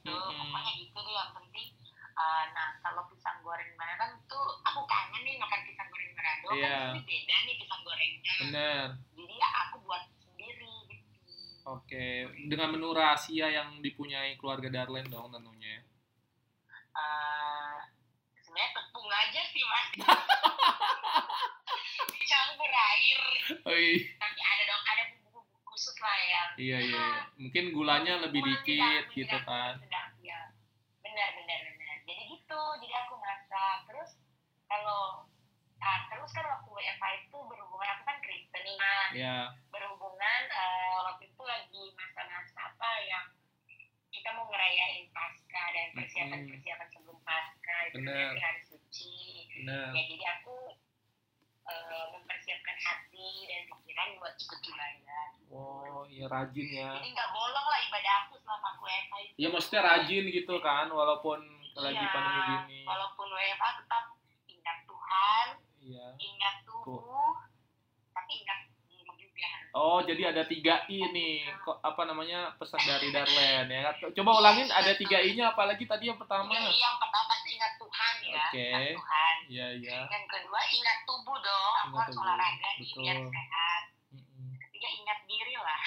Oh 0.00 0.08
gitu. 0.08 0.32
Mm-mm. 0.32 0.48
Pokoknya 0.50 0.72
gitu 0.76 0.98
deh 0.98 1.14
yang 1.14 1.32
penting. 1.32 1.68
eh, 2.12 2.44
nah 2.52 2.68
kalau 2.78 3.02
pisang 3.06 3.40
goreng 3.40 3.72
mana 3.74 3.96
kan 3.96 4.10
tuh 4.24 4.44
aku 4.60 4.84
kangen 4.84 5.22
nih 5.22 5.36
makan 5.36 5.60
pisang 5.62 5.88
goreng 5.88 6.12
Manado 6.12 6.48
Iya. 6.52 6.68
kan 6.68 6.92
ini 6.92 7.00
beda 7.02 7.36
nih 7.42 7.54
pisang 7.56 7.80
gorengnya. 7.80 8.32
Bener. 8.38 8.86
Jadi 9.14 9.34
ya 9.34 9.48
aku 9.62 9.76
buat 9.80 10.02
sendiri 10.20 10.74
gitu. 10.86 11.32
Oke. 11.66 12.06
Dengan 12.44 12.68
menu 12.70 12.90
rahasia 12.90 13.48
yang 13.48 13.80
dipunyai 13.80 14.36
keluarga 14.36 14.68
Darlen 14.68 15.06
dong 15.06 15.28
tentunya. 15.28 15.80
eh 16.90 17.76
sebenarnya 18.36 18.70
tepung 18.74 19.06
aja 19.06 19.40
sih 19.46 19.62
mas 19.62 19.88
dicampur 22.12 22.66
air 22.66 23.20
Oi. 23.64 23.88
tapi 24.12 24.40
ada 24.42 24.62
dong 24.66 24.82
ada 24.84 25.04
khusus 25.80 25.96
lah 25.96 26.18
yang 26.20 26.48
Iya, 26.60 26.78
iya, 26.78 27.00
iya. 27.00 27.04
Mungkin 27.40 27.64
gulanya 27.72 28.20
lebih 28.20 28.44
Gula 28.44 28.52
dikit 28.52 28.68
tidak, 28.68 29.16
gitu 29.16 29.32
tidak. 29.32 29.48
kan. 29.48 29.72
sedang 29.80 30.12
ya 30.20 30.40
benar 31.00 31.28
benar 31.32 31.58
benar 31.72 31.96
jadi 32.04 32.22
gitu 32.28 32.60
jadi 32.84 32.94
aku 33.00 33.14
masak 33.16 33.76
terus 33.88 34.10
kalau 34.68 35.24
ah, 35.80 35.98
terus 36.06 36.30
kan 36.30 36.44
waktu 36.44 36.68
WFH 36.68 37.04
itu 37.24 37.38
berhubungan 37.40 37.88
aku 37.90 38.02
kan 38.04 38.18
Kristen 38.20 38.60
nih 38.60 38.76
mas 38.76 39.10
Ya. 39.16 39.36
berhubungan 39.72 40.40
eh, 40.46 40.96
waktu 41.00 41.24
itu 41.26 41.42
lagi 41.42 41.82
masa-masa 41.96 42.60
apa 42.60 42.90
yang 43.02 43.24
kita 44.12 44.28
mau 44.36 44.44
ngerayain 44.46 45.08
Pasca 45.10 45.64
dan 45.72 45.86
persiapan-persiapan 45.96 46.88
sebelum 46.92 47.18
Pasca 47.24 47.76
itu 47.88 47.96
kan 47.96 48.12
Benar. 48.12 48.36
hari 48.36 48.62
suci 48.68 49.16
Bener. 49.56 49.96
ya 49.96 50.02
jadi 50.04 50.24
aku 50.36 50.76
eh, 51.70 52.06
mempersiapkan 52.10 52.76
hati 52.76 53.28
dan 53.46 53.60
pikiran 53.68 54.08
buat 54.18 54.34
ikut 54.34 54.60
ibadah 54.64 55.26
Oh, 55.50 56.06
iya 56.06 56.26
rajin 56.26 56.68
ya. 56.68 56.90
jadi 56.94 57.08
nggak 57.10 57.30
bolong 57.30 57.66
lah 57.66 57.80
ibadah 57.82 58.12
aku 58.22 58.38
selama 58.38 58.68
aku 58.72 58.82
WFH 58.84 59.14
itu 59.20 59.34
Iya 59.36 59.48
maksudnya 59.50 59.80
rajin 59.82 60.24
gitu 60.28 60.54
kan, 60.62 60.86
walaupun 60.88 61.38
lagi 61.72 61.98
Iya, 61.98 62.12
pandemi 62.12 62.40
gini. 62.46 62.78
walaupun 62.84 63.26
WFH 63.28 63.66
tetap 63.78 64.04
ingat 64.46 64.78
Tuhan 64.84 65.46
Iya. 65.80 66.06
ingat 66.18 66.54
tubuh 66.62 67.34
tapi 68.10 68.32
ingat 68.36 68.58
Oh, 69.70 70.02
jadi 70.02 70.34
ada 70.34 70.42
tiga 70.44 70.82
I 70.84 70.98
nih. 71.08 71.46
Kok 71.62 71.78
apa 71.78 72.02
namanya 72.02 72.58
pesan 72.58 72.82
dari 72.82 73.14
Darlen 73.14 73.70
ya? 73.70 73.94
Coba 74.12 74.30
ulangin 74.36 74.66
ada 74.66 74.92
tiga 74.92 75.16
I-nya 75.16 75.54
apalagi 75.54 75.86
tadi 75.86 76.10
yang 76.10 76.18
pertama. 76.18 76.50
Yang, 76.50 76.74
yang 76.74 76.96
pertama 76.98 77.32
ya 78.30 78.44
Oke. 78.46 78.62
ingat 78.62 78.86
Tuhan 78.94 79.36
Iya, 79.50 79.66
iya. 79.76 79.98
yang 80.06 80.26
kedua 80.26 80.60
ingat 80.62 80.98
tubuh 81.02 81.36
dong 81.36 81.74
aku 81.76 81.86
Ingat 81.90 82.00
harus 82.00 82.14
tubuh, 82.14 82.24
olahraga 82.24 82.68
nih 82.72 82.90
biar 82.94 83.16
sehat 83.26 83.82
Mm-mm. 84.10 84.48
ketiga 84.60 84.88
ingat 84.94 85.18
diri 85.26 85.54
lah 85.54 85.80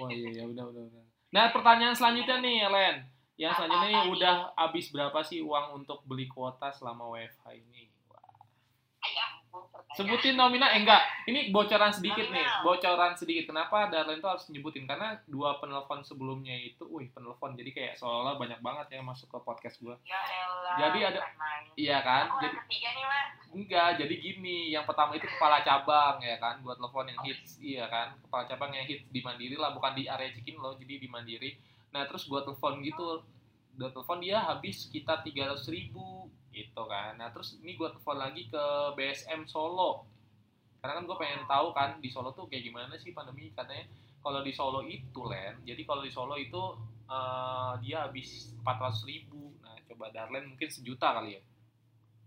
Wah, 0.00 0.08
iya, 0.08 0.28
iya, 0.32 0.44
udah, 0.44 0.64
udah, 0.66 0.82
udah. 0.86 1.04
Nah, 1.30 1.44
pertanyaan 1.52 1.92
selanjutnya 1.92 2.40
nih, 2.40 2.64
Len. 2.66 2.96
Yang 3.36 3.52
selanjutnya 3.54 3.88
nih 3.92 4.04
udah 4.10 4.34
habis 4.52 4.88
berapa 4.88 5.20
sih 5.20 5.40
uang 5.40 5.78
untuk 5.78 6.02
beli 6.02 6.24
kuota 6.24 6.72
selama 6.72 7.06
WFH 7.06 7.44
ini? 7.54 7.92
Wah. 8.04 8.18
ya 9.06 9.24
ampun 9.30 9.62
pertanyaan. 9.68 9.79
Sebutin 9.98 10.38
nominal, 10.38 10.70
eh 10.70 10.86
enggak. 10.86 11.02
Ini 11.26 11.50
bocoran 11.50 11.90
sedikit 11.90 12.30
nih, 12.30 12.46
Nominal. 12.46 12.62
bocoran 12.62 13.12
sedikit. 13.18 13.50
Kenapa 13.50 13.90
Darlen 13.90 14.22
tuh 14.22 14.30
harus 14.30 14.46
nyebutin? 14.46 14.86
Karena 14.86 15.18
dua 15.26 15.58
penelpon 15.58 16.06
sebelumnya 16.06 16.54
itu, 16.54 16.86
wih 16.86 17.10
penelpon. 17.10 17.58
Jadi 17.58 17.74
kayak 17.74 17.94
seolah 17.98 18.38
banyak 18.38 18.62
banget 18.62 18.86
ya 18.94 19.02
masuk 19.02 19.26
ke 19.34 19.38
podcast 19.42 19.82
gua. 19.82 19.98
ya 20.06 20.14
elah 20.22 20.76
Jadi 20.78 20.98
ada-. 21.02 21.26
Iya 21.74 21.98
kan? 22.06 22.24
aku 22.30 22.38
Jadi 22.38 22.54
yang 22.54 22.62
ketiga 22.66 22.88
nih 22.94 23.04
mas 23.06 23.30
enggak, 23.50 23.90
jadi 23.98 24.14
gini. 24.14 24.58
Yang 24.70 24.84
pertama 24.86 25.10
itu 25.18 25.26
kepala 25.26 25.58
cabang 25.66 26.16
ya 26.22 26.36
kan, 26.38 26.54
buat 26.62 26.78
telepon 26.78 27.06
yang 27.10 27.20
hits, 27.26 27.58
iya 27.58 27.84
kan? 27.90 28.14
Kepala 28.22 28.46
cabang 28.46 28.70
yang 28.70 28.86
hits 28.86 29.10
di 29.10 29.20
Mandiri 29.26 29.58
lah, 29.58 29.74
bukan 29.74 29.98
di 29.98 30.06
area 30.06 30.30
Cikin 30.30 30.62
loh, 30.62 30.78
jadi 30.78 31.02
di 31.02 31.08
Mandiri. 31.10 31.58
Nah, 31.90 32.06
terus 32.06 32.30
gua 32.30 32.46
telepon 32.46 32.78
gitu. 32.86 33.26
Gua 33.74 33.90
telepon 33.90 34.22
dia 34.22 34.38
habis 34.38 34.86
sekitar 34.86 35.26
300 35.26 35.66
ribu 35.66 36.30
gitu 36.50 36.82
kan. 36.86 37.16
Nah, 37.18 37.30
terus 37.30 37.58
ini 37.62 37.74
gua 37.78 37.94
telepon 37.94 38.18
lagi 38.18 38.46
ke 38.50 38.64
BSM 38.98 39.46
Solo. 39.46 40.06
Karena 40.80 40.96
kan 40.96 41.04
gue 41.04 41.16
pengen 41.20 41.44
tahu 41.44 41.76
kan 41.76 42.00
di 42.00 42.08
Solo 42.08 42.32
tuh 42.32 42.48
kayak 42.48 42.64
gimana 42.72 42.96
sih 42.96 43.12
pandemi 43.12 43.52
katanya. 43.52 43.84
Kalau 44.20 44.40
di 44.40 44.52
Solo 44.52 44.80
itu 44.84 45.20
Len, 45.28 45.60
jadi 45.64 45.82
kalau 45.84 46.00
di 46.04 46.12
Solo 46.12 46.36
itu 46.40 46.62
eh, 47.04 47.72
dia 47.84 48.08
habis 48.08 48.52
400 48.64 49.04
ribu. 49.04 49.52
Nah, 49.60 49.76
coba 49.90 50.08
Darlen 50.14 50.54
mungkin 50.54 50.68
sejuta 50.70 51.12
kali 51.12 51.36
ya. 51.36 51.42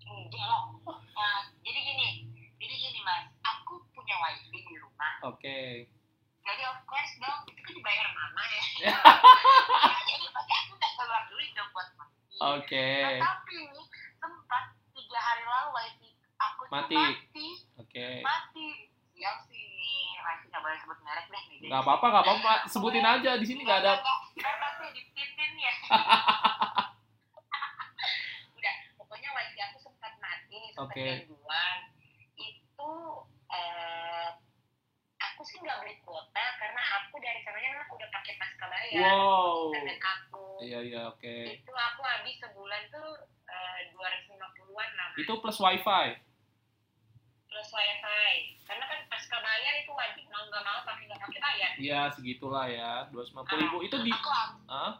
enggak 0.04 0.46
lah 0.46 0.68
nah, 1.16 1.48
jadi 1.64 1.80
gini 1.80 2.28
jadi 2.60 2.76
gini 2.76 3.00
mas 3.08 3.32
aku 3.40 3.80
punya 3.96 4.16
wifi 4.20 4.60
di 4.60 4.76
rumah 4.76 5.16
Oke. 5.32 5.88
jadi 6.44 6.64
of 6.68 6.80
course 6.84 7.14
dong 7.24 7.40
itu 7.48 7.60
kan 7.64 7.72
dibayar 7.72 8.08
mama 8.12 8.44
ya 8.44 8.64
ya 8.84 8.96
jadi 10.12 10.26
pasti 10.28 10.54
aku 10.60 10.72
nggak 10.76 10.92
keluar 11.00 11.24
duit 11.32 11.50
dong 11.56 11.70
buat 11.72 11.88
wifi 11.96 12.36
Oke. 12.44 12.88
Nah, 13.00 13.32
tapi 13.32 13.56
nih 13.72 13.86
sempat 14.20 14.66
tiga 14.92 15.20
hari 15.24 15.44
lalu 15.48 15.70
wifi 15.72 16.10
aku 16.36 16.62
tuh 16.63 16.63
Mati. 16.74 16.98
mati 16.98 17.48
Oke. 17.78 18.08
mati 18.22 18.68
sial 19.08 19.34
sih 19.46 19.64
wifi 20.18 20.46
nggak 20.48 20.60
boleh 20.60 20.76
sebut 20.76 20.98
merek 21.00 21.26
deh 21.28 21.44
nih 21.54 21.60
Gak 21.64 21.80
apa-apa, 21.80 22.06
gak 22.12 22.24
apa-apa. 22.24 22.52
Sebutin 22.66 23.04
aja 23.06 23.38
di 23.38 23.44
sini 23.44 23.62
gak 23.62 23.80
ada. 23.80 23.94
Ntar 24.34 24.54
pasti 24.58 24.84
dititin 24.92 25.52
ya 25.56 25.72
udah 28.54 28.76
pokoknya 28.98 29.30
wifi 29.32 29.60
aku 29.62 29.78
sempat 29.80 30.14
mati 30.18 30.58
sempat 30.72 30.90
Oke. 30.90 31.04
gangguan 31.24 31.78
itu 32.36 32.92
eh, 33.50 34.28
aku 35.22 35.40
sih 35.44 35.58
nggak 35.60 35.78
beli 35.78 35.94
kuota 36.02 36.44
karena 36.58 36.82
aku 37.00 37.16
dari 37.18 37.40
sananya 37.40 37.68
kan 37.72 37.80
aku 37.86 37.94
udah 37.96 38.10
pakai 38.12 38.34
pasca 38.36 38.66
bayar 38.66 39.00
Wow. 39.00 39.72
aku 39.94 40.42
Iya 40.64 40.80
iya 40.82 41.00
oke. 41.08 41.34
itu 41.52 41.72
aku 41.72 42.00
habis 42.02 42.36
sebulan 42.40 42.82
tuh 42.90 43.08
dua 43.92 44.06
ratus 44.08 44.26
lima 44.28 44.48
puluhan 44.54 44.90
lah. 44.92 45.10
Itu 45.16 45.32
plus 45.38 45.60
wifi. 45.60 46.06
plus 47.46 47.70
wifi 47.70 48.30
karena 48.64 48.84
kan 48.84 49.00
pasca 49.06 49.36
bayar 49.38 49.72
itu 49.78 49.92
wajib 49.92 50.24
mau 50.28 50.42
nggak 50.44 50.64
mau 50.64 50.80
pakai 50.84 51.04
nggak 51.06 51.20
Iya 51.84 52.08
segitulah 52.10 52.66
ya. 52.66 52.92
250 53.10 53.44
ribu 53.60 53.78
itu 53.82 53.96
di. 54.00 54.10
aku 54.10 54.30
am- 54.32 54.64
Ah 54.66 54.94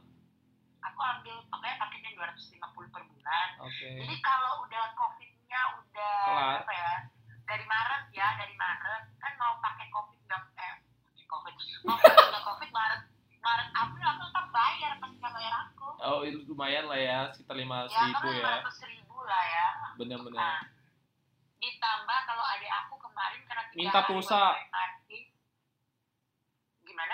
aku 0.84 1.00
ambil 1.02 1.36
pokoknya 1.48 1.76
paketnya 1.80 2.12
dua 2.12 2.26
ratus 2.28 2.52
lima 2.52 2.68
puluh 2.70 2.92
per 2.92 3.02
bulan 3.02 3.48
oke. 3.58 3.88
jadi 3.96 4.16
kalau 4.20 4.62
udah 4.62 4.84
covidnya 4.94 5.62
udah 5.74 6.18
Kelar. 6.28 6.60
apa 6.60 6.74
ya 6.76 6.94
dari 7.42 7.64
Maret 7.64 8.04
ya 8.12 8.28
dari 8.36 8.52
Maret 8.54 9.04
kan 9.16 9.34
mau 9.34 9.58
pakai 9.58 9.88
covid 9.90 10.20
nggak 10.22 10.44
eh 10.54 10.74
covid 11.24 11.56
mau 11.82 11.96
pakai 11.98 12.28
nggak 12.28 12.44
covid 12.46 12.70
Maret 12.70 13.02
Maret 13.40 13.70
April 13.74 14.06
aku 14.06 14.22
tetap 14.28 14.48
bayar 14.52 14.92
pasca 15.00 15.28
bayar 15.32 15.54
aku 15.64 15.88
Oh 15.98 16.20
itu 16.22 16.38
lumayan 16.46 16.86
lah 16.86 17.00
ya 17.00 17.20
sekitar 17.32 17.56
500 17.56 17.64
ya 17.88 18.00
ribu 18.04 18.20
kan 18.20 18.28
ya. 18.28 18.36
lima 18.36 18.52
ratus 18.60 18.78
ribu 18.84 19.18
lah 19.24 19.44
ya 19.48 19.68
Benar-benar. 19.96 20.42
Nah, 20.44 20.60
ditambah 21.58 22.20
kalau 22.28 22.44
adik 22.50 22.72
aku 22.76 22.96
kemarin 23.00 23.42
karena 23.46 23.64
Minta 23.72 24.00
pulsa. 24.04 24.44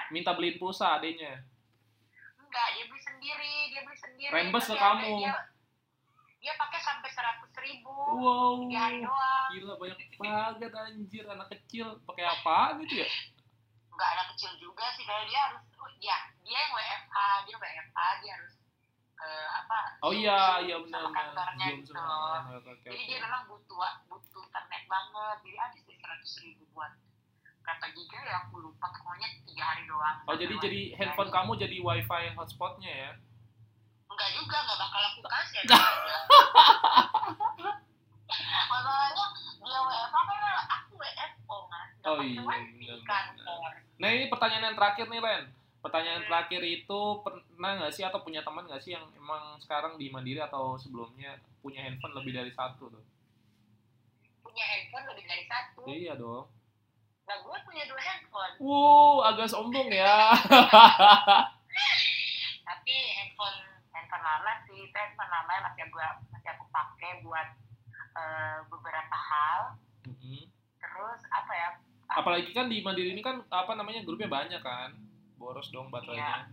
Minta 0.09 0.33
beliin 0.33 0.57
pulsa 0.57 0.95
adanya. 0.95 1.43
enggak 2.39 2.67
dia 2.73 2.85
beli 2.85 2.97
sendiri 2.99 3.53
dia 3.69 3.81
beli 3.83 3.93
sendiri 3.95 4.31
Rembes 4.31 4.65
ke 4.65 4.73
ada 4.73 4.81
kamu. 4.97 5.21
dia, 5.21 5.33
dia 6.39 6.53
pakai 6.55 6.79
sampai 6.79 7.09
seratus 7.09 7.51
ribu 7.55 7.93
Wow. 8.17 8.65
doang 8.65 9.05
Gila 9.49 9.73
banyak 9.75 9.99
banget 10.15 10.71
anjir 10.73 11.25
anak 11.25 11.47
kecil 11.51 12.01
pakai 12.03 12.25
apaan 12.25 12.81
itu 12.81 13.01
ya? 13.01 13.09
enggak 13.89 14.09
ada 14.09 14.23
kecil 14.33 14.51
juga 14.57 14.85
sih 14.91 15.03
kayak 15.03 15.27
dia 15.27 15.39
harus 15.43 15.61
ya 15.99 16.17
dia 16.41 16.57
yang 16.57 16.71
WFH 16.71 17.17
dia 17.43 17.55
WFH 17.55 17.99
dia 18.23 18.31
harus 18.33 18.53
eh, 19.19 19.47
apa 19.51 19.77
Oh 19.99 20.13
iya 20.15 20.39
iya 20.63 20.75
benar 20.79 21.11
kantornya 21.11 21.67
gitu 21.75 21.91
jadi 22.81 23.01
dia 23.03 23.19
memang 23.19 23.43
butuh 23.45 23.77
butuh 24.07 24.41
internet 24.41 24.83
banget 24.87 25.37
jadi 25.43 25.57
habis 25.59 25.81
deh 25.83 25.97
seratus 25.99 26.33
ribu 26.39 26.63
buat 26.71 26.95
berapa 27.69 27.85
giga 27.93 28.17
ya 28.19 28.35
aku 28.41 28.55
lupa 28.59 28.89
pokoknya 28.89 29.29
tiga 29.45 29.61
hari 29.63 29.85
doang 29.85 30.17
Oh 30.25 30.33
jadi 30.33 30.49
Sampai 30.51 30.65
jadi 30.65 30.81
handphone 30.97 31.29
hari. 31.29 31.35
kamu 31.37 31.51
jadi 31.59 31.77
wifi 31.79 32.23
hotspotnya 32.33 32.89
ya? 32.89 33.11
enggak 34.09 34.29
juga 34.33 34.57
enggak 34.59 34.77
bakal 34.79 35.01
aku 35.05 35.19
kasih 35.29 35.61
ya 35.61 35.77
masalahnya 38.65 39.25
dia 39.59 39.79
WFH 39.79 40.15
kan 40.17 40.39
aku 40.67 40.93
WFO 40.97 41.57
mas 41.67 41.89
Nggak 41.95 42.09
Oh 42.09 42.17
iya, 42.19 42.95
kantor 43.03 43.71
Nah 43.99 44.09
ini 44.09 44.25
pertanyaan 44.27 44.65
yang 44.65 44.77
terakhir 44.79 45.05
nih 45.05 45.19
Len. 45.19 45.43
Pertanyaan 45.79 46.21
Hmm. 46.21 46.27
terakhir 46.27 46.61
itu 46.63 46.99
pernah 47.21 47.71
nggak 47.77 47.93
sih 47.93 48.01
atau 48.01 48.19
punya 48.19 48.41
teman 48.41 48.65
nggak 48.65 48.79
sih 48.79 48.91
yang 48.91 49.05
emang 49.13 49.59
sekarang 49.59 49.93
di 49.95 50.09
Mandiri 50.09 50.41
atau 50.41 50.73
sebelumnya 50.73 51.37
punya 51.59 51.79
handphone 51.81 52.15
lebih 52.15 52.33
dari 52.33 52.49
satu 52.49 52.89
tuh? 52.89 53.05
punya 54.41 54.65
handphone 54.65 55.05
lebih 55.05 55.23
dari 55.23 55.45
satu 55.45 55.79
Iya 55.85 56.13
dong. 56.15 56.49
Nah 57.29 57.37
gue 57.37 57.57
punya 57.61 57.83
dua 57.85 58.01
handphone 58.01 58.53
Wow, 58.57 59.21
agak 59.23 59.45
sombong 59.47 59.85
ya. 59.87 60.33
tapi 62.65 62.93
handphone 63.13 63.57
handphone 63.89 64.23
lama 64.23 64.51
sih 64.65 64.79
itu 64.81 64.95
handphone 64.95 65.29
lama 65.29 65.51
yang 65.51 65.63
masih 65.63 65.83
gue 65.85 66.05
masih 66.29 66.49
aku 66.49 66.65
pakai 66.69 67.11
buat 67.21 67.47
eh, 68.15 68.57
beberapa 68.65 69.13
hal 69.15 69.59
Mm-mm. 70.03 70.43
terus 70.75 71.21
apa 71.29 71.53
ya 71.53 71.69
Apalagi 72.09 72.49
kan 72.49 72.65
di 72.65 72.81
Mandiri 72.81 73.13
ini 73.13 73.21
kan 73.21 73.45
apa 73.47 73.69
namanya 73.71 74.01
grupnya 74.01 74.25
banyak 74.25 74.57
kan. 74.59 74.97
Boros 75.37 75.69
dong 75.69 75.87
baterainya. 75.87 76.49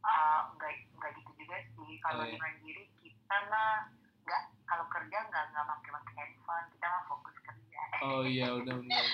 eh, 0.00 0.40
enggak 0.48 0.72
enggak 0.90 1.10
gitu 1.14 1.30
juga 1.36 1.56
sih 1.68 2.00
kalau 2.00 2.18
Oh, 2.18 2.24
iya. 2.24 2.32
di 2.32 2.40
mandiri 2.40 2.84
kita 2.96 3.36
mah 3.46 3.92
nggak 4.24 4.42
kalau 4.64 4.88
kerja 4.88 5.18
nggak 5.22 5.44
nggak 5.46 5.66
pakai 5.68 5.90
pakai 5.92 6.12
handphone 6.16 6.66
kita 6.72 6.86
mah 6.88 7.02
fokus 7.04 7.36
kerja 7.38 7.80
Oh 8.00 8.24
iya 8.24 8.48
udah 8.50 8.74
benar. 8.74 9.04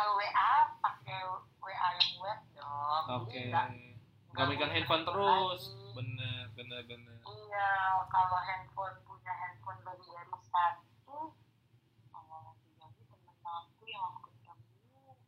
Kalau 0.00 0.16
WA 0.16 0.50
pakai 0.80 1.20
WA 1.60 1.88
yang 1.92 2.12
web 2.18 2.40
dong 2.56 3.04
Oke. 3.20 3.36
Jadi 3.36 3.52
nggak 3.52 3.66
Gak 4.32 4.46
megang 4.46 4.70
handphone 4.70 5.04
terus. 5.04 5.60
lagi. 5.68 5.92
Bener 5.92 6.42
bener 6.54 6.80
bener. 6.86 7.18
Iya, 7.20 7.70
kalau 8.08 8.38
handphone 8.40 8.96
punya 9.02 9.32
handphone 9.34 9.82
lebih 9.82 10.08
dari 10.08 10.38
satu, 10.46 11.34
kalau 12.08 12.40
jadi 12.72 13.02
temen 13.02 13.36
aku 13.42 13.84
yang 13.84 14.06
aku 14.06 14.30
ketemu, 14.30 15.18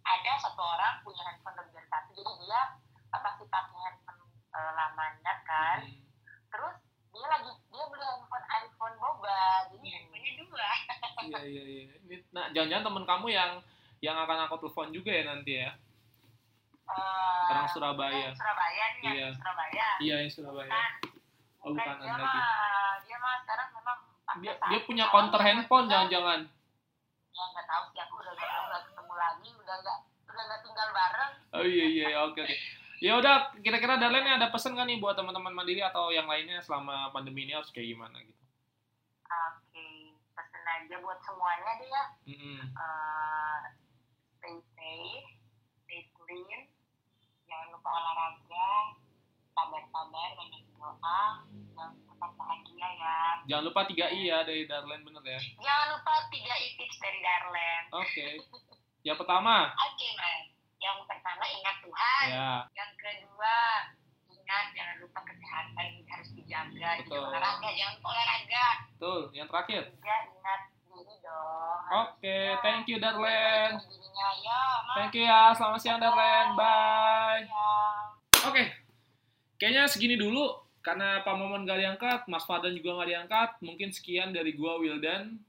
ada 0.00 0.32
satu 0.38 0.62
orang 0.62 1.02
punya 1.02 1.22
handphone 1.26 1.56
lebih 1.58 1.72
dari 1.74 1.88
satu, 1.90 2.08
jadi 2.14 2.32
dia 2.40 2.60
pasti 3.12 3.44
pakai 3.44 3.78
handphone 3.82 4.22
eh, 4.48 4.72
lamanya 4.72 5.34
kan, 5.42 5.78
Hmm. 5.82 6.00
terus 6.48 6.74
dia 7.10 7.26
lagi 7.28 7.50
dia 7.68 7.84
beli 7.84 8.06
handphone 8.06 8.46
iPhone 8.56 8.96
boba, 8.96 9.42
jadi 9.68 9.86
handphonenya 9.90 10.32
dua. 10.40 10.68
Iya 11.26 11.40
iya 11.42 11.62
iya. 11.66 11.82
Ini 12.00 12.16
nah 12.30 12.48
jangan-jangan 12.48 12.86
temen 12.86 13.04
kamu 13.04 13.26
yang 13.28 13.50
yang 14.04 14.16
akan 14.18 14.44
aku 14.44 14.60
telepon 14.60 14.88
juga 14.90 15.08
ya 15.08 15.24
nanti 15.26 15.52
ya. 15.56 15.70
Eh, 16.84 17.42
Orang 17.46 17.64
Surabaya. 17.66 18.28
yang 18.28 18.36
Surabaya 18.36 18.84
nih, 18.94 19.04
Iya. 19.10 19.28
Surabaya. 19.32 19.86
Iya 19.98 20.14
yang 20.20 20.30
Surabaya. 20.30 20.68
Bukan, 20.68 20.92
Oh 21.58 21.72
bukan 21.72 21.96
dia 21.96 22.04
ada 22.06 22.12
mah, 22.14 22.28
lagi. 22.28 22.40
dia 23.02 23.16
mah 23.18 23.34
sekarang 23.40 23.68
memang 23.72 23.98
Dia 24.36 24.52
dia 24.60 24.78
punya 24.82 25.04
counter 25.08 25.40
handphone 25.40 25.86
jangan-jangan. 25.86 26.40
ya 27.30 27.44
nggak 27.48 27.66
tahu 27.66 27.84
sih 27.88 27.98
aku 27.98 28.14
udah 28.16 28.32
nggak 28.32 28.50
nggak 28.62 28.82
ketemu 28.84 29.14
lagi 29.16 29.48
udah 29.56 29.76
nggak 29.76 29.98
udah 30.24 30.44
nggak 30.44 30.60
tinggal 30.60 30.88
bareng 30.92 31.32
Oh 31.52 31.64
iya 31.64 31.84
iya 31.88 32.06
oke 32.20 32.38
oke. 32.38 32.56
Ya 33.00 33.12
udah 33.14 33.34
kira-kira 33.58 33.96
Darlene 33.96 34.30
ada 34.32 34.48
pesan 34.48 34.72
kan 34.72 34.84
nih 34.84 34.96
buat 34.96 35.12
teman-teman 35.12 35.50
mandiri 35.52 35.82
atau 35.82 36.08
yang 36.08 36.24
lainnya 36.24 36.60
selama 36.60 37.10
pandemi 37.10 37.42
ini 37.42 37.52
harus 37.52 37.68
kayak 37.68 37.90
gimana 37.90 38.16
gitu. 38.18 38.38
oke 39.24 39.86
pesen 40.30 40.62
aja 40.64 40.94
buat 40.96 41.18
semuanya 41.20 41.70
deh 41.74 41.88
ya 41.88 42.04
Mm-mm. 42.28 42.58
Eh, 42.70 43.58
stay 44.44 44.60
safe 44.76 45.28
stay 45.80 46.02
clean 46.12 46.60
jangan 47.44 47.68
lupa 47.72 47.88
olahraga 47.90 48.68
sabar-sabar 49.50 50.28
banyak 50.36 50.62
doa 50.70 51.22
dan 51.72 51.90
tetap 51.96 52.32
bahagia 52.34 52.88
ya 52.92 53.18
Jangan 53.46 53.64
lupa 53.64 53.80
3 53.86 53.96
i 54.10 54.20
ya 54.26 54.38
dari 54.42 54.64
Darlene 54.64 55.00
bener 55.02 55.24
ya. 55.26 55.40
jangan 55.56 55.86
lupa 55.92 56.12
tiga 56.28 56.52
i 56.54 56.76
tips 56.76 56.96
dari 56.98 57.18
Darlen 57.18 57.82
Oke. 57.94 58.26
Yang 59.00 59.16
pertama 59.18 59.72
oke 59.72 60.08
mas 60.14 60.44
yang 60.76 60.98
pertama 61.04 61.44
ingat 61.46 61.76
Tuhan 61.80 62.24
ya 62.26 62.52
yang 62.74 62.92
kedua 62.94 63.56
ingat 64.28 64.66
jangan 64.72 64.96
lupa 65.00 65.20
kesehatan 65.22 65.86
harus 66.04 66.28
dijaga 66.34 66.90
Betul. 67.00 67.24
olahraga 67.24 67.68
jangan 67.70 67.96
olahraga 68.02 68.66
betul. 68.92 69.20
Yang 69.32 69.48
terakhir. 69.48 69.82
tiga 69.94 70.16
ingat 70.28 70.60
diri 70.84 71.16
dong 71.22 71.80
Oke, 71.94 72.38
thank 72.60 72.84
you 72.86 72.96
Darlene. 72.98 73.80
Thank 74.94 75.18
you 75.18 75.26
ya. 75.26 75.50
Selamat 75.58 75.82
siang 75.82 75.98
Darlene. 75.98 76.54
Bye. 76.54 77.50
Oke, 78.46 78.70
kayaknya 79.58 79.90
segini 79.90 80.14
dulu 80.14 80.54
karena 80.86 81.18
Pak 81.26 81.34
Momon 81.34 81.66
gak 81.66 81.82
diangkat, 81.82 82.20
Mas 82.30 82.46
Fadan 82.46 82.70
juga 82.78 83.02
gak 83.02 83.10
diangkat. 83.10 83.50
Mungkin 83.58 83.90
sekian 83.90 84.30
dari 84.30 84.54
gua 84.54 84.78
Wildan. 84.78 85.42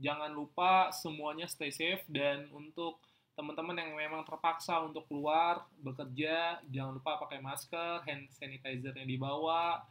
Jangan 0.00 0.32
lupa 0.32 0.88
semuanya 0.88 1.44
stay 1.44 1.68
safe 1.68 2.00
dan 2.08 2.48
untuk 2.48 2.96
teman-teman 3.36 3.76
yang 3.76 3.92
memang 3.92 4.24
terpaksa 4.24 4.80
untuk 4.80 5.04
keluar 5.04 5.68
bekerja, 5.76 6.64
jangan 6.72 6.96
lupa 6.96 7.20
pakai 7.20 7.44
masker, 7.44 8.00
hand 8.08 8.32
sanitizer 8.32 8.96
yang 8.96 9.08
dibawa. 9.08 9.84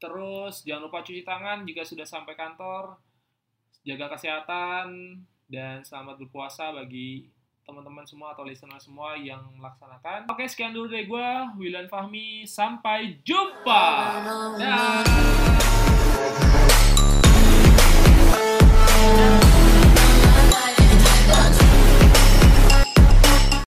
Terus 0.00 0.64
jangan 0.64 0.88
lupa 0.88 1.04
cuci 1.04 1.28
tangan 1.28 1.68
jika 1.68 1.84
sudah 1.84 2.08
sampai 2.08 2.32
kantor. 2.32 2.96
Jaga 3.84 4.16
kesehatan 4.16 5.20
dan 5.44 5.84
selamat 5.84 6.24
berpuasa 6.24 6.72
bagi 6.72 7.33
teman-teman 7.64 8.04
semua 8.04 8.36
atau 8.36 8.44
listener 8.44 8.76
semua 8.76 9.16
yang 9.16 9.40
melaksanakan. 9.56 10.28
Oke, 10.28 10.44
sekian 10.44 10.76
dulu 10.76 10.92
dari 10.92 11.08
gue, 11.08 11.28
Wilan 11.56 11.88
Fahmi. 11.88 12.44
Sampai 12.44 13.18
jumpa. 13.24 13.84
Dah. 14.60 15.00